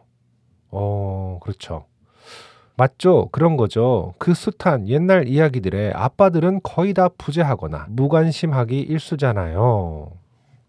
어, 0.70 1.38
그렇죠. 1.42 1.84
맞죠? 2.80 3.28
그런 3.30 3.58
거죠. 3.58 4.14
그 4.16 4.32
숱한 4.32 4.88
옛날 4.88 5.28
이야기들에 5.28 5.92
아빠들은 5.94 6.60
거의 6.62 6.94
다 6.94 7.10
부재하거나 7.18 7.88
무관심하기 7.90 8.80
일수잖아요. 8.80 10.10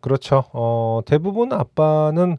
그렇죠. 0.01 0.43
어, 0.51 0.99
대부분 1.05 1.53
아빠는 1.53 2.37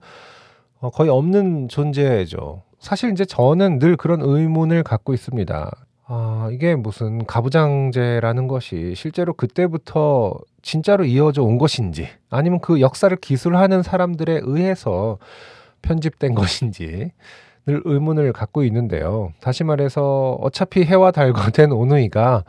어, 0.81 0.91
거의 0.91 1.09
없는 1.09 1.69
존재죠. 1.69 2.65
사실 2.81 3.13
이제 3.13 3.25
저는 3.25 3.79
늘 3.79 3.97
그런 3.97 4.21
의문을 4.21 4.83
갖고 4.83 5.15
있습니다. 5.15 5.71
아, 6.05 6.51
이게 6.53 6.75
무슨 6.75 7.25
가부장제라는 7.25 8.49
것이 8.49 8.93
실제로 8.95 9.33
그때부터 9.33 10.39
진짜로 10.61 11.07
이어져 11.07 11.45
온 11.45 11.57
것인지 11.57 12.09
아니면 12.29 12.61
그 12.61 12.83
역사를 12.83 13.17
기술하는 13.17 13.83
사람들에 13.83 14.41
의해서 14.43 15.17
편집된 15.81 16.35
것인지 16.35 17.13
늘 17.67 17.81
의문을 17.85 18.33
갖고 18.33 18.65
있는데요. 18.65 19.33
다시 19.41 19.65
말해서 19.65 20.39
어차피 20.41 20.85
해와 20.85 21.11
달과 21.11 21.51
된 21.53 21.73
오누이가 21.73 22.45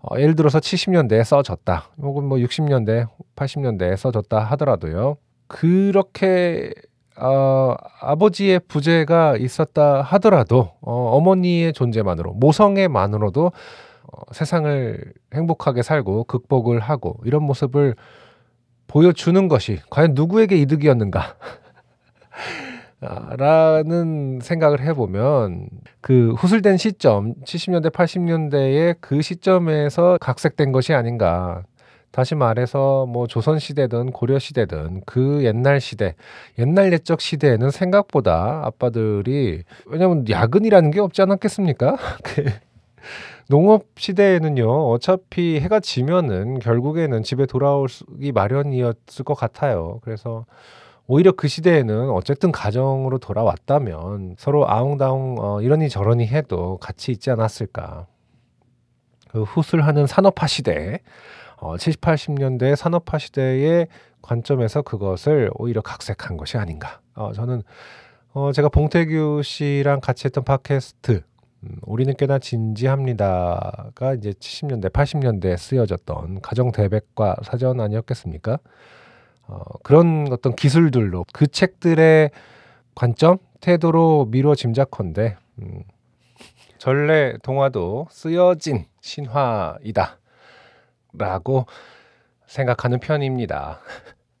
어, 0.00 0.18
예를 0.18 0.34
들어서 0.34 0.58
70년대에 0.58 1.24
써졌다. 1.24 1.90
혹은 2.00 2.24
뭐 2.24 2.38
60년대, 2.38 3.08
80년대에 3.36 3.96
써졌다 3.96 4.38
하더라도요. 4.38 5.16
그렇게 5.46 6.72
어, 7.16 7.74
아버지의 8.00 8.60
부재가 8.66 9.36
있었다 9.36 10.02
하더라도 10.02 10.72
어, 10.80 11.16
어머니의 11.16 11.72
존재만으로 11.72 12.32
모성애만으로도 12.34 13.46
어, 13.46 14.22
세상을 14.32 15.12
행복하게 15.32 15.82
살고 15.82 16.24
극복을 16.24 16.80
하고 16.80 17.18
이런 17.24 17.42
모습을 17.44 17.94
보여주는 18.86 19.48
것이 19.48 19.80
과연 19.90 20.12
누구에게 20.14 20.56
이득이었는가? 20.56 21.36
라는 23.36 24.40
생각을 24.42 24.80
해보면 24.80 25.68
그 26.00 26.32
후술된 26.32 26.76
시점 26.76 27.34
70년대 27.44 27.90
80년대의 27.90 28.96
그 29.00 29.22
시점에서 29.22 30.18
각색된 30.20 30.72
것이 30.72 30.94
아닌가 30.94 31.62
다시 32.14 32.36
말해서 32.36 33.06
뭐 33.06 33.26
조선 33.26 33.58
시대든 33.58 34.12
고려 34.12 34.38
시대든 34.38 35.02
그 35.04 35.44
옛날 35.44 35.80
시대 35.80 36.14
옛날 36.58 36.92
옛적 36.92 37.20
시대에는 37.20 37.70
생각보다 37.70 38.62
아빠들이 38.64 39.64
왜냐면 39.86 40.24
야근이라는 40.28 40.92
게 40.92 41.00
없지 41.00 41.22
않았겠습니까? 41.22 41.96
그 42.22 42.44
농업 43.48 43.86
시대에는요 43.96 44.90
어차피 44.90 45.58
해가 45.60 45.80
지면은 45.80 46.60
결국에는 46.60 47.22
집에 47.24 47.46
돌아오기 47.46 48.32
마련이었을 48.32 49.24
것 49.24 49.34
같아요. 49.34 50.00
그래서 50.02 50.46
오히려 51.06 51.32
그 51.32 51.48
시대에는 51.48 52.10
어쨌든 52.10 52.50
가정으로 52.50 53.18
돌아왔다면 53.18 54.36
서로 54.38 54.68
아웅다웅 54.68 55.36
어, 55.38 55.60
이러니 55.60 55.88
저러니 55.88 56.26
해도 56.26 56.78
같이 56.80 57.12
있지 57.12 57.30
않았을까. 57.30 58.06
그 59.30 59.42
후술하는 59.42 60.06
산업화 60.06 60.46
시대, 60.46 61.00
어, 61.56 61.76
70, 61.76 62.00
80년대 62.00 62.76
산업화 62.76 63.18
시대의 63.18 63.88
관점에서 64.22 64.82
그것을 64.82 65.50
오히려 65.54 65.82
각색한 65.82 66.36
것이 66.36 66.56
아닌가. 66.56 67.00
어, 67.14 67.32
저는 67.32 67.62
어, 68.32 68.52
제가 68.52 68.68
봉태규 68.68 69.42
씨랑 69.44 70.00
같이 70.00 70.24
했던 70.24 70.42
팟캐스트 70.42 71.22
음, 71.64 71.76
우리는 71.82 72.14
꽤나 72.16 72.38
진지합니다가 72.38 74.14
이제 74.16 74.32
70년대, 74.32 74.90
80년대에 74.90 75.56
쓰여졌던 75.56 76.40
가정 76.40 76.72
대백과 76.72 77.36
사전 77.42 77.80
아니었겠습니까? 77.80 78.58
어, 79.46 79.58
그런 79.82 80.28
어떤 80.30 80.54
기술들로 80.54 81.24
그 81.32 81.46
책들의 81.46 82.30
관점, 82.94 83.38
태도로 83.60 84.28
미뤄 84.30 84.54
짐작컨대 84.54 85.36
음, 85.60 85.82
전래 86.78 87.34
동화도 87.42 88.08
쓰여진 88.10 88.86
신화이다 89.00 90.18
라고 91.14 91.66
생각하는 92.46 93.00
편입니다. 93.00 93.80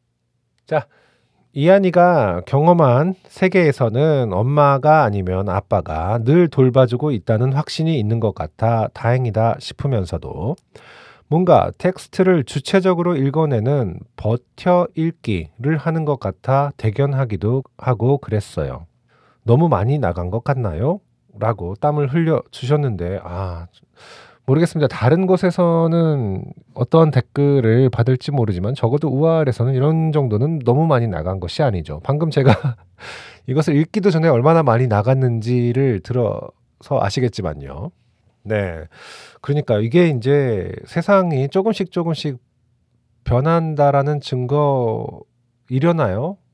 자, 0.66 0.86
이한이가 1.52 2.42
경험한 2.46 3.14
세계에서는 3.28 4.32
엄마가 4.32 5.04
아니면 5.04 5.48
아빠가 5.48 6.18
늘 6.24 6.48
돌봐주고 6.48 7.12
있다는 7.12 7.52
확신이 7.52 7.98
있는 7.98 8.18
것 8.18 8.34
같아 8.34 8.88
다행이다 8.92 9.56
싶으면서도 9.60 10.56
뭔가 11.34 11.72
텍스트를 11.78 12.44
주체적으로 12.44 13.16
읽어내는 13.16 13.98
버텨 14.14 14.86
읽기를 14.94 15.76
하는 15.78 16.04
것 16.04 16.20
같아 16.20 16.70
대견하기도 16.76 17.64
하고 17.76 18.18
그랬어요. 18.18 18.86
너무 19.42 19.68
많이 19.68 19.98
나간 19.98 20.30
것 20.30 20.44
같나요? 20.44 21.00
라고 21.40 21.74
땀을 21.74 22.14
흘려 22.14 22.40
주셨는데, 22.52 23.18
아, 23.24 23.66
모르겠습니다. 24.46 24.86
다른 24.86 25.26
곳에서는 25.26 26.44
어떤 26.72 27.10
댓글을 27.10 27.90
받을지 27.90 28.30
모르지만 28.30 28.76
적어도 28.76 29.08
우아할에서는 29.08 29.74
이런 29.74 30.12
정도는 30.12 30.60
너무 30.60 30.86
많이 30.86 31.08
나간 31.08 31.40
것이 31.40 31.64
아니죠. 31.64 31.98
방금 32.04 32.30
제가 32.30 32.52
이것을 33.48 33.74
읽기도 33.74 34.12
전에 34.12 34.28
얼마나 34.28 34.62
많이 34.62 34.86
나갔는지를 34.86 35.98
들어서 35.98 36.52
아시겠지만요. 37.00 37.90
네. 38.44 38.84
그러니까 39.40 39.78
이게 39.78 40.08
이제 40.08 40.70
세상이 40.86 41.48
조금씩 41.48 41.90
조금씩 41.90 42.38
변한다라는 43.24 44.20
증거이려나요? 44.20 45.24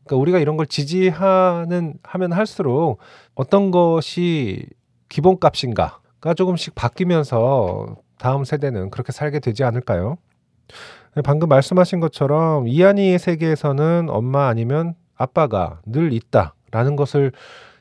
그러니까 0.05 0.17
우리가 0.17 0.39
이런 0.39 0.57
걸 0.57 0.67
지지하는 0.67 1.95
하면 2.03 2.33
할수록 2.33 2.99
어떤 3.35 3.71
것이 3.71 4.67
기본값인가가 5.09 6.35
조금씩 6.37 6.75
바뀌면서 6.75 7.97
다음 8.19 8.45
세대는 8.45 8.91
그렇게 8.91 9.13
살게 9.13 9.41
되지 9.41 9.65
않을까요? 9.65 10.17
방금 11.25 11.49
말씀하신 11.49 11.99
것처럼 11.99 12.69
이한이의 12.69 13.19
세계에서는 13.19 14.09
엄마 14.11 14.47
아니면 14.47 14.95
아빠가 15.17 15.81
늘 15.85 16.13
있다라는 16.13 16.95
것을 16.97 17.33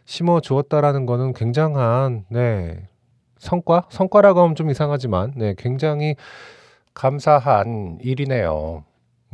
심어 0.05 0.39
주었다라는 0.39 1.05
거는 1.05 1.33
굉장한 1.33 2.25
네 2.29 2.87
성과? 3.39 3.85
성과라고 3.89 4.41
하면 4.41 4.55
좀 4.55 4.69
이상하지만 4.69 5.33
네, 5.35 5.55
굉장히 5.57 6.15
감사한 6.93 7.99
일이네요. 8.01 8.83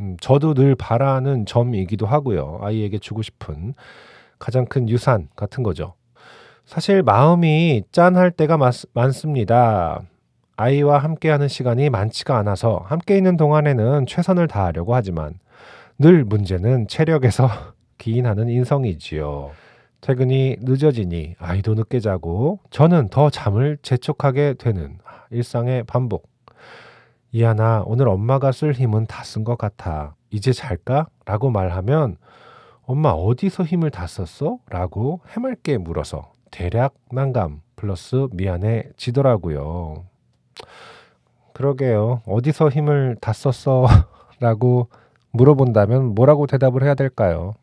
음, 0.00 0.16
저도 0.20 0.54
늘 0.54 0.74
바라는 0.74 1.46
점이기도 1.46 2.06
하고요. 2.06 2.60
아이에게 2.62 2.98
주고 2.98 3.22
싶은 3.22 3.74
가장 4.38 4.66
큰 4.66 4.88
유산 4.88 5.28
같은 5.36 5.62
거죠. 5.62 5.94
사실 6.64 7.02
마음이 7.02 7.82
짠할 7.92 8.30
때가 8.30 8.56
많, 8.56 8.72
많습니다. 8.92 10.00
아이와 10.56 10.98
함께하는 10.98 11.48
시간이 11.48 11.90
많지가 11.90 12.36
않아서 12.38 12.82
함께 12.86 13.16
있는 13.16 13.36
동안에는 13.36 14.06
최선을 14.06 14.48
다하려고 14.48 14.94
하지만 14.94 15.34
늘 15.98 16.24
문제는 16.24 16.88
체력에서 16.88 17.48
기인하는 17.98 18.48
인성이지요. 18.48 19.50
퇴근이 20.06 20.58
늦어지니 20.60 21.34
아이도 21.40 21.74
늦게 21.74 21.98
자고 21.98 22.60
저는 22.70 23.08
더 23.08 23.28
잠을 23.28 23.76
재촉하게 23.82 24.54
되는 24.54 24.98
일상의 25.30 25.82
반복. 25.82 26.28
이하나 27.32 27.82
오늘 27.84 28.06
엄마가 28.06 28.52
쓸 28.52 28.72
힘은 28.72 29.06
다 29.08 29.24
쓴 29.24 29.42
것 29.42 29.58
같아. 29.58 30.14
이제 30.30 30.52
잘까? 30.52 31.08
라고 31.24 31.50
말하면 31.50 32.18
엄마 32.84 33.08
어디서 33.08 33.64
힘을 33.64 33.90
다 33.90 34.06
썼어? 34.06 34.58
라고 34.70 35.22
해맑게 35.30 35.78
물어서 35.78 36.30
대략 36.52 36.94
난감 37.10 37.60
플러스 37.74 38.28
미안해지더라고요. 38.30 40.04
그러게요. 41.52 42.22
어디서 42.26 42.68
힘을 42.68 43.16
다 43.20 43.32
썼어? 43.32 43.88
라고 44.38 44.88
물어본다면 45.32 46.14
뭐라고 46.14 46.46
대답을 46.46 46.84
해야 46.84 46.94
될까요? 46.94 47.54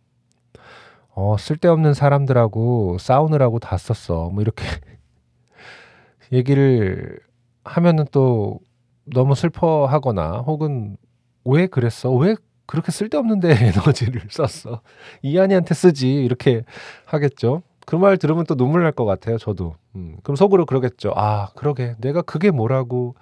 어, 1.15 1.38
쓸데없는 1.38 1.93
사람들하고 1.93 2.97
싸우느라고 2.99 3.60
다 3.60 3.78
썼어. 3.78 4.30
뭐 4.30 4.41
이렇게 4.41 4.63
얘기를 6.32 7.19
하면은 7.63 8.06
또 8.12 8.60
너무 9.06 9.36
슬퍼하거나 9.36 10.39
혹은 10.47 10.97
왜 11.45 11.67
그랬어? 11.67 12.12
왜 12.13 12.36
그렇게 12.65 12.91
쓸데없는데 12.91 13.49
에너지를 13.67 14.21
썼어? 14.30 14.82
이한이한테 15.21 15.73
쓰지 15.76 16.13
이렇게 16.23 16.63
하겠죠. 17.06 17.62
그 17.86 17.97
말 17.97 18.17
들으면 18.17 18.45
또 18.45 18.56
눈물 18.56 18.84
날 18.84 18.93
것 18.93 19.04
같아요. 19.06 19.38
저도. 19.38 19.76
음, 19.95 20.15
그럼 20.23 20.38
속으로 20.38 20.65
그러겠죠. 20.65 21.12
아, 21.17 21.49
그러게. 21.56 21.95
내가 21.99 22.21
그게 22.21 22.49
뭐라고 22.49 23.15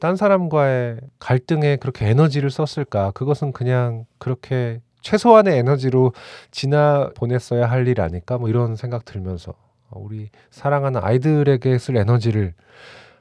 딴 0.00 0.14
사람과의 0.16 1.00
갈등에 1.18 1.76
그렇게 1.76 2.08
에너지를 2.08 2.50
썼을까? 2.50 3.10
그것은 3.10 3.52
그냥 3.52 4.04
그렇게 4.18 4.80
최소한의 5.04 5.58
에너지로 5.58 6.12
지나 6.50 7.10
보냈어야 7.14 7.66
할 7.70 7.84
일 7.86 8.00
아닐까? 8.00 8.38
뭐 8.38 8.48
이런 8.48 8.76
생각 8.76 9.04
들면서 9.04 9.54
우리 9.90 10.30
사랑하는 10.50 11.00
아이들에게 11.04 11.78
쓸 11.78 11.96
에너지를 11.96 12.54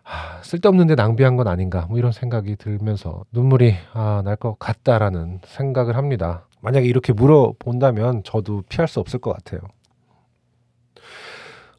아, 0.05 0.39
쓸데없는데 0.41 0.95
낭비한 0.95 1.35
건 1.37 1.47
아닌가 1.47 1.85
뭐 1.89 1.97
이런 1.97 2.11
생각이 2.11 2.55
들면서 2.57 3.23
눈물이 3.31 3.75
아, 3.93 4.21
날 4.25 4.35
것 4.37 4.57
같다라는 4.59 5.39
생각을 5.45 5.95
합니다. 5.97 6.47
만약에 6.61 6.85
이렇게 6.87 7.13
물어본다면 7.13 8.23
저도 8.23 8.63
피할 8.69 8.87
수 8.87 8.99
없을 9.01 9.19
것 9.19 9.33
같아요. 9.33 9.61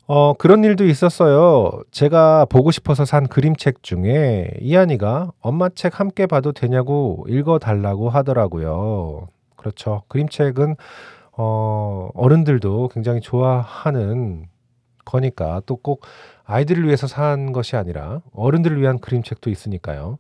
어, 0.07 0.35
그런 0.35 0.63
일도 0.65 0.85
있었어요. 0.85 1.83
제가 1.91 2.45
보고 2.47 2.71
싶어서 2.71 3.07
산 3.07 3.27
그림책 3.27 3.83
중에 3.83 4.51
이한이가 4.61 5.33
엄마 5.41 5.71
책 5.71 5.99
함께 5.99 6.27
봐도 6.27 6.53
되냐고 6.53 7.25
읽어달라고 7.29 8.11
하더라고요. 8.11 9.29
그렇죠. 9.65 10.03
그림책은 10.09 10.77
어, 11.39 12.11
어른들도 12.15 12.89
굉장히 12.93 13.21
좋아하는 13.23 14.47
거니까 15.07 15.63
또 15.67 15.77
꼭 15.77 16.03
아이들을 16.45 16.85
위해서 16.85 17.07
산 17.07 17.53
것이 17.53 17.75
아니라 17.77 18.21
어른들을 18.35 18.79
위한 18.81 18.99
그림책도 18.99 19.49
있으니까요. 19.49 20.19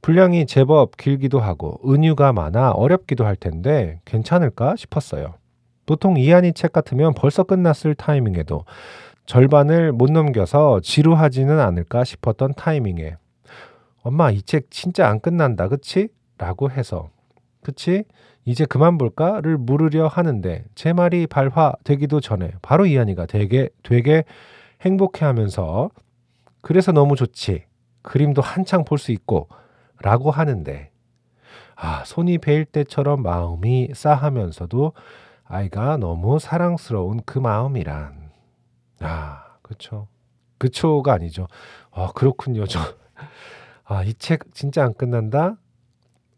분량이 0.00 0.46
제법 0.46 0.96
길기도 0.96 1.38
하고 1.38 1.80
은유가 1.88 2.32
많아 2.32 2.72
어렵기도 2.72 3.24
할 3.24 3.36
텐데 3.36 4.00
괜찮을까 4.04 4.74
싶었어요. 4.74 5.34
보통 5.86 6.16
이한이 6.18 6.52
책 6.54 6.72
같으면 6.72 7.14
벌써 7.14 7.44
끝났을 7.44 7.94
타이밍에도 7.94 8.64
절반을 9.26 9.92
못 9.92 10.10
넘겨서 10.10 10.80
지루하지는 10.80 11.60
않을까 11.60 12.02
싶었던 12.02 12.54
타이밍에 12.54 13.16
엄마 14.02 14.32
이 14.32 14.42
책 14.42 14.70
진짜 14.72 15.08
안 15.08 15.20
끝난다 15.20 15.68
그치? 15.68 16.08
라고 16.38 16.68
해서 16.70 17.10
그치? 17.62 18.04
이제 18.44 18.64
그만 18.66 18.98
볼까를 18.98 19.56
물으려 19.56 20.08
하는데 20.08 20.64
제 20.74 20.92
말이 20.92 21.26
발화되기도 21.26 22.20
전에 22.20 22.52
바로 22.60 22.86
이한이가 22.86 23.26
되게 23.26 23.68
되게 23.82 24.24
행복해하면서 24.82 25.90
그래서 26.62 26.92
너무 26.92 27.16
좋지. 27.16 27.64
그림도 28.02 28.42
한창 28.42 28.84
볼 28.84 28.98
수 28.98 29.12
있고 29.12 29.48
라고 30.00 30.30
하는데 30.32 30.90
아 31.76 32.04
손이 32.04 32.38
베일 32.38 32.64
때처럼 32.64 33.22
마음이 33.22 33.90
싸하면서도 33.94 34.92
아이가 35.44 35.96
너무 35.96 36.38
사랑스러운 36.40 37.20
그 37.24 37.38
마음이란. 37.38 38.30
아 39.00 39.44
그쵸. 39.62 40.08
그초가 40.58 41.12
아니죠. 41.14 41.46
아 41.92 42.10
그렇군요. 42.14 42.66
저 42.66 42.80
아 43.84 44.04
이 44.04 44.14
책 44.18 44.54
진짜 44.54 44.84
안 44.84 44.94
끝난다 44.94 45.56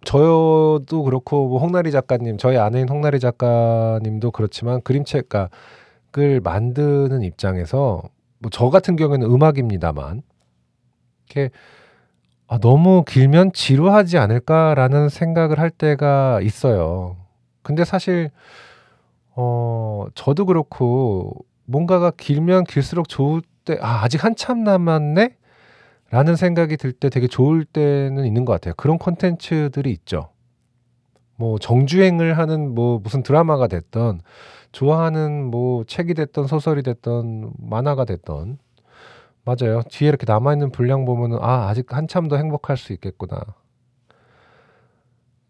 저도 0.04 1.02
그렇고 1.04 1.48
뭐 1.48 1.58
홍나리 1.58 1.90
작가님 1.90 2.38
저희 2.38 2.56
아내인 2.58 2.88
홍나리 2.88 3.20
작가님도 3.20 4.30
그렇지만 4.32 4.80
그림책을 4.82 6.40
만드는 6.42 7.22
입장에서 7.22 8.02
뭐 8.38 8.50
저 8.52 8.68
같은 8.70 8.96
경우에는 8.96 9.26
음악입니다만 9.30 10.22
이렇게 11.26 11.50
아, 12.46 12.58
너무 12.58 13.04
길면 13.06 13.52
지루하지 13.52 14.18
않을까라는 14.18 15.08
생각을 15.08 15.58
할 15.58 15.70
때가 15.70 16.40
있어요. 16.42 17.16
근데 17.62 17.84
사실 17.84 18.30
어 19.36 20.06
저도 20.14 20.46
그렇고 20.46 21.34
뭔가가 21.64 22.10
길면 22.16 22.64
길수록 22.64 23.08
좋을 23.08 23.42
때 23.64 23.78
아, 23.80 24.02
아직 24.04 24.22
한참 24.24 24.62
남았네 24.64 25.36
라는 26.14 26.36
생각이 26.36 26.76
들 26.76 26.92
때 26.92 27.10
되게 27.10 27.26
좋을 27.26 27.64
때는 27.64 28.24
있는 28.24 28.44
것 28.44 28.52
같아요. 28.52 28.74
그런 28.76 28.98
콘텐츠들이 28.98 29.90
있죠. 29.90 30.30
뭐 31.34 31.58
정주행을 31.58 32.38
하는 32.38 32.72
뭐 32.72 33.00
무슨 33.02 33.24
드라마가 33.24 33.66
됐던 33.66 34.20
좋아하는 34.70 35.44
뭐 35.50 35.82
책이 35.82 36.14
됐던 36.14 36.46
소설이 36.46 36.84
됐던 36.84 37.54
만화가 37.58 38.04
됐던 38.04 38.58
맞아요. 39.44 39.82
뒤에 39.90 40.08
이렇게 40.08 40.24
남아 40.24 40.52
있는 40.52 40.70
분량 40.70 41.04
보면은 41.04 41.38
아 41.40 41.66
아직 41.68 41.92
한참 41.92 42.28
더 42.28 42.36
행복할 42.36 42.76
수 42.76 42.92
있겠구나. 42.92 43.40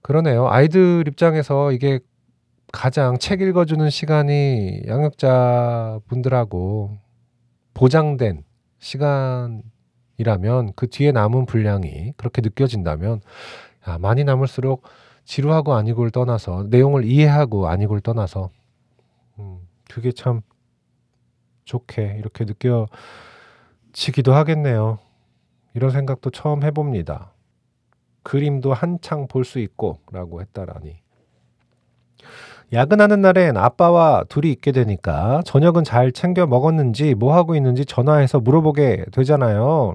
그러네요. 0.01 0.49
아이들 0.49 1.05
입장에서 1.07 1.73
이게 1.73 2.01
가장 2.73 3.19
책 3.19 3.43
읽어주는 3.43 3.91
시간이 3.91 4.85
양육자 4.89 6.01
분들하고 6.09 6.97
보장된 7.75 8.45
시간 8.79 9.63
이라면 10.19 10.73
그 10.77 10.89
뒤에 10.89 11.13
남은 11.13 11.47
분량이 11.47 12.13
그렇게 12.17 12.41
느껴진다면 12.43 13.21
야, 13.89 13.99
많이 13.99 14.25
남을수록 14.25 14.83
지루하고 15.25 15.75
아니고를 15.75 16.11
떠나서 16.11 16.65
내용을 16.71 17.05
이해하고 17.05 17.69
아니고를 17.69 18.01
떠나서 18.03 18.51
음, 19.39 19.59
그게 19.91 20.13
참 20.13 20.43
좋게 21.65 22.17
이렇게 22.19 22.45
느껴지기도 22.45 24.35
하겠네요. 24.35 24.99
이런 25.75 25.91
생각도 25.91 26.31
처음 26.31 26.63
해봅니다. 26.63 27.33
그림도 28.23 28.73
한창 28.75 29.29
볼 29.29 29.45
수 29.45 29.59
있고 29.59 29.99
라고 30.13 30.41
했다라니. 30.41 31.04
야근하는 32.75 33.21
날엔 33.21 33.57
아빠와 33.57 34.25
둘이 34.29 34.51
있게 34.51 34.73
되니까 34.73 35.43
저녁은 35.45 35.85
잘 35.85 36.11
챙겨 36.11 36.45
먹었는지 36.45 37.15
뭐 37.15 37.33
하고 37.33 37.55
있는지 37.55 37.85
전화해서 37.87 38.41
물어보게 38.41 39.07
되잖아요. 39.13 39.95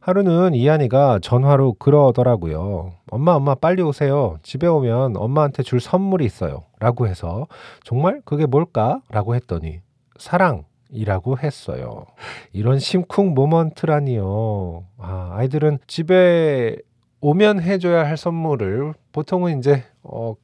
하루는 0.00 0.54
이한이가 0.54 1.20
전화로 1.22 1.74
그러더라고요. 1.74 2.92
엄마, 3.10 3.32
엄마, 3.32 3.54
빨리 3.54 3.82
오세요. 3.82 4.38
집에 4.42 4.66
오면 4.66 5.16
엄마한테 5.16 5.62
줄 5.62 5.80
선물이 5.80 6.24
있어요. 6.24 6.64
라고 6.78 7.06
해서, 7.06 7.46
정말 7.84 8.20
그게 8.24 8.46
뭘까? 8.46 9.00
라고 9.10 9.34
했더니, 9.34 9.80
사랑 10.18 10.64
이라고 10.90 11.38
했어요. 11.38 12.06
이런 12.52 12.78
심쿵 12.78 13.34
모먼트라니요. 13.34 14.84
아, 14.98 15.32
아이들은 15.34 15.78
집에 15.86 16.76
오면 17.20 17.60
해줘야 17.60 18.06
할 18.06 18.16
선물을 18.16 18.94
보통은 19.12 19.58
이제, 19.58 19.84
어, 20.02 20.34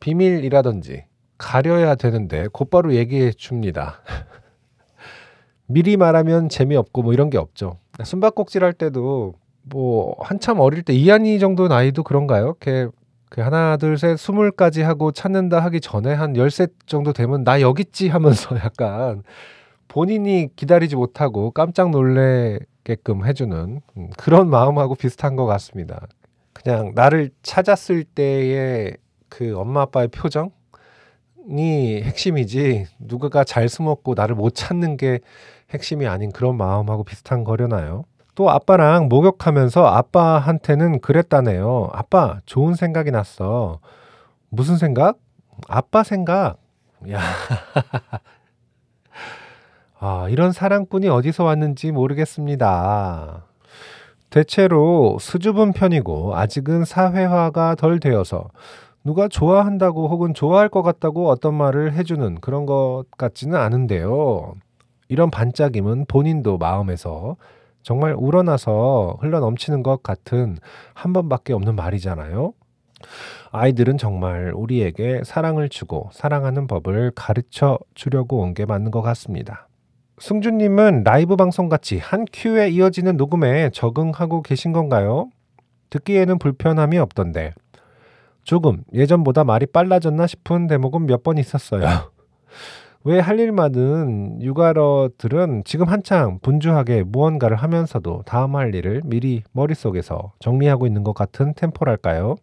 비밀이라든지 0.00 1.04
가려야 1.38 1.94
되는데 1.94 2.48
곧바로 2.52 2.94
얘기해 2.94 3.32
줍니다. 3.32 4.00
미리 5.66 5.96
말하면 5.96 6.48
재미없고 6.48 7.02
뭐 7.02 7.12
이런 7.12 7.30
게 7.30 7.38
없죠. 7.38 7.78
숨바꼭질 8.02 8.62
할 8.62 8.72
때도 8.72 9.34
뭐 9.62 10.16
한참 10.20 10.60
어릴 10.60 10.82
때 10.82 10.92
이한이 10.92 11.38
정도 11.38 11.66
나이도 11.68 12.04
그런가요? 12.04 12.44
이렇게 12.44 12.88
그 13.28 13.40
하나 13.40 13.76
둘 13.76 13.98
셋 13.98 14.16
스물까지 14.18 14.82
하고 14.82 15.10
찾는다 15.10 15.58
하기 15.60 15.80
전에 15.80 16.14
한 16.14 16.36
열셋 16.36 16.72
정도 16.86 17.12
되면 17.12 17.42
나 17.42 17.60
여기 17.60 17.82
있지 17.82 18.08
하면서 18.08 18.56
약간 18.64 19.24
본인이 19.88 20.48
기다리지 20.54 20.94
못하고 20.96 21.50
깜짝 21.50 21.90
놀래게끔 21.90 23.24
해주는 23.26 23.80
음, 23.96 24.10
그런 24.16 24.48
마음하고 24.50 24.94
비슷한 24.94 25.34
것 25.36 25.46
같습니다. 25.46 26.06
그냥 26.52 26.92
나를 26.94 27.30
찾았을 27.42 28.04
때의 28.04 28.96
그 29.28 29.56
엄마 29.58 29.82
아빠의 29.82 30.08
표정 30.08 30.50
이 31.48 32.02
핵심이지 32.02 32.86
누구가 32.98 33.44
잘 33.44 33.68
숨었고 33.68 34.14
나를 34.14 34.34
못 34.34 34.54
찾는 34.54 34.96
게 34.96 35.20
핵심이 35.70 36.06
아닌 36.06 36.32
그런 36.32 36.56
마음하고 36.56 37.04
비슷한 37.04 37.44
거려나요? 37.44 38.04
또 38.34 38.50
아빠랑 38.50 39.08
목욕하면서 39.08 39.86
아빠한테는 39.86 41.00
그랬다네요. 41.00 41.88
아빠, 41.92 42.40
좋은 42.44 42.74
생각이 42.74 43.10
났어. 43.10 43.80
무슨 44.50 44.76
생각? 44.76 45.18
아빠 45.68 46.02
생각. 46.02 46.58
야. 47.10 47.20
아, 49.98 50.26
이런 50.28 50.52
사랑꾼이 50.52 51.08
어디서 51.08 51.44
왔는지 51.44 51.92
모르겠습니다. 51.92 53.44
대체로 54.28 55.16
수줍은 55.18 55.72
편이고 55.72 56.36
아직은 56.36 56.84
사회화가 56.84 57.76
덜 57.76 58.00
되어서 58.00 58.50
누가 59.06 59.28
좋아한다고 59.28 60.08
혹은 60.08 60.34
좋아할 60.34 60.68
것 60.68 60.82
같다고 60.82 61.28
어떤 61.30 61.54
말을 61.54 61.92
해주는 61.92 62.40
그런 62.40 62.66
것 62.66 63.04
같지는 63.16 63.56
않은데요. 63.56 64.54
이런 65.08 65.30
반짝임은 65.30 66.06
본인도 66.08 66.58
마음에서 66.58 67.36
정말 67.84 68.16
우러나서 68.18 69.16
흘러 69.20 69.38
넘치는 69.38 69.84
것 69.84 70.02
같은 70.02 70.56
한 70.92 71.12
번밖에 71.12 71.52
없는 71.52 71.76
말이잖아요. 71.76 72.52
아이들은 73.52 73.96
정말 73.96 74.52
우리에게 74.52 75.20
사랑을 75.24 75.68
주고 75.68 76.10
사랑하는 76.12 76.66
법을 76.66 77.12
가르쳐 77.14 77.78
주려고 77.94 78.40
온 78.40 78.54
게 78.54 78.64
맞는 78.66 78.90
것 78.90 79.02
같습니다. 79.02 79.68
승주님은 80.18 81.04
라이브 81.04 81.36
방송 81.36 81.68
같이 81.68 81.98
한 81.98 82.24
큐에 82.32 82.70
이어지는 82.70 83.16
녹음에 83.16 83.70
적응하고 83.70 84.42
계신 84.42 84.72
건가요? 84.72 85.30
듣기에는 85.90 86.40
불편함이 86.40 86.98
없던데. 86.98 87.52
조금 88.46 88.84
예전보다 88.94 89.44
말이 89.44 89.66
빨라졌나 89.66 90.26
싶은 90.26 90.66
대목은 90.68 91.06
몇 91.06 91.22
번 91.22 91.38
있었어요. 91.38 91.82
왜 93.04 93.20
할 93.20 93.38
일만은 93.38 94.40
육아러들은 94.42 95.62
지금 95.64 95.88
한창 95.88 96.38
분주하게 96.40 97.02
무언가를 97.04 97.56
하면서도 97.56 98.22
다음 98.26 98.56
할 98.56 98.74
일을 98.74 99.02
미리 99.04 99.42
머릿속에서 99.52 100.32
정리하고 100.40 100.86
있는 100.86 101.04
것 101.04 101.12
같은 101.14 101.54
템포랄까요? 101.54 102.36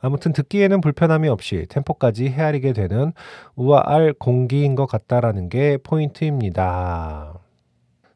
아무튼 0.00 0.32
듣기에는 0.32 0.80
불편함이 0.80 1.28
없이 1.28 1.66
템포까지 1.68 2.28
헤아리게 2.28 2.72
되는 2.72 3.12
우아할 3.56 4.14
공기인 4.14 4.74
것 4.74 4.86
같다라는 4.86 5.48
게 5.48 5.78
포인트입니다. 5.78 7.38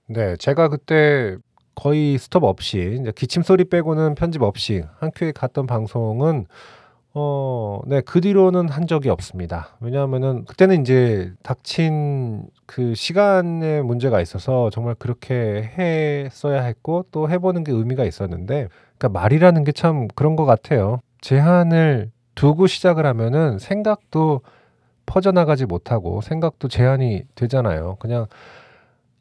네, 0.09 0.37
제가 0.37 0.69
그때 0.69 1.37
거의 1.77 2.19
스톱 2.19 2.43
없이 2.43 3.01
기침 3.15 3.43
소리 3.43 3.65
빼고는 3.65 4.17
편집 4.17 4.43
없이 4.43 4.83
한 4.99 5.13
큐에 5.15 5.31
갔던 5.33 5.67
방송은 5.69 6.47
어, 7.19 7.81
네, 7.87 8.03
그 8.03 8.21
뒤로는 8.21 8.69
한 8.69 8.87
적이 8.87 9.09
없습니다. 9.09 9.77
왜냐하면은 9.81 10.45
그때는 10.45 10.83
이제 10.83 11.33
닥친 11.43 12.45
그 12.67 12.95
시간의 12.95 13.83
문제가 13.85 14.21
있어서 14.21 14.69
정말 14.69 14.95
그렇게 14.99 15.71
했어야 15.79 16.63
했고 16.63 17.07
또 17.13 17.31
해보는 17.31 17.65
게 17.65 17.73
의미가 17.73 18.05
있었는데, 18.05 18.69
그러니까 18.99 19.19
말이라는 19.19 19.65
게 19.65 19.73
참 19.73 20.09
그런 20.15 20.37
것 20.37 20.45
같아요. 20.45 21.01
제한을 21.23 22.11
두고 22.35 22.67
시작을 22.67 23.07
하면은 23.07 23.59
생각도 23.59 24.43
퍼져나가지 25.07 25.65
못하고 25.65 26.21
생각도 26.21 26.69
제한이 26.69 27.23
되잖아요. 27.35 27.97
그냥 27.99 28.27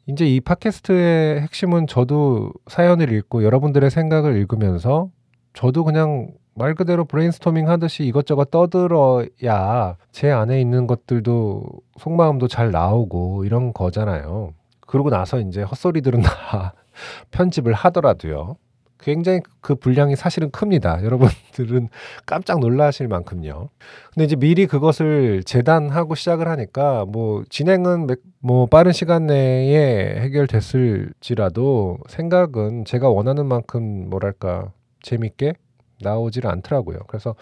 이제 0.08 0.24
이 0.24 0.40
팟캐스트의 0.40 1.40
핵심은 1.40 1.88
저도 1.88 2.52
사연을 2.68 3.12
읽고 3.12 3.42
여러분들의 3.42 3.90
생각을 3.90 4.36
읽으면서 4.36 5.10
저도 5.52 5.82
그냥 5.82 6.28
말 6.54 6.74
그대로 6.74 7.04
브레인스토밍 7.04 7.68
하듯이 7.68 8.04
이것저것 8.04 8.50
떠들어야 8.50 9.96
제 10.12 10.30
안에 10.30 10.60
있는 10.60 10.86
것들도 10.86 11.64
속마음도 11.98 12.46
잘 12.46 12.70
나오고 12.70 13.44
이런 13.44 13.72
거잖아요. 13.72 14.54
그러고 14.80 15.10
나서 15.10 15.40
이제 15.40 15.62
헛소리들은 15.62 16.22
다 16.22 16.72
편집을 17.32 17.72
하더라도요. 17.74 18.56
굉장히 18.98 19.40
그 19.60 19.74
분량이 19.74 20.16
사실은 20.16 20.50
큽니다. 20.50 21.02
여러분들은 21.04 21.88
깜짝 22.24 22.60
놀라실 22.60 23.08
만큼요. 23.08 23.68
근데 24.12 24.24
이제 24.24 24.36
미리 24.36 24.66
그것을 24.66 25.42
재단하고 25.44 26.14
시작을 26.14 26.48
하니까 26.48 27.04
뭐 27.06 27.44
진행은 27.48 28.08
뭐 28.40 28.66
빠른 28.66 28.92
시간 28.92 29.26
내에 29.26 30.20
해결됐을지라도 30.20 31.98
생각은 32.08 32.84
제가 32.84 33.08
원하는 33.08 33.46
만큼 33.46 34.08
뭐랄까 34.08 34.72
재밌게 35.02 35.54
나오질 36.00 36.46
않더라고요. 36.46 36.98
그래서 37.06 37.34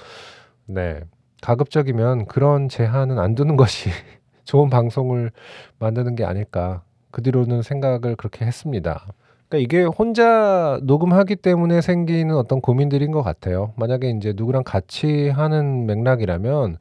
네 0.67 1.01
가급적이면 1.43 2.27
그런 2.27 2.69
제한은 2.69 3.19
안 3.19 3.35
두는 3.35 3.57
것이 3.57 3.91
좋은 4.45 4.71
방송을 4.71 5.31
만드는 5.79 6.17
게 6.17 6.25
아닐까. 6.25 6.83
그 7.11 7.23
뒤로는 7.23 7.63
생각을 7.63 8.17
그렇게 8.17 8.45
했습니다. 8.45 9.07
그러니까 9.55 9.59
이게 9.59 9.85
혼자 9.85 10.81
녹음하기 10.83 11.37
때문에 11.37 11.81
생기는 11.81 12.35
어떤 12.35 12.61
고민들인 12.61 13.13
것 13.13 13.23
같아요. 13.23 13.73
만약에 13.77 14.11
이제 14.11 14.33
누구랑 14.35 14.65
같이 14.65 15.29
하는 15.29 15.87
맥락이라면, 15.87 16.77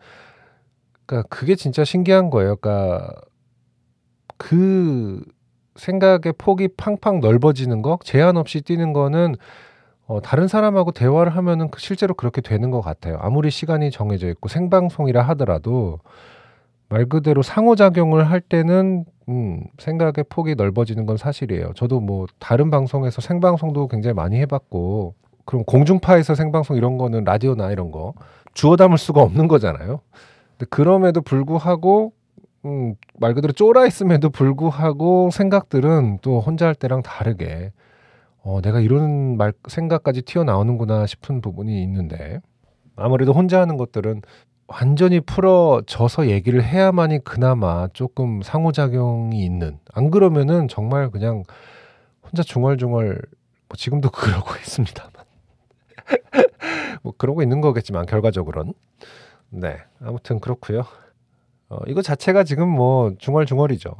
그러니까 1.06 1.28
그게 1.30 1.56
진짜 1.56 1.84
신기한 1.84 2.30
거예요. 2.32 2.56
그러니까 2.56 3.14
그 4.38 5.24
생각의 5.76 6.34
폭이 6.38 6.70
팡팡 6.76 7.20
넓어지는 7.20 7.82
거, 7.84 8.00
제한 8.04 8.38
없이 8.38 8.62
뛰는 8.62 8.94
거는 8.94 9.36
어, 10.06 10.20
다른 10.22 10.48
사람하고 10.48 10.92
대화를 10.92 11.36
하면은 11.36 11.70
그 11.70 11.80
실제로 11.80 12.14
그렇게 12.14 12.42
되는 12.42 12.72
것 12.72 12.82
같아요. 12.82 13.18
아무리 13.22 13.52
시간이 13.52 13.92
정해져 13.92 14.28
있고 14.30 14.50
생방송이라 14.50 15.22
하더라도 15.22 16.00
말 16.94 17.06
그대로 17.06 17.41
상호작용을 17.41 18.30
할 18.30 18.39
때는 18.39 19.06
음, 19.28 19.64
생각의 19.80 20.26
폭이 20.30 20.54
넓어지는 20.54 21.08
건 21.08 21.18
사실이에요. 21.18 21.72
저도 21.74 22.00
뭐 22.00 22.28
다른 22.38 22.70
방송에서 22.70 23.20
생방송도 23.20 23.88
굉장히 23.88 24.14
많이 24.14 24.38
해봤고 24.38 25.16
그럼 25.44 25.64
공중파에서 25.64 26.36
생방송 26.36 26.78
이런 26.78 27.00
거는 27.00 27.24
라디오나 27.24 27.72
이런 27.72 27.89
거 27.89 28.14
주워 28.54 28.76
담을 28.76 29.00
수가 29.00 29.24
없는 29.24 29.48
거잖아요. 29.48 30.02
근데 30.52 30.70
그럼에도 30.70 31.22
불구하고 31.22 32.14
음, 32.66 32.94
말 33.16 33.34
그대로 33.34 33.54
쫄아 33.54 33.88
있음에도 33.88 34.30
불구하고 34.30 35.32
생각들은 35.32 36.20
또 36.22 36.41
혼자 36.41 36.68
할 36.68 36.76
때랑 36.76 37.02
다르게 37.02 37.72
어, 38.44 38.62
내가 38.62 38.80
이런 38.80 39.36
말 39.36 39.52
생각까지 39.68 40.22
튀어나오는구나 40.22 41.08
싶은 41.08 41.41
부분이 41.41 41.82
있는데 41.82 42.39
아무래도 42.96 43.34
혼자 43.34 43.60
하는 43.60 43.78
것들은 43.78 44.22
완전히 44.68 45.20
풀어져서 45.20 46.30
얘기를 46.30 46.64
해야만이 46.64 47.24
그나마 47.24 47.88
조금 47.93 48.41
상호작용이 48.41 49.43
있는. 49.43 49.80
안 49.93 50.09
그러면은 50.09 50.68
정말 50.68 51.09
그냥 51.09 51.43
혼자 52.24 52.43
중얼중얼 52.43 53.22
뭐 53.68 53.76
지금도 53.76 54.09
그러고 54.11 54.55
있습니다만. 54.55 55.11
뭐 57.03 57.14
그러고 57.18 57.41
있는 57.41 57.61
거겠지만 57.61 58.05
결과적으로는. 58.05 58.74
네 59.49 59.78
아무튼 60.01 60.39
그렇고요. 60.39 60.84
어, 61.70 61.78
이거 61.88 62.01
자체가 62.01 62.43
지금 62.43 62.70
뭐 62.70 63.14
중얼중얼이죠. 63.18 63.95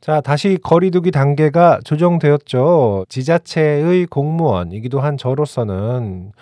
자, 0.00 0.20
다시 0.20 0.58
거리두기 0.62 1.10
단계가 1.10 1.80
조정되었죠. 1.84 3.06
지자체의 3.08 4.06
공무원이기도 4.06 5.00
한 5.00 5.16
저로서는 5.16 6.32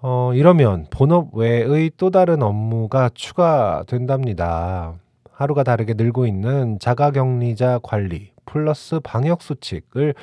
어, 0.00 0.32
이러면 0.32 0.86
본업 0.90 1.34
외의 1.34 1.90
또 1.96 2.10
다른 2.10 2.42
업무가 2.42 3.10
추가된답니다. 3.14 4.94
하루가 5.32 5.64
다르게 5.64 5.94
늘고 5.94 6.26
있는 6.26 6.78
자가격리자 6.78 7.80
관리 7.82 8.30
플러스 8.46 9.00
방역 9.00 9.42
수칙을 9.42 10.14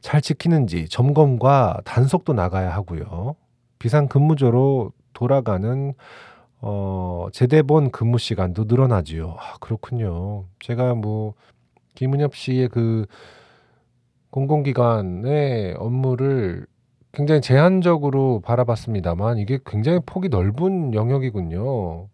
잘 0.00 0.20
지키는지 0.20 0.88
점검과 0.88 1.80
단속도 1.84 2.34
나가야 2.34 2.70
하고요. 2.74 3.34
비상 3.78 4.06
근무조로 4.06 4.92
돌아가는 5.14 5.94
어, 6.60 7.26
제대본 7.32 7.90
근무 7.90 8.18
시간도 8.18 8.64
늘어나지요. 8.64 9.36
아, 9.38 9.54
그렇군요. 9.60 10.44
제가 10.60 10.94
뭐 10.94 11.34
김은엽 11.94 12.34
씨의 12.36 12.68
그 12.68 13.06
공공기관의 14.30 15.74
업무를 15.78 16.66
굉장히 17.12 17.42
제한적으로 17.42 18.40
바라봤습니다만 18.40 19.38
이게 19.38 19.58
굉장히 19.66 20.00
폭이 20.04 20.30
넓은 20.30 20.94
영역이군요. 20.94 22.08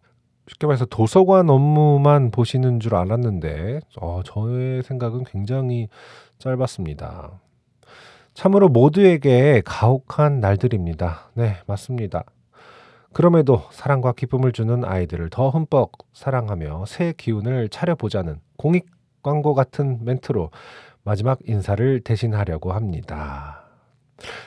쉽게 0.49 0.67
말해서 0.67 0.87
도서관 0.87 1.51
업무만 1.51 2.31
보시는 2.31 2.81
줄 2.81 2.97
알았는데 2.97 3.81
어, 4.01 4.23
저의 4.25 4.83
생각은 4.83 5.25
굉장히 5.25 5.89
짧았습니다. 6.39 7.41
참으로 8.35 8.69
모두에게 8.69 9.63
가혹한 9.65 10.41
날들입니다. 10.41 11.31
네, 11.35 11.57
맞습니다. 11.67 12.25
그럼에도 13.13 13.63
사랑과 13.71 14.13
기쁨을 14.13 14.53
주는 14.53 14.85
아이들을 14.85 15.31
더 15.31 15.51
흠뻑 15.51 15.93
사랑하며 16.13 16.85
새 16.87 17.15
기운을 17.17 17.69
차려보자는 17.69 18.41
공익 18.57 18.87
광고 19.23 19.55
같은 19.55 20.05
멘트로 20.05 20.51
마지막 21.05 21.39
인사를 21.47 22.01
대신하려고 22.01 22.73
합니다. 22.73 23.68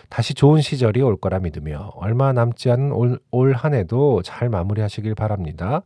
다시 0.10 0.34
좋은 0.34 0.62
시절이 0.62 1.02
올 1.02 1.18
거라 1.18 1.40
믿으며 1.40 1.92
얼마 1.96 2.34
남지 2.34 2.70
않은 2.72 2.92
올, 2.92 3.20
올 3.32 3.54
한 3.54 3.74
해도 3.74 4.22
잘 4.24 4.50
마무리하시길 4.50 5.16
바랍니다. 5.16 5.84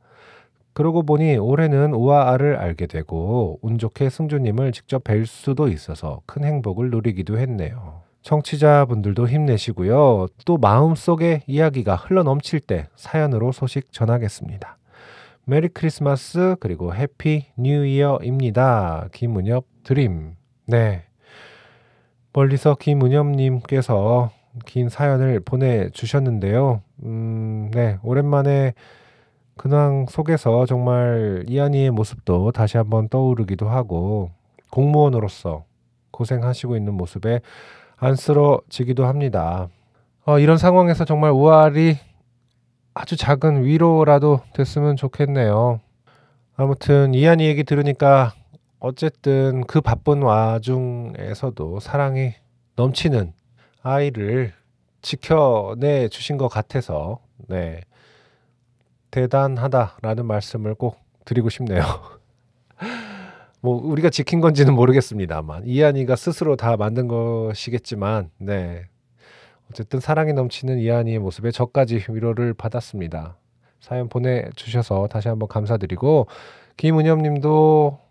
그러고 0.73 1.03
보니 1.03 1.37
올해는 1.37 1.93
우아아를 1.93 2.57
알게 2.57 2.87
되고 2.87 3.59
운 3.61 3.77
좋게 3.77 4.09
승주님을 4.09 4.71
직접 4.73 5.03
뵐 5.03 5.25
수도 5.25 5.67
있어서 5.69 6.21
큰 6.25 6.43
행복을 6.43 6.89
누리기도 6.91 7.37
했네요. 7.37 8.01
청취자분들도 8.23 9.27
힘내시고요. 9.29 10.27
또 10.45 10.57
마음속에 10.57 11.43
이야기가 11.47 11.95
흘러 11.95 12.23
넘칠 12.23 12.59
때 12.59 12.87
사연으로 12.95 13.51
소식 13.51 13.93
전하겠습니다. 13.93 14.77
Merry 15.45 15.67
Christmas 15.69 16.55
그리고 16.59 16.93
Happy 16.95 17.45
New 17.55 17.85
Year입니다. 17.85 19.09
김은엽 19.13 19.65
드림. 19.83 20.33
네. 20.65 21.03
멀리서 22.35 22.75
김은엽님께서 22.75 24.29
긴 24.65 24.89
사연을 24.89 25.39
보내주셨는데요. 25.39 26.81
음, 27.03 27.71
네. 27.73 27.97
오랜만에 28.03 28.73
근황 29.55 30.05
속에서 30.09 30.65
정말 30.65 31.45
이한이의 31.47 31.91
모습도 31.91 32.51
다시 32.51 32.75
한번 32.75 33.07
떠오르기도 33.07 33.69
하고 33.69 34.31
공무원으로서 34.69 35.63
고생하시고 36.11 36.75
있는 36.75 36.93
모습에 36.95 37.39
안쓰러지기도 37.95 39.05
합니다. 39.05 39.69
어, 40.25 40.37
이런 40.37 40.57
상황에서 40.57 41.05
정말 41.05 41.31
우아리 41.31 41.97
아주 42.93 43.15
작은 43.15 43.63
위로라도 43.63 44.41
됐으면 44.53 44.97
좋겠네요. 44.97 45.79
아무튼 46.57 47.13
이한이 47.13 47.45
얘기 47.45 47.63
들으니까 47.63 48.33
어쨌든 48.85 49.63
그 49.65 49.81
바쁜 49.81 50.21
와중에서도 50.21 51.79
사랑이 51.79 52.33
넘치는 52.75 53.33
아이를 53.81 54.53
지켜내 55.01 56.07
주신 56.09 56.37
것 56.37 56.49
같아서 56.49 57.17
네 57.47 57.81
대단하다라는 59.09 60.27
말씀을 60.27 60.75
꼭 60.75 60.99
드리고 61.25 61.49
싶네요. 61.49 61.81
뭐 63.59 63.83
우리가 63.83 64.11
지킨 64.11 64.39
건지는 64.39 64.75
모르겠습니다만 64.75 65.63
이한이가 65.65 66.15
스스로 66.15 66.55
다 66.55 66.77
만든 66.77 67.07
것이겠지만 67.07 68.29
네 68.37 68.85
어쨌든 69.71 69.99
사랑이 69.99 70.33
넘치는 70.33 70.77
이한이의 70.77 71.17
모습에 71.17 71.49
저까지 71.49 72.05
위로를 72.07 72.53
받았습니다. 72.53 73.35
사연 73.79 74.09
보내주셔서 74.09 75.07
다시 75.07 75.27
한번 75.27 75.47
감사드리고 75.47 76.27
김은엽님도 76.77 78.04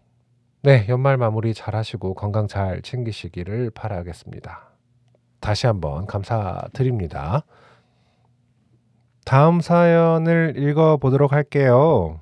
네 0.64 0.86
연말 0.88 1.18
마무리 1.18 1.52
잘 1.52 1.76
하시고 1.76 2.14
건강 2.14 2.48
잘 2.48 2.80
챙기시기를 2.80 3.68
바라겠습니다. 3.72 4.70
다시 5.38 5.66
한번 5.66 6.06
감사드립니다. 6.06 7.44
다음 9.26 9.60
사연을 9.60 10.54
읽어보도록 10.56 11.32
할게요. 11.34 12.18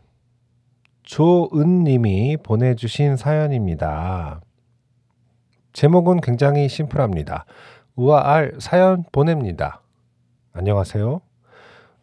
조은님이 1.05 2.39
보내주신 2.43 3.17
사연입니다. 3.17 4.41
제목은 5.73 6.21
굉장히 6.21 6.69
심플합니다. 6.69 7.45
우아알 7.95 8.55
사연 8.59 9.05
보냅니다. 9.13 9.83
안녕하세요. 10.53 11.21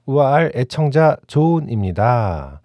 우아알 0.06 0.54
애청자 0.56 1.18
조은입니다. 1.28 2.62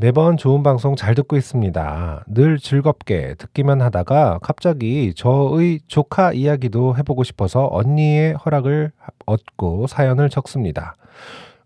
매번 0.00 0.38
좋은 0.38 0.62
방송 0.62 0.96
잘 0.96 1.14
듣고 1.14 1.36
있습니다. 1.36 2.24
늘 2.28 2.56
즐겁게 2.58 3.34
듣기만 3.36 3.82
하다가 3.82 4.38
갑자기 4.40 5.12
저의 5.14 5.80
조카 5.88 6.32
이야기도 6.32 6.96
해보고 6.96 7.22
싶어서 7.22 7.68
언니의 7.70 8.32
허락을 8.32 8.92
얻고 9.26 9.88
사연을 9.88 10.30
적습니다. 10.30 10.96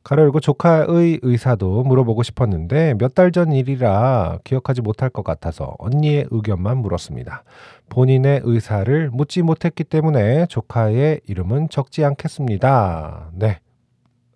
가로 0.02 0.22
열고 0.22 0.40
조카의 0.40 1.20
의사도 1.22 1.84
물어보고 1.84 2.24
싶었는데 2.24 2.94
몇 2.98 3.14
달 3.14 3.30
전 3.30 3.52
일이라 3.52 4.40
기억하지 4.42 4.82
못할 4.82 5.10
것 5.10 5.22
같아서 5.24 5.76
언니의 5.78 6.26
의견만 6.32 6.78
물었습니다. 6.78 7.44
본인의 7.88 8.40
의사를 8.42 9.10
묻지 9.12 9.42
못했기 9.42 9.84
때문에 9.84 10.46
조카의 10.46 11.20
이름은 11.28 11.68
적지 11.68 12.04
않겠습니다. 12.04 13.30
네. 13.34 13.60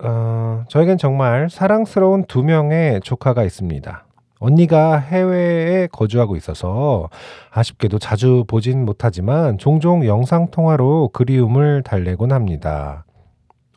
어, 0.01 0.63
저에겐 0.69 0.97
정말 0.97 1.49
사랑스러운 1.49 2.23
두 2.25 2.43
명의 2.43 3.01
조카가 3.01 3.43
있습니다. 3.43 4.05
언니가 4.39 4.97
해외에 4.97 5.87
거주하고 5.87 6.37
있어서 6.37 7.09
아쉽게도 7.51 7.99
자주 7.99 8.45
보진 8.47 8.85
못하지만 8.85 9.57
종종 9.57 10.05
영상통화로 10.05 11.09
그리움을 11.11 11.83
달래곤 11.83 12.31
합니다. 12.31 13.05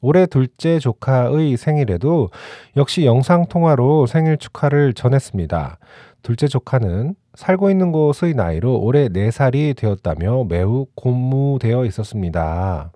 올해 0.00 0.26
둘째 0.26 0.78
조카의 0.78 1.56
생일에도 1.56 2.30
역시 2.76 3.04
영상통화로 3.04 4.06
생일 4.06 4.36
축하를 4.36 4.94
전했습니다. 4.94 5.78
둘째 6.22 6.46
조카는 6.46 7.14
살고 7.34 7.70
있는 7.70 7.90
곳의 7.92 8.34
나이로 8.34 8.80
올해 8.80 9.08
4살이 9.08 9.76
되었다며 9.76 10.44
매우 10.48 10.86
고무되어 10.94 11.84
있었습니다. 11.86 12.92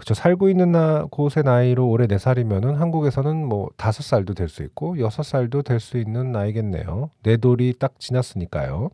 그쵸. 0.00 0.14
살고 0.14 0.48
있는 0.48 0.72
나, 0.72 1.04
곳의 1.10 1.44
나이로 1.44 1.86
올해 1.88 2.06
4 2.08 2.16
살이면은 2.18 2.74
한국에서는 2.76 3.44
뭐 3.46 3.68
5 3.76 3.92
살도 3.92 4.32
될 4.34 4.48
수 4.48 4.62
있고 4.62 4.98
6 4.98 5.10
살도 5.22 5.62
될 5.62 5.78
수 5.78 5.98
있는 5.98 6.32
나이겠네요. 6.32 7.10
네 7.22 7.36
돌이 7.36 7.74
딱 7.78 8.00
지났으니까요. 8.00 8.90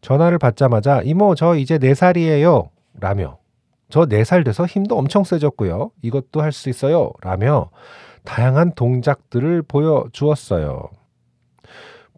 전화를 0.00 0.38
받자마자 0.38 1.00
이모 1.02 1.34
저 1.36 1.54
이제 1.56 1.78
4 1.78 1.94
살이에요. 1.94 2.68
라며 3.00 3.38
저 3.88 4.06
4 4.06 4.24
살 4.24 4.42
돼서 4.44 4.66
힘도 4.66 4.98
엄청 4.98 5.22
세졌고요. 5.24 5.92
이것도 6.02 6.42
할 6.42 6.50
수 6.52 6.68
있어요. 6.68 7.12
라며 7.22 7.70
다양한 8.24 8.72
동작들을 8.74 9.62
보여주었어요. 9.62 10.88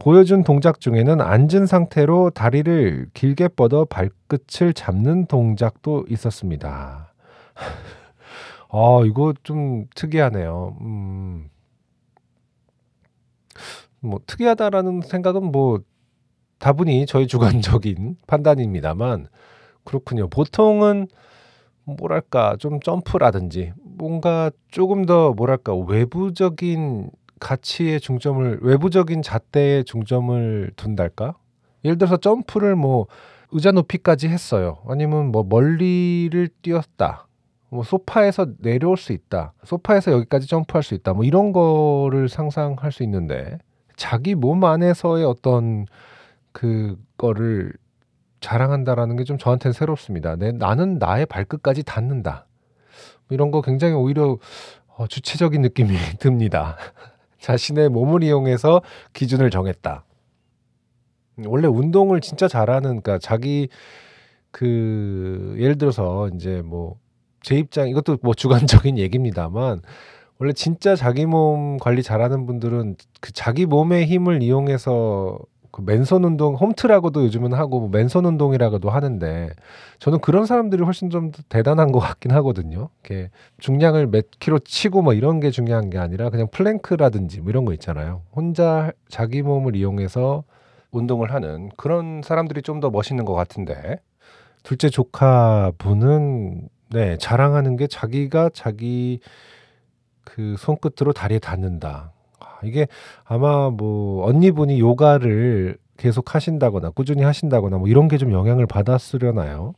보여준 0.00 0.42
동작 0.42 0.80
중에는 0.80 1.20
앉은 1.20 1.66
상태로 1.66 2.30
다리를 2.30 3.08
길게 3.14 3.48
뻗어 3.48 3.84
발끝을 3.84 4.72
잡는 4.74 5.26
동작도 5.26 6.06
있었습니다. 6.08 7.12
아, 8.68 9.00
이거 9.04 9.32
좀 9.42 9.86
특이하네요. 9.94 10.76
음. 10.80 11.48
뭐 14.00 14.20
특이하다라는 14.26 15.02
생각은 15.02 15.50
뭐 15.50 15.80
다분히 16.58 17.06
저희 17.06 17.26
주관적인 17.26 18.16
판단입니다만 18.26 19.28
그렇군요. 19.84 20.28
보통은 20.28 21.08
뭐랄까 21.84 22.56
좀 22.58 22.80
점프라든지 22.80 23.72
뭔가 23.82 24.50
조금 24.70 25.06
더 25.06 25.32
뭐랄까 25.32 25.74
외부적인 25.74 27.10
가치에 27.38 27.98
중점을 27.98 28.58
외부적인 28.62 29.22
잣대에 29.22 29.82
중점을 29.84 30.72
둔달까? 30.76 31.36
예를 31.84 31.98
들어서 31.98 32.16
점프를 32.16 32.74
뭐 32.74 33.06
의자 33.52 33.70
높이까지 33.70 34.28
했어요. 34.28 34.78
아니면 34.88 35.30
뭐 35.30 35.44
멀리를 35.48 36.48
뛰었다. 36.62 37.25
뭐 37.76 37.84
소파에서 37.84 38.48
내려올 38.58 38.96
수 38.96 39.12
있다. 39.12 39.52
소파에서 39.64 40.10
여기까지 40.12 40.46
점프할 40.48 40.82
수 40.82 40.94
있다. 40.94 41.12
뭐 41.12 41.24
이런 41.24 41.52
거를 41.52 42.28
상상할 42.28 42.90
수 42.90 43.02
있는데 43.04 43.58
자기 43.96 44.34
몸 44.34 44.64
안에서의 44.64 45.24
어떤 45.24 45.86
그거를 46.52 47.72
자랑한다라는 48.40 49.16
게 49.16 49.24
좀 49.24 49.38
저한테는 49.38 49.72
새롭습니다. 49.72 50.36
내, 50.36 50.52
나는 50.52 50.98
나의 50.98 51.26
발끝까지 51.26 51.82
닿는다. 51.84 52.46
이런 53.30 53.50
거 53.50 53.60
굉장히 53.60 53.94
오히려 53.94 54.38
어, 54.96 55.06
주체적인 55.06 55.60
느낌이 55.62 55.94
듭니다. 56.18 56.76
자신의 57.40 57.90
몸을 57.90 58.22
이용해서 58.22 58.82
기준을 59.12 59.50
정했다. 59.50 60.04
원래 61.44 61.68
운동을 61.68 62.20
진짜 62.22 62.48
잘하는, 62.48 63.02
그러니까 63.02 63.18
자기 63.18 63.68
그 64.50 65.54
예를 65.58 65.76
들어서 65.76 66.30
이제 66.34 66.62
뭐 66.62 66.98
제 67.46 67.54
입장 67.54 67.88
이것도 67.88 68.18
뭐 68.22 68.34
주관적인 68.34 68.98
얘기입니다만 68.98 69.80
원래 70.40 70.52
진짜 70.52 70.96
자기 70.96 71.26
몸 71.26 71.76
관리 71.78 72.02
잘하는 72.02 72.44
분들은 72.44 72.96
그 73.20 73.32
자기 73.32 73.66
몸의 73.66 74.06
힘을 74.06 74.42
이용해서 74.42 75.38
그 75.70 75.80
맨손 75.82 76.24
운동 76.24 76.56
홈트라고도 76.56 77.22
요즘은 77.22 77.52
하고 77.52 77.78
뭐 77.78 77.88
맨손 77.88 78.24
운동이라고도 78.24 78.90
하는데 78.90 79.50
저는 80.00 80.18
그런 80.22 80.44
사람들이 80.44 80.82
훨씬 80.82 81.08
좀 81.08 81.30
대단한 81.48 81.92
것 81.92 82.00
같긴 82.00 82.32
하거든요. 82.32 82.88
이렇게 83.04 83.30
중량을 83.60 84.08
몇 84.08 84.26
킬로 84.40 84.58
치고 84.58 85.02
뭐 85.02 85.12
이런 85.14 85.38
게 85.38 85.52
중요한 85.52 85.88
게 85.88 85.98
아니라 85.98 86.30
그냥 86.30 86.48
플랭크라든지 86.50 87.42
뭐 87.42 87.50
이런 87.50 87.64
거 87.64 87.72
있잖아요. 87.74 88.22
혼자 88.34 88.90
자기 89.08 89.42
몸을 89.42 89.76
이용해서 89.76 90.42
운동을 90.90 91.32
하는 91.32 91.70
그런 91.76 92.22
사람들이 92.24 92.62
좀 92.62 92.80
더 92.80 92.90
멋있는 92.90 93.24
것 93.24 93.34
같은데 93.34 94.00
둘째 94.64 94.88
조카 94.88 95.70
분은 95.78 96.70
네 96.90 97.16
자랑하는 97.18 97.76
게 97.76 97.86
자기가 97.86 98.50
자기 98.54 99.20
그 100.24 100.56
손끝으로 100.58 101.12
다리에 101.12 101.38
닿는다. 101.38 102.12
이게 102.62 102.86
아마 103.24 103.70
뭐 103.70 104.26
언니분이 104.26 104.80
요가를 104.80 105.78
계속 105.96 106.34
하신다거나 106.34 106.90
꾸준히 106.90 107.22
하신다거나 107.22 107.78
뭐 107.78 107.88
이런 107.88 108.08
게 108.08 108.16
좀 108.18 108.32
영향을 108.32 108.66
받았으려나요? 108.66 109.74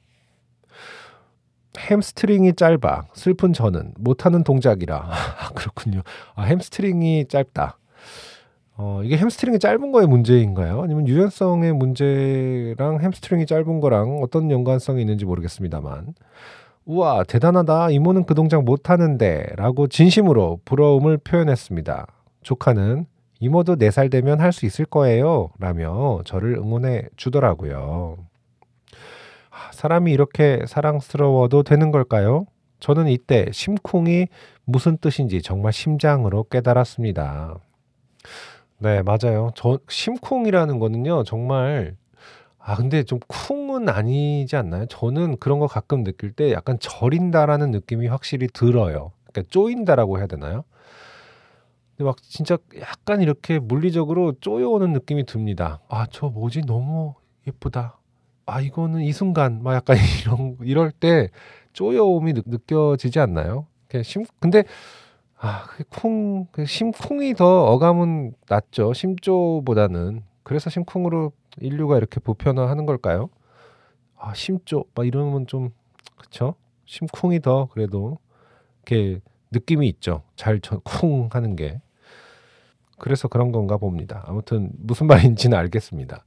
햄스트링이 1.78 2.54
짧아 2.54 3.06
슬픈 3.14 3.52
저는 3.52 3.92
못하는 3.98 4.42
동작이라 4.42 4.96
아, 5.06 5.50
그렇군요. 5.54 6.02
아, 6.34 6.42
햄스트링이 6.42 7.26
짧다. 7.28 7.78
어, 8.76 9.00
이게 9.04 9.16
햄스트링이 9.16 9.58
짧은 9.58 9.92
거의 9.92 10.06
문제인가요? 10.06 10.82
아니면 10.82 11.06
유연성의 11.08 11.72
문제랑 11.74 13.00
햄스트링이 13.00 13.46
짧은 13.46 13.80
거랑 13.80 14.20
어떤 14.22 14.50
연관성이 14.50 15.00
있는지 15.02 15.24
모르겠습니다만 15.24 16.14
우와 16.88 17.24
대단하다 17.24 17.90
이모는 17.90 18.24
그 18.24 18.34
동작 18.34 18.64
못하는데 18.64 19.46
라고 19.56 19.88
진심으로 19.88 20.60
부러움을 20.64 21.18
표현했습니다. 21.18 22.06
조카는 22.42 23.04
이모도 23.40 23.76
네살 23.76 24.08
되면 24.10 24.40
할 24.40 24.52
수 24.52 24.64
있을 24.66 24.86
거예요 24.86 25.50
라며 25.58 26.20
저를 26.24 26.54
응원해 26.56 27.04
주더라고요. 27.16 28.16
아, 29.50 29.70
사람이 29.72 30.12
이렇게 30.12 30.64
사랑스러워도 30.66 31.62
되는 31.62 31.90
걸까요? 31.90 32.46
저는 32.80 33.08
이때 33.08 33.46
심쿵이 33.52 34.28
무슨 34.64 34.96
뜻인지 34.96 35.42
정말 35.42 35.72
심장으로 35.74 36.44
깨달았습니다. 36.44 37.58
네, 38.78 39.02
맞아요. 39.02 39.50
저 39.54 39.78
심쿵이라는 39.88 40.78
거는요. 40.78 41.24
정말 41.24 41.96
아 42.58 42.76
근데 42.76 43.02
좀 43.02 43.18
쿵은 43.28 43.88
아니지 43.88 44.56
않나요? 44.56 44.86
저는 44.86 45.38
그런 45.38 45.58
거 45.58 45.66
가끔 45.66 46.04
느낄 46.04 46.32
때 46.32 46.52
약간 46.52 46.78
절인다라는 46.80 47.70
느낌이 47.70 48.06
확실히 48.08 48.48
들어요. 48.52 49.12
그러니까 49.32 49.50
쪼인다라고 49.50 50.18
해야 50.18 50.26
되나요? 50.26 50.64
근데 51.96 52.04
막 52.04 52.22
진짜 52.22 52.56
약간 52.80 53.20
이렇게 53.20 53.58
물리적으로 53.58 54.32
쪼여오는 54.40 54.92
느낌이 54.92 55.24
듭니다. 55.26 55.80
아, 55.88 56.06
저 56.10 56.28
뭐지? 56.28 56.62
너무 56.62 57.14
예쁘다. 57.46 57.98
아, 58.46 58.60
이거는 58.60 59.00
이 59.02 59.12
순간 59.12 59.62
막 59.62 59.74
약간 59.74 59.96
이런 60.22 60.56
이럴 60.62 60.90
때 60.92 61.28
쪼여옴이 61.72 62.34
느, 62.34 62.42
느껴지지 62.46 63.18
않나요? 63.20 63.66
심 64.02 64.24
근데 64.38 64.64
아, 65.38 65.64
그 65.68 65.84
쿵, 65.90 66.46
그 66.52 66.66
심쿵이 66.66 67.34
더 67.34 67.64
어감은 67.66 68.34
낫죠. 68.48 68.92
심조보다는. 68.92 70.22
그래서 70.44 70.70
심쿵으로 70.70 71.32
인류가 71.60 71.96
이렇게 71.96 72.20
보편화하는 72.20 72.86
걸까요? 72.86 73.30
아, 74.16 74.34
심조, 74.34 74.84
막 74.94 75.06
이러면 75.06 75.46
좀, 75.46 75.70
그쵸? 76.16 76.54
심쿵이 76.86 77.40
더 77.40 77.66
그래도 77.72 78.18
이렇게 78.86 79.20
느낌이 79.52 79.88
있죠. 79.88 80.22
잘 80.36 80.60
쿵 80.84 81.28
하는 81.32 81.56
게. 81.56 81.80
그래서 82.98 83.28
그런 83.28 83.52
건가 83.52 83.76
봅니다. 83.76 84.24
아무튼 84.26 84.70
무슨 84.78 85.06
말인지는 85.46 85.56
알겠습니다. 85.56 86.24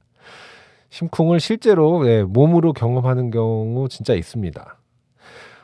심쿵을 0.90 1.40
실제로 1.40 2.04
네, 2.04 2.22
몸으로 2.22 2.72
경험하는 2.72 3.30
경우 3.30 3.88
진짜 3.88 4.14
있습니다. 4.14 4.78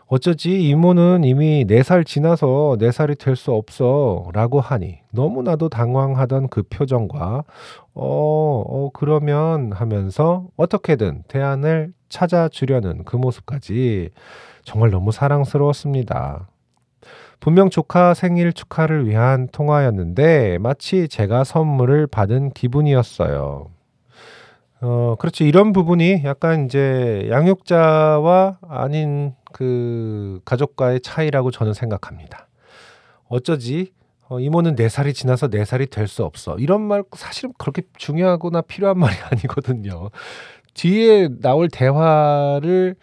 어쩌지 0.09 0.63
이모는 0.69 1.23
이미 1.25 1.65
네 1.67 1.83
살 1.83 2.03
지나서 2.05 2.77
네 2.79 2.91
살이 2.93 3.15
될 3.15 3.37
수 3.37 3.53
없어 3.53 4.29
라고 4.33 4.61
하니 4.61 4.99
너무나도 5.13 5.69
당황하던 5.69 6.49
그 6.49 6.63
표정과 6.65 7.45
어, 7.95 8.65
어, 8.67 8.91
그러면 8.95 9.73
하면서 9.73 10.47
어떻게든 10.57 11.25
대안을 11.29 11.93
찾아주려는 12.09 13.05
그 13.05 13.17
모습까지 13.17 14.11
정말 14.65 14.91
너무 14.91 15.13
사랑스러웠습니다. 15.13 16.49
분명 17.41 17.71
조카 17.71 18.15
생일 18.15 18.53
축하를 18.53 19.07
위한 19.09 19.49
통화였는데 19.53 20.59
마치 20.59 21.07
제가 21.09 21.45
선물을 21.45 22.07
받은 22.09 22.51
기분이었어요. 22.51 23.67
어, 24.81 25.16
그렇죠. 25.18 25.45
이런 25.45 25.72
부분이 25.72 26.22
약간 26.24 26.66
이제 26.66 27.26
양육자와 27.31 28.59
아닌 28.68 29.35
그 29.53 30.41
가족과의 30.45 31.01
차이라고 31.01 31.51
저는 31.51 31.74
생각합니다. 31.74 32.49
어쩌지 33.29 33.93
어, 34.29 34.39
이모는 34.41 34.76
네 34.76 34.89
살이 34.89 35.12
지나서 35.14 35.49
네 35.49 35.64
살이 35.64 35.87
될 35.87 36.07
수 36.07 36.24
없어. 36.24 36.57
이런 36.59 36.83
말 36.83 37.03
사실은 37.16 37.53
그렇게 37.59 37.83
중요하거나 37.97 38.62
필요한 38.62 38.99
말이 39.01 39.14
아니거든요. 39.33 40.11
뒤에 40.74 41.29
나올 41.41 41.68
대화를 41.68 42.95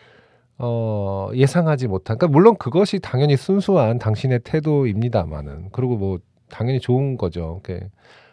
어, 0.57 1.29
예상하지 1.33 1.87
못한. 1.87 2.17
그러니까 2.17 2.37
물론 2.37 2.55
그것이 2.57 2.99
당연히 2.99 3.35
순수한 3.35 3.99
당신의 3.99 4.39
태도입니다만은 4.45 5.69
그리고 5.73 5.97
뭐 5.97 6.19
당연히 6.49 6.79
좋은 6.79 7.17
거죠. 7.17 7.61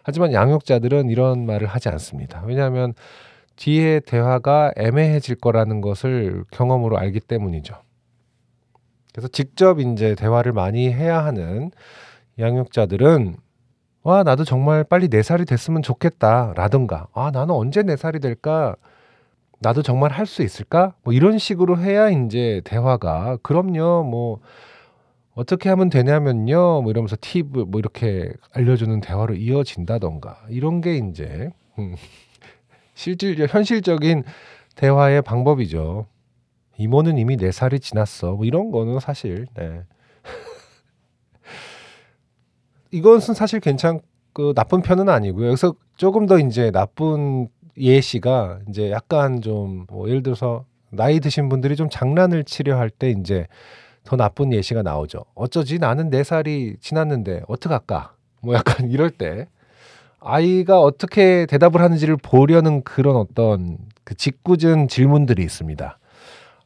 하지만 0.04 0.32
양육자들은 0.32 1.10
이런 1.10 1.44
말을 1.46 1.66
하지 1.66 1.88
않습니다. 1.88 2.42
왜냐하면 2.46 2.94
뒤에 3.56 4.00
대화가 4.00 4.72
애매해질 4.76 5.36
거라는 5.36 5.80
것을 5.80 6.44
경험으로 6.50 6.98
알기 6.98 7.20
때문이죠. 7.20 7.74
그래서 9.12 9.28
직접 9.28 9.78
이제 9.80 10.14
대화를 10.14 10.52
많이 10.52 10.90
해야 10.92 11.24
하는 11.24 11.70
양육자들은 12.38 13.36
와 14.04 14.22
나도 14.24 14.44
정말 14.44 14.84
빨리 14.84 15.08
네 15.08 15.22
살이 15.22 15.44
됐으면 15.44 15.82
좋겠다 15.82 16.54
라든가 16.56 17.08
아 17.14 17.30
나는 17.32 17.54
언제 17.54 17.82
네 17.82 17.96
살이 17.96 18.20
될까? 18.20 18.76
나도 19.60 19.82
정말 19.82 20.10
할 20.12 20.26
수 20.26 20.42
있을까? 20.42 20.94
뭐 21.04 21.12
이런 21.14 21.38
식으로 21.38 21.78
해야 21.78 22.10
이제 22.10 22.62
대화가 22.64 23.38
그럼요. 23.42 24.04
뭐 24.04 24.40
어떻게 25.34 25.68
하면 25.70 25.88
되냐면요. 25.90 26.82
뭐 26.82 26.90
이러면서 26.90 27.16
팁을 27.20 27.66
뭐 27.66 27.78
이렇게 27.80 28.32
알려주는 28.54 29.00
대화로 29.00 29.34
이어진다던가 29.34 30.38
이런 30.50 30.80
게 30.80 30.96
이제 30.96 31.50
음, 31.78 31.94
실질 32.94 33.46
현실적인 33.48 34.24
대화의 34.76 35.22
방법이죠. 35.22 36.06
이모는 36.78 37.18
이미 37.18 37.36
네 37.36 37.52
살이 37.52 37.80
지났어. 37.80 38.32
뭐 38.32 38.44
이런 38.44 38.70
거는 38.70 39.00
사실 39.00 39.46
네. 39.54 39.82
이것은 42.90 43.34
사실 43.34 43.60
괜찮 43.60 44.00
그 44.32 44.52
나쁜 44.54 44.82
편은 44.82 45.08
아니고요. 45.08 45.46
그래서 45.46 45.74
조금 45.96 46.26
더 46.26 46.38
이제 46.38 46.70
나쁜 46.70 47.48
예시가 47.76 48.60
이제 48.68 48.90
약간 48.90 49.40
좀 49.40 49.86
뭐 49.90 50.08
예를 50.08 50.22
들어서 50.22 50.64
나이 50.90 51.20
드신 51.20 51.48
분들이 51.48 51.76
좀 51.76 51.88
장난을 51.90 52.44
치려 52.44 52.78
할 52.78 52.90
때 52.90 53.10
이제 53.10 53.46
더 54.04 54.16
나쁜 54.16 54.52
예시가 54.52 54.82
나오죠. 54.82 55.24
어쩌지 55.34 55.78
나는 55.78 56.10
네 56.10 56.24
살이 56.24 56.76
지났는데 56.80 57.42
어떡할까? 57.48 58.14
뭐 58.42 58.54
약간 58.54 58.86
이럴 58.90 59.10
때 59.10 59.48
아이가 60.24 60.80
어떻게 60.80 61.46
대답을 61.46 61.80
하는지를 61.80 62.16
보려는 62.16 62.82
그런 62.82 63.16
어떤 63.16 63.78
그 64.04 64.14
짓궂은 64.14 64.88
질문들이 64.88 65.42
있습니다. 65.42 65.98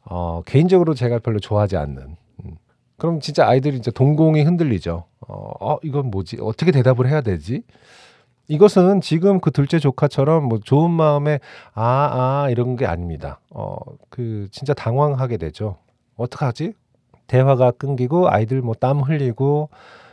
어, 0.05 0.41
개인적으로 0.45 0.93
제가 0.93 1.19
별로 1.19 1.39
좋아하지 1.39 1.77
않는. 1.77 2.15
음. 2.45 2.57
그럼 2.97 3.19
진짜 3.19 3.47
아이들이 3.47 3.77
이제 3.77 3.91
동공이 3.91 4.43
흔들리죠. 4.43 5.05
어, 5.27 5.51
어, 5.59 5.77
이건 5.83 6.09
뭐지? 6.11 6.37
어떻게 6.41 6.71
대답을 6.71 7.07
해야 7.07 7.21
되지? 7.21 7.63
이것은 8.47 9.01
지금 9.01 9.41
그 9.41 9.51
둘째 9.51 9.77
조카처럼 9.77 10.45
뭐 10.45 10.59
좋은 10.63 10.89
마음에 10.89 11.39
아, 11.73 12.43
아, 12.45 12.49
이런 12.49 12.77
게 12.77 12.85
아닙니다. 12.85 13.39
어, 13.49 13.75
그 14.09 14.47
진짜 14.51 14.73
당황하게 14.73 15.37
되죠. 15.37 15.77
어떡하지? 16.15 16.73
대화가 17.27 17.71
끊기고 17.71 18.29
아이들 18.29 18.61
뭐 18.61 18.73
땀 18.79 19.01
흘리고 19.01 19.69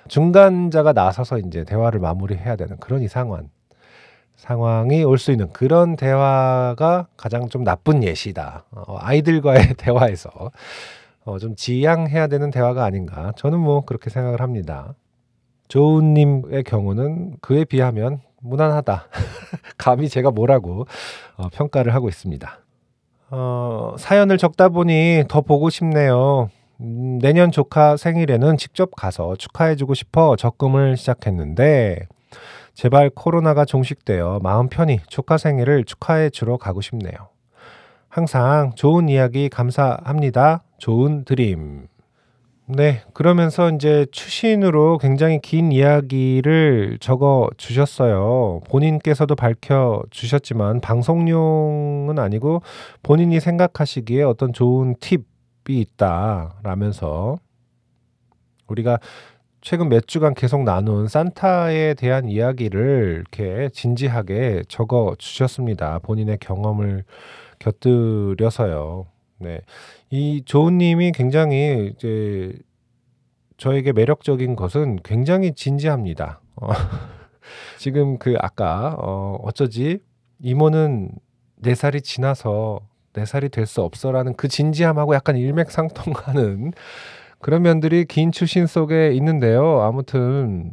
중간자가 0.09 0.92
나서서 0.92 1.38
이제 1.38 1.64
대화를 1.64 2.00
마무리해야 2.00 2.57
되는 2.57 2.76
그런 2.78 3.02
이상한 3.02 3.48
상황이 4.36 5.05
올 5.05 5.16
수 5.18 5.30
있는 5.30 5.52
그런 5.52 5.96
대화가 5.96 7.07
가장 7.16 7.48
좀 7.48 7.64
나쁜 7.64 8.02
예시다. 8.02 8.64
어, 8.72 8.96
아이들과의 8.98 9.74
대화에서 9.78 10.30
어, 11.24 11.38
좀 11.38 11.55
지양해야 11.57 12.26
되는 12.26 12.50
대화가 12.50 12.84
아닌가. 12.84 13.32
저는 13.36 13.59
뭐 13.59 13.82
그렇게 13.82 14.11
생각을 14.11 14.40
합니다. 14.40 14.94
조은님의 15.68 16.64
경우는 16.64 17.36
그에 17.40 17.64
비하면 17.64 18.20
무난하다. 18.40 19.07
감히 19.78 20.09
제가 20.11 20.30
뭐라고 20.30 20.86
어, 21.36 21.48
평가를 21.50 21.94
하고 21.94 22.09
있습니다. 22.11 22.59
어, 23.30 23.94
사연을 23.98 24.36
적다 24.36 24.68
보니 24.68 25.24
더 25.28 25.40
보고 25.40 25.70
싶네요. 25.70 26.50
음, 26.85 27.18
내년 27.18 27.51
조카 27.51 27.97
생일에는 27.97 28.59
직접 28.59 28.91
가서 28.95 29.37
축하해주고 29.37 29.95
싶어 29.95 30.37
적금을 30.37 30.99
시작했는데 30.99 32.07
제발 32.74 33.11
코로나가 33.11 33.64
종식되어 33.64 34.41
마음 34.43 34.68
편히 34.68 35.01
조카 35.09 35.39
생일을 35.39 35.85
축하해 35.85 36.28
주러 36.30 36.59
가고 36.59 36.82
싶네요. 36.82 37.14
항상 38.09 38.72
좋은 38.74 39.09
이야기 39.09 39.49
감사합니다. 39.49 40.62
좋은 40.78 41.24
드림. 41.24 41.89
네, 42.66 43.03
그러면서 43.12 43.70
이제 43.70 44.07
추신으로 44.11 44.99
굉장히 44.99 45.39
긴 45.41 45.70
이야기를 45.70 46.99
적어 47.01 47.49
주셨어요. 47.57 48.61
본인께서도 48.68 49.35
밝혀 49.35 50.03
주셨지만 50.11 50.80
방송용은 50.80 52.18
아니고 52.18 52.62
본인이 53.03 53.39
생각하시기에 53.41 54.22
어떤 54.22 54.53
좋은 54.53 54.95
팁 55.01 55.34
있다 55.72 56.56
라면서 56.62 57.38
우리가 58.66 58.98
최근 59.60 59.88
몇 59.88 60.06
주간 60.06 60.34
계속 60.34 60.62
나눈 60.62 61.08
산타에 61.08 61.94
대한 61.94 62.28
이야기를 62.28 63.24
이렇게 63.24 63.70
진지하게 63.70 64.64
적어 64.68 65.14
주셨습니다. 65.18 66.00
본인의 66.00 66.38
경험을 66.38 67.04
곁들여서요. 67.60 69.06
네. 69.38 69.60
이 70.10 70.42
조은님이 70.44 71.12
굉장히 71.12 71.92
이제 71.94 72.52
저에게 73.56 73.92
매력적인 73.92 74.54
것은 74.56 74.98
굉장히 75.02 75.54
진지합니다. 75.54 76.40
어, 76.56 76.68
지금 77.78 78.18
그 78.18 78.34
아까 78.38 78.94
어, 78.98 79.38
어쩌지 79.42 80.00
이모는 80.40 81.10
네 81.56 81.74
살이 81.74 82.02
지나서 82.02 82.80
네 83.14 83.24
살이 83.24 83.48
될 83.48 83.66
수 83.66 83.80
없어라는 83.82 84.34
그 84.34 84.48
진지함하고 84.48 85.14
약간 85.14 85.36
일맥상통하는 85.36 86.72
그런 87.40 87.62
면들이 87.62 88.04
긴 88.06 88.32
추신 88.32 88.66
속에 88.66 89.12
있는데요. 89.14 89.80
아무튼 89.82 90.72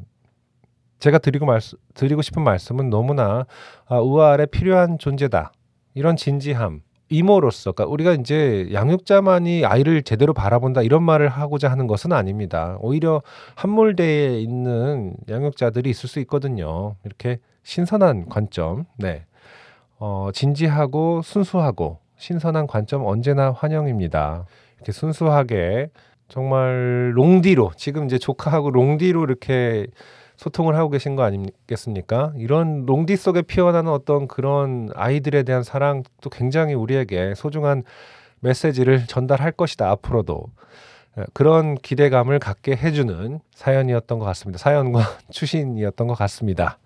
제가 1.00 1.18
드리고 1.18 1.46
말 1.46 1.60
드리고 1.96 2.22
싶은 2.22 2.44
말씀은 2.44 2.90
너무나 2.90 3.46
아, 3.88 4.00
우아래 4.00 4.46
필요한 4.46 4.98
존재다. 5.00 5.52
이런 5.94 6.16
진지함. 6.16 6.82
이모로서, 7.14 7.74
그러니까 7.74 7.92
우리가 7.92 8.14
이제 8.14 8.70
양육자만이 8.72 9.66
아이를 9.66 10.02
제대로 10.04 10.34
바라본다 10.34 10.82
이런 10.82 11.04
말을 11.04 11.28
하고자 11.28 11.70
하는 11.70 11.86
것은 11.86 12.14
아닙니다. 12.14 12.78
오히려 12.80 13.22
한몰대에 13.56 14.40
있는 14.40 15.16
양육자들이 15.30 15.90
있을 15.90 16.08
수 16.08 16.22
있거든요. 16.22 16.96
이렇게 17.04 17.40
신선한 17.64 18.30
관점, 18.30 18.86
네, 18.98 19.26
어, 20.00 20.30
진지하고 20.34 21.22
순수하고 21.22 22.00
신선한 22.22 22.68
관점 22.68 23.04
언제나 23.04 23.52
환영입니다. 23.52 24.46
이렇게 24.76 24.92
순수하게 24.92 25.90
정말 26.28 27.12
롱디로 27.16 27.72
지금 27.76 28.06
이제 28.06 28.20
조카하고 28.20 28.70
롱디로 28.70 29.24
이렇게 29.24 29.88
소통을 30.38 30.76
하고 30.76 30.92
계신 30.92 31.16
거 31.16 31.24
아니겠습니까? 31.24 32.34
이런 32.38 32.86
롱디 32.86 33.18
속에 33.18 33.42
피어나는 33.42 33.92
어떤 33.92 34.28
그런 34.28 34.90
아이들에 34.94 35.42
대한 35.42 35.64
사랑도 35.64 36.30
굉장히 36.30 36.76
우리에게 36.76 37.34
소중한 37.36 37.84
메시지를 38.40 39.08
전달할 39.08 39.52
것이다 39.52 39.90
앞으로도 39.90 40.46
예, 41.18 41.26
그런 41.34 41.74
기대감을 41.74 42.38
갖게 42.38 42.76
해주는 42.76 43.40
사연이었던 43.56 44.20
것 44.20 44.26
같습니다. 44.26 44.60
사연과 44.60 45.02
추신이었던 45.32 46.06
것 46.06 46.14
같습니다. 46.14 46.78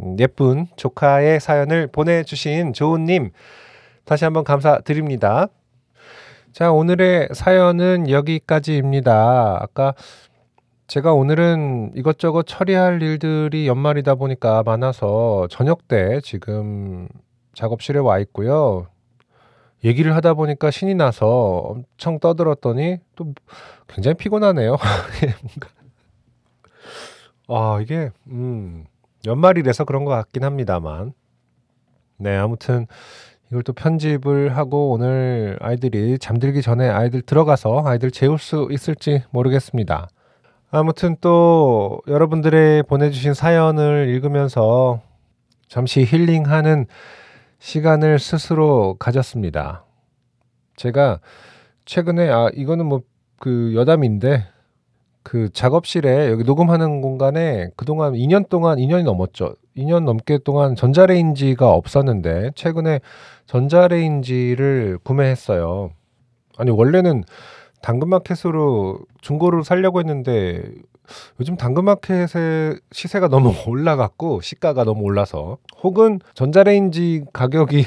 음, 0.00 0.16
예쁜 0.18 0.68
조카의 0.76 1.38
사연을 1.38 1.88
보내주신 1.88 2.72
조은님 2.72 3.30
다시 4.04 4.24
한번 4.24 4.44
감사드립니다. 4.44 5.48
자 6.52 6.72
오늘의 6.72 7.28
사연은 7.32 8.10
여기까지입니다. 8.10 9.58
아까 9.62 9.94
제가 10.86 11.14
오늘은 11.14 11.92
이것저것 11.96 12.42
처리할 12.42 13.00
일들이 13.00 13.66
연말이다 13.66 14.16
보니까 14.16 14.62
많아서 14.62 15.46
저녁 15.50 15.88
때 15.88 16.20
지금 16.22 17.08
작업실에 17.54 17.98
와 17.98 18.18
있고요. 18.18 18.88
얘기를 19.84 20.14
하다 20.14 20.34
보니까 20.34 20.70
신이 20.70 20.94
나서 20.94 21.62
엄청 21.64 22.20
떠들었더니 22.20 22.98
또 23.16 23.32
굉장히 23.88 24.16
피곤하네요. 24.16 24.76
아 27.48 27.78
이게 27.80 28.10
음 28.28 28.84
연말이라서 29.24 29.84
그런 29.84 30.04
것 30.04 30.10
같긴 30.10 30.44
합니다만 30.44 31.14
네 32.18 32.36
아무튼 32.36 32.86
이걸 33.52 33.62
또 33.62 33.72
편집을 33.72 34.56
하고 34.56 34.90
오늘 34.90 35.56
아이들이 35.60 36.18
잠들기 36.18 36.62
전에 36.62 36.88
아이들 36.88 37.22
들어가서 37.22 37.82
아이들 37.86 38.10
재울 38.10 38.38
수 38.38 38.66
있을지 38.72 39.22
모르겠습니다. 39.30 40.08
아무튼 40.72 41.16
또 41.20 42.00
여러분들의 42.08 42.82
보내주신 42.84 43.34
사연을 43.34 44.08
읽으면서 44.08 45.02
잠시 45.68 46.04
힐링하는 46.04 46.86
시간을 47.60 48.18
스스로 48.18 48.96
가졌습니다. 48.98 49.84
제가 50.74 51.20
최근에 51.84 52.28
아 52.30 52.48
이거는 52.54 52.86
뭐 52.86 53.02
그 53.42 53.74
여담인데 53.74 54.44
그 55.22 55.50
작업실에 55.52 56.30
여기 56.30 56.44
녹음하는 56.44 57.00
공간에 57.00 57.68
그동안 57.76 58.14
2년 58.14 58.48
동안 58.48 58.78
2년이 58.78 59.04
넘었죠. 59.04 59.54
2년 59.76 60.04
넘게 60.04 60.38
동안 60.38 60.74
전자레인지가 60.74 61.70
없었는데 61.72 62.52
최근에 62.54 63.00
전자레인지를 63.46 64.98
구매했어요. 65.04 65.90
아니 66.58 66.70
원래는 66.70 67.24
당근마켓으로 67.82 68.98
중고로 69.20 69.62
살려고 69.62 69.98
했는데 70.00 70.62
요즘 71.40 71.56
당근마켓의 71.56 72.80
시세가 72.92 73.28
너무 73.28 73.52
올라갔고 73.66 74.40
시가가 74.40 74.84
너무 74.84 75.02
올라서 75.02 75.58
혹은 75.82 76.20
전자레인지 76.34 77.24
가격이 77.32 77.86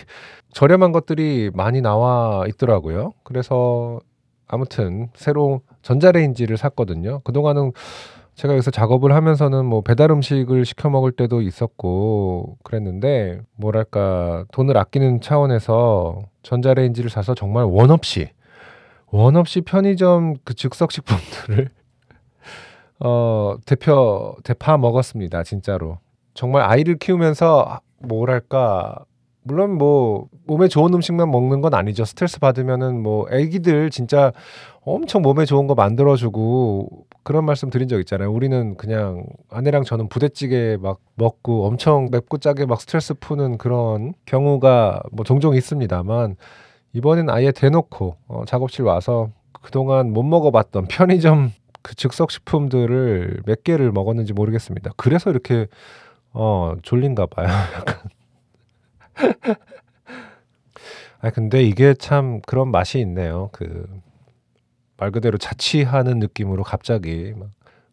저렴한 0.53 0.91
것들이 0.91 1.51
많이 1.53 1.81
나와 1.81 2.45
있더라고요. 2.47 3.11
그래서 3.23 3.99
아무튼 4.47 5.09
새로 5.15 5.61
전자레인지를 5.81 6.57
샀거든요. 6.57 7.19
그동안은 7.23 7.71
제가 8.35 8.53
여기서 8.53 8.69
작업을 8.69 9.13
하면서는 9.13 9.65
뭐 9.65 9.81
배달 9.81 10.11
음식을 10.11 10.65
시켜 10.65 10.89
먹을 10.89 11.13
때도 11.13 11.41
있었고 11.41 12.57
그랬는데 12.63 13.39
뭐랄까 13.55 14.45
돈을 14.51 14.77
아끼는 14.77 15.21
차원에서 15.21 16.21
전자레인지를 16.43 17.09
사서 17.09 17.33
정말 17.33 17.63
원 17.63 17.91
없이 17.91 18.29
원 19.07 19.37
없이 19.37 19.61
편의점 19.61 20.35
그 20.43 20.53
즉석 20.53 20.91
식품들을 20.91 21.69
어 22.99 23.55
대표 23.65 24.35
대파 24.43 24.77
먹었습니다 24.77 25.43
진짜로 25.43 25.99
정말 26.33 26.63
아이를 26.63 26.97
키우면서 26.97 27.79
뭐랄까 27.99 29.05
물론 29.47 29.77
뭐 29.77 30.27
몸에 30.47 30.67
좋은 30.67 30.91
음식만 30.91 31.29
먹는 31.29 31.61
건 31.61 31.75
아니죠 31.75 32.03
스트레스 32.03 32.39
받으면은 32.39 33.01
뭐 33.01 33.27
애기들 33.31 33.91
진짜 33.91 34.33
엄청 34.81 35.21
몸에 35.21 35.45
좋은 35.45 35.67
거 35.67 35.75
만들어주고 35.75 36.89
그런 37.21 37.45
말씀 37.45 37.69
드린 37.69 37.87
적 37.87 37.99
있잖아요 37.99 38.31
우리는 38.31 38.75
그냥 38.75 39.23
아내랑 39.51 39.83
저는 39.83 40.09
부대찌개 40.09 40.77
막 40.81 40.99
먹고 41.13 41.67
엄청 41.67 42.09
맵고 42.11 42.39
짜게 42.39 42.65
막 42.65 42.81
스트레스 42.81 43.13
푸는 43.13 43.59
그런 43.59 44.13
경우가 44.25 45.03
뭐 45.11 45.23
종종 45.23 45.55
있습니다만 45.55 46.37
이번엔 46.93 47.29
아예 47.29 47.51
대놓고 47.51 48.15
어, 48.27 48.43
작업실 48.47 48.83
와서 48.83 49.29
그동안 49.61 50.11
못 50.11 50.23
먹어봤던 50.23 50.87
편의점 50.87 51.51
그 51.83 51.93
즉석 51.93 52.31
식품들을 52.31 53.43
몇 53.45 53.63
개를 53.63 53.91
먹었는지 53.91 54.33
모르겠습니다. 54.33 54.91
그래서 54.97 55.29
이렇게 55.29 55.67
어 56.33 56.73
졸린가 56.81 57.27
봐요. 57.27 57.45
약간. 57.77 58.14
아 61.21 61.29
근데 61.31 61.63
이게 61.63 61.93
참 61.93 62.41
그런 62.41 62.69
맛이 62.71 62.99
있네요. 62.99 63.49
그 63.51 63.87
말 64.97 65.11
그대로 65.11 65.37
자취하는 65.37 66.19
느낌으로 66.19 66.63
갑자기 66.63 67.33
막 67.35 67.49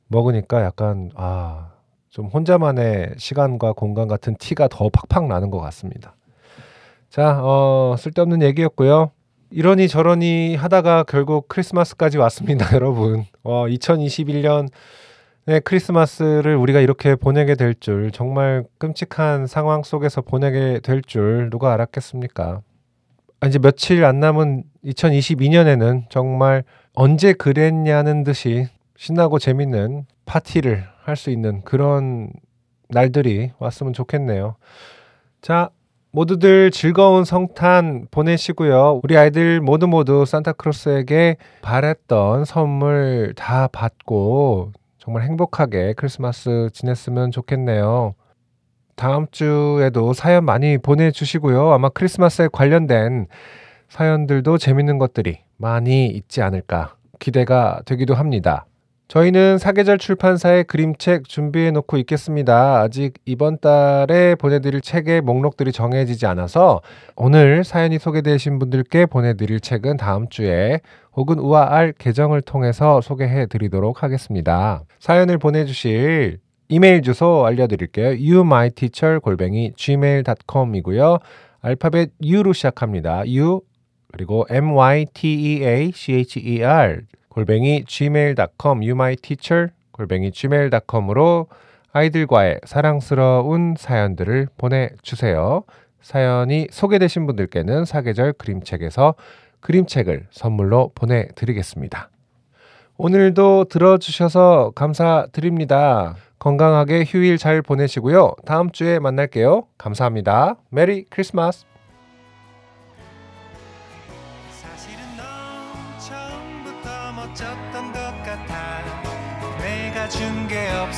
먹으니까 0.09 0.63
약간 0.63 1.11
아 1.17 1.73
좀 2.13 2.27
혼자만의 2.27 3.15
시간과 3.17 3.73
공간 3.73 4.07
같은 4.07 4.37
티가 4.37 4.69
더 4.69 4.91
팍팍 4.91 5.29
나는 5.29 5.51
것 5.51 5.61
같습니다. 5.61 6.15
자, 7.09 7.41
어, 7.43 7.97
쓸데없는 7.99 8.43
얘기였고요. 8.43 9.13
이러니 9.51 9.89
저러니 9.89 10.57
하다가 10.57 11.05
결국 11.05 11.49
크리스마스까지 11.49 12.19
왔습니다, 12.19 12.67
여러분. 12.77 13.25
어, 13.43 13.65
2021년 13.67 14.69
의 15.49 15.61
크리스마스를 15.61 16.55
우리가 16.57 16.81
이렇게 16.81 17.17
보내게 17.17 17.57
될 17.57 17.75
줄 17.75 18.13
정말 18.13 18.65
끔찍한 18.79 19.47
상황 19.49 19.83
속에서 19.83 20.21
보내게 20.21 20.81
될 20.83 21.03
줄 21.03 21.51
누가 21.51 21.73
알았겠습니까? 21.73 22.61
아, 23.41 23.47
이제 23.47 23.59
며칠 23.59 24.05
안 24.05 24.21
남은 24.21 24.63
2022년에는 24.85 26.05
정말 26.11 26.63
언제 26.95 27.33
그랬냐는 27.33 28.23
듯이 28.23 28.69
신나고 28.97 29.41
재밌는 29.41 30.07
파티를 30.27 30.85
할 31.05 31.17
수 31.17 31.31
있는 31.31 31.63
그런 31.65 32.31
날들이 32.89 33.51
왔으면 33.59 33.93
좋겠네요. 33.95 34.55
자, 35.41 35.71
모두들 36.13 36.71
즐거운 36.71 37.25
성탄 37.25 38.07
보내시고요. 38.13 39.01
우리 39.03 39.17
아이들 39.17 39.61
모두 39.61 39.89
모두 39.89 40.25
산타크로스에게 40.25 41.37
바랬던 41.63 42.45
선물 42.45 43.33
다 43.35 43.67
받고 43.67 44.73
정말 45.03 45.25
행복하게 45.25 45.95
크리스마스 45.95 46.69
지냈으면 46.73 47.33
좋겠네요. 47.33 48.15
다음 48.95 49.27
주에도 49.33 50.13
사연 50.13 50.45
많이 50.45 50.79
보내주시고요. 50.79 51.73
아마 51.73 51.89
크리스마스에 51.89 52.49
관련된 52.53 53.27
사연들도 53.89 54.59
재밌는 54.59 54.99
것들이 54.99 55.41
많이 55.57 56.07
있지 56.07 56.41
않을까 56.41 56.95
기대가 57.19 57.83
되기도 57.85 58.15
합니다. 58.15 58.65
저희는 59.13 59.59
사계절 59.59 59.99
출판사의 59.99 60.65
그림책 60.65 61.29
준비해 61.29 61.71
놓고 61.71 61.99
있겠습니다. 61.99 62.81
아직 62.81 63.13
이번 63.27 63.59
달에 63.59 64.37
보내드릴 64.37 64.81
책의 64.81 65.21
목록들이 65.21 65.71
정해지지 65.71 66.25
않아서 66.25 66.81
오늘 67.15 67.63
사연이 67.63 67.99
소개되신 67.99 68.59
분들께 68.59 69.05
보내드릴 69.05 69.61
책은 69.61 69.99
다음 69.99 70.31
주에 70.31 70.81
혹은 71.15 71.39
우아알 71.41 71.93
계정을 71.99 72.41
통해서 72.41 73.03
소개해 73.03 73.49
드리도록 73.49 74.03
하겠습니다. 74.03 74.83
사연을 74.99 75.37
보내주실 75.37 76.39
이메일 76.71 77.03
주소 77.03 77.45
알려드릴게요. 77.45 78.13
youmyteacher 78.13 79.21
골뱅이 79.21 79.75
gmail.com이고요. 79.77 81.19
알파벳 81.61 82.13
U로 82.25 82.55
시작합니다. 82.55 83.29
U 83.29 83.61
그리고 84.11 84.47
m 84.49 84.75
y 84.75 85.05
t 85.13 85.35
e 85.35 85.65
a 85.67 85.93
c 85.93 86.15
h 86.15 86.39
e 86.39 86.65
r 86.65 87.03
골뱅이 87.33 87.85
gmail.com 87.87 88.81
you 88.81 88.91
my 88.91 89.17
teacher 89.17 89.69
골뱅이 89.93 90.31
gmail.com으로 90.31 91.47
아이들과의 91.93 92.61
사랑스러운 92.65 93.75
사연들을 93.79 94.49
보내주세요. 94.59 95.65
사연이 96.03 96.67
소개되신 96.71 97.27
분들께는 97.27 97.87
사계절 97.87 98.35
그림책에서 98.35 99.15
그림책을 99.61 100.27
선물로 100.31 100.93
보내드리겠습니다. 100.95 102.11
오늘도 102.99 103.65
들어주셔서 103.65 104.73
감사드립니다. 104.75 106.17
건강하게 106.39 107.05
휴일 107.07 107.39
잘 107.39 107.63
보내시고요. 107.63 108.35
다음 108.45 108.71
주에 108.71 108.99
만날게요. 108.99 109.69
감사합니다. 109.79 110.57
메리 110.69 111.05
크리스마스! 111.09 111.72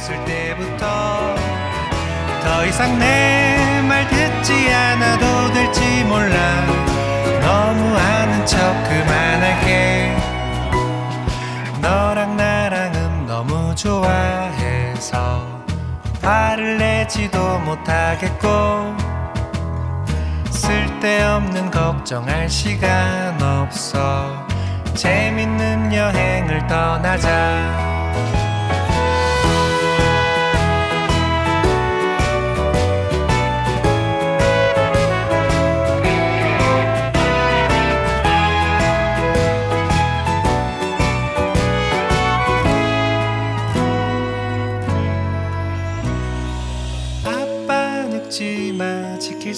게 0.05 0.15
없을 0.15 0.25
때부터 0.25 1.35
더 2.43 2.67
이상 2.67 2.99
내 2.99 3.85
말 3.87 4.07
듣지 4.09 4.73
않아도 4.73 5.53
될지 5.53 6.05
몰라. 6.05 6.37
너무 7.41 7.97
아는 7.97 8.47
척 8.47 8.59
그만할게. 8.85 10.17
너랑 11.81 12.37
나랑은 12.37 13.27
너무 13.27 13.75
좋아해서 13.75 15.47
화를 16.23 16.79
내지도 16.79 17.59
못하겠고 17.61 18.97
쓸데없는 20.51 21.71
걱정할 21.71 22.49
시간 22.49 23.41
없어. 23.43 24.47
재밌는 24.95 25.93
여행을 25.93 26.67
떠나자 26.67 27.94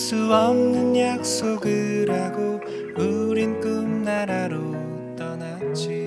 수 0.07 0.33
없는 0.33 0.97
약속을 0.97 2.09
하고 2.09 2.61
우린 2.97 3.59
꿈나라로 3.59 5.17
떠났지. 5.17 6.07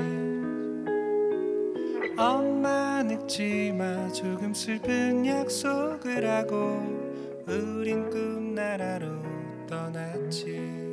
엄마 2.17 3.03
늦지마 3.03 4.13
조금 4.13 4.53
슬픈 4.53 5.25
약속을 5.25 6.25
하고 6.25 6.81
우린 7.45 8.09
꿈나라로 8.09 9.07
떠났지. 9.67 10.88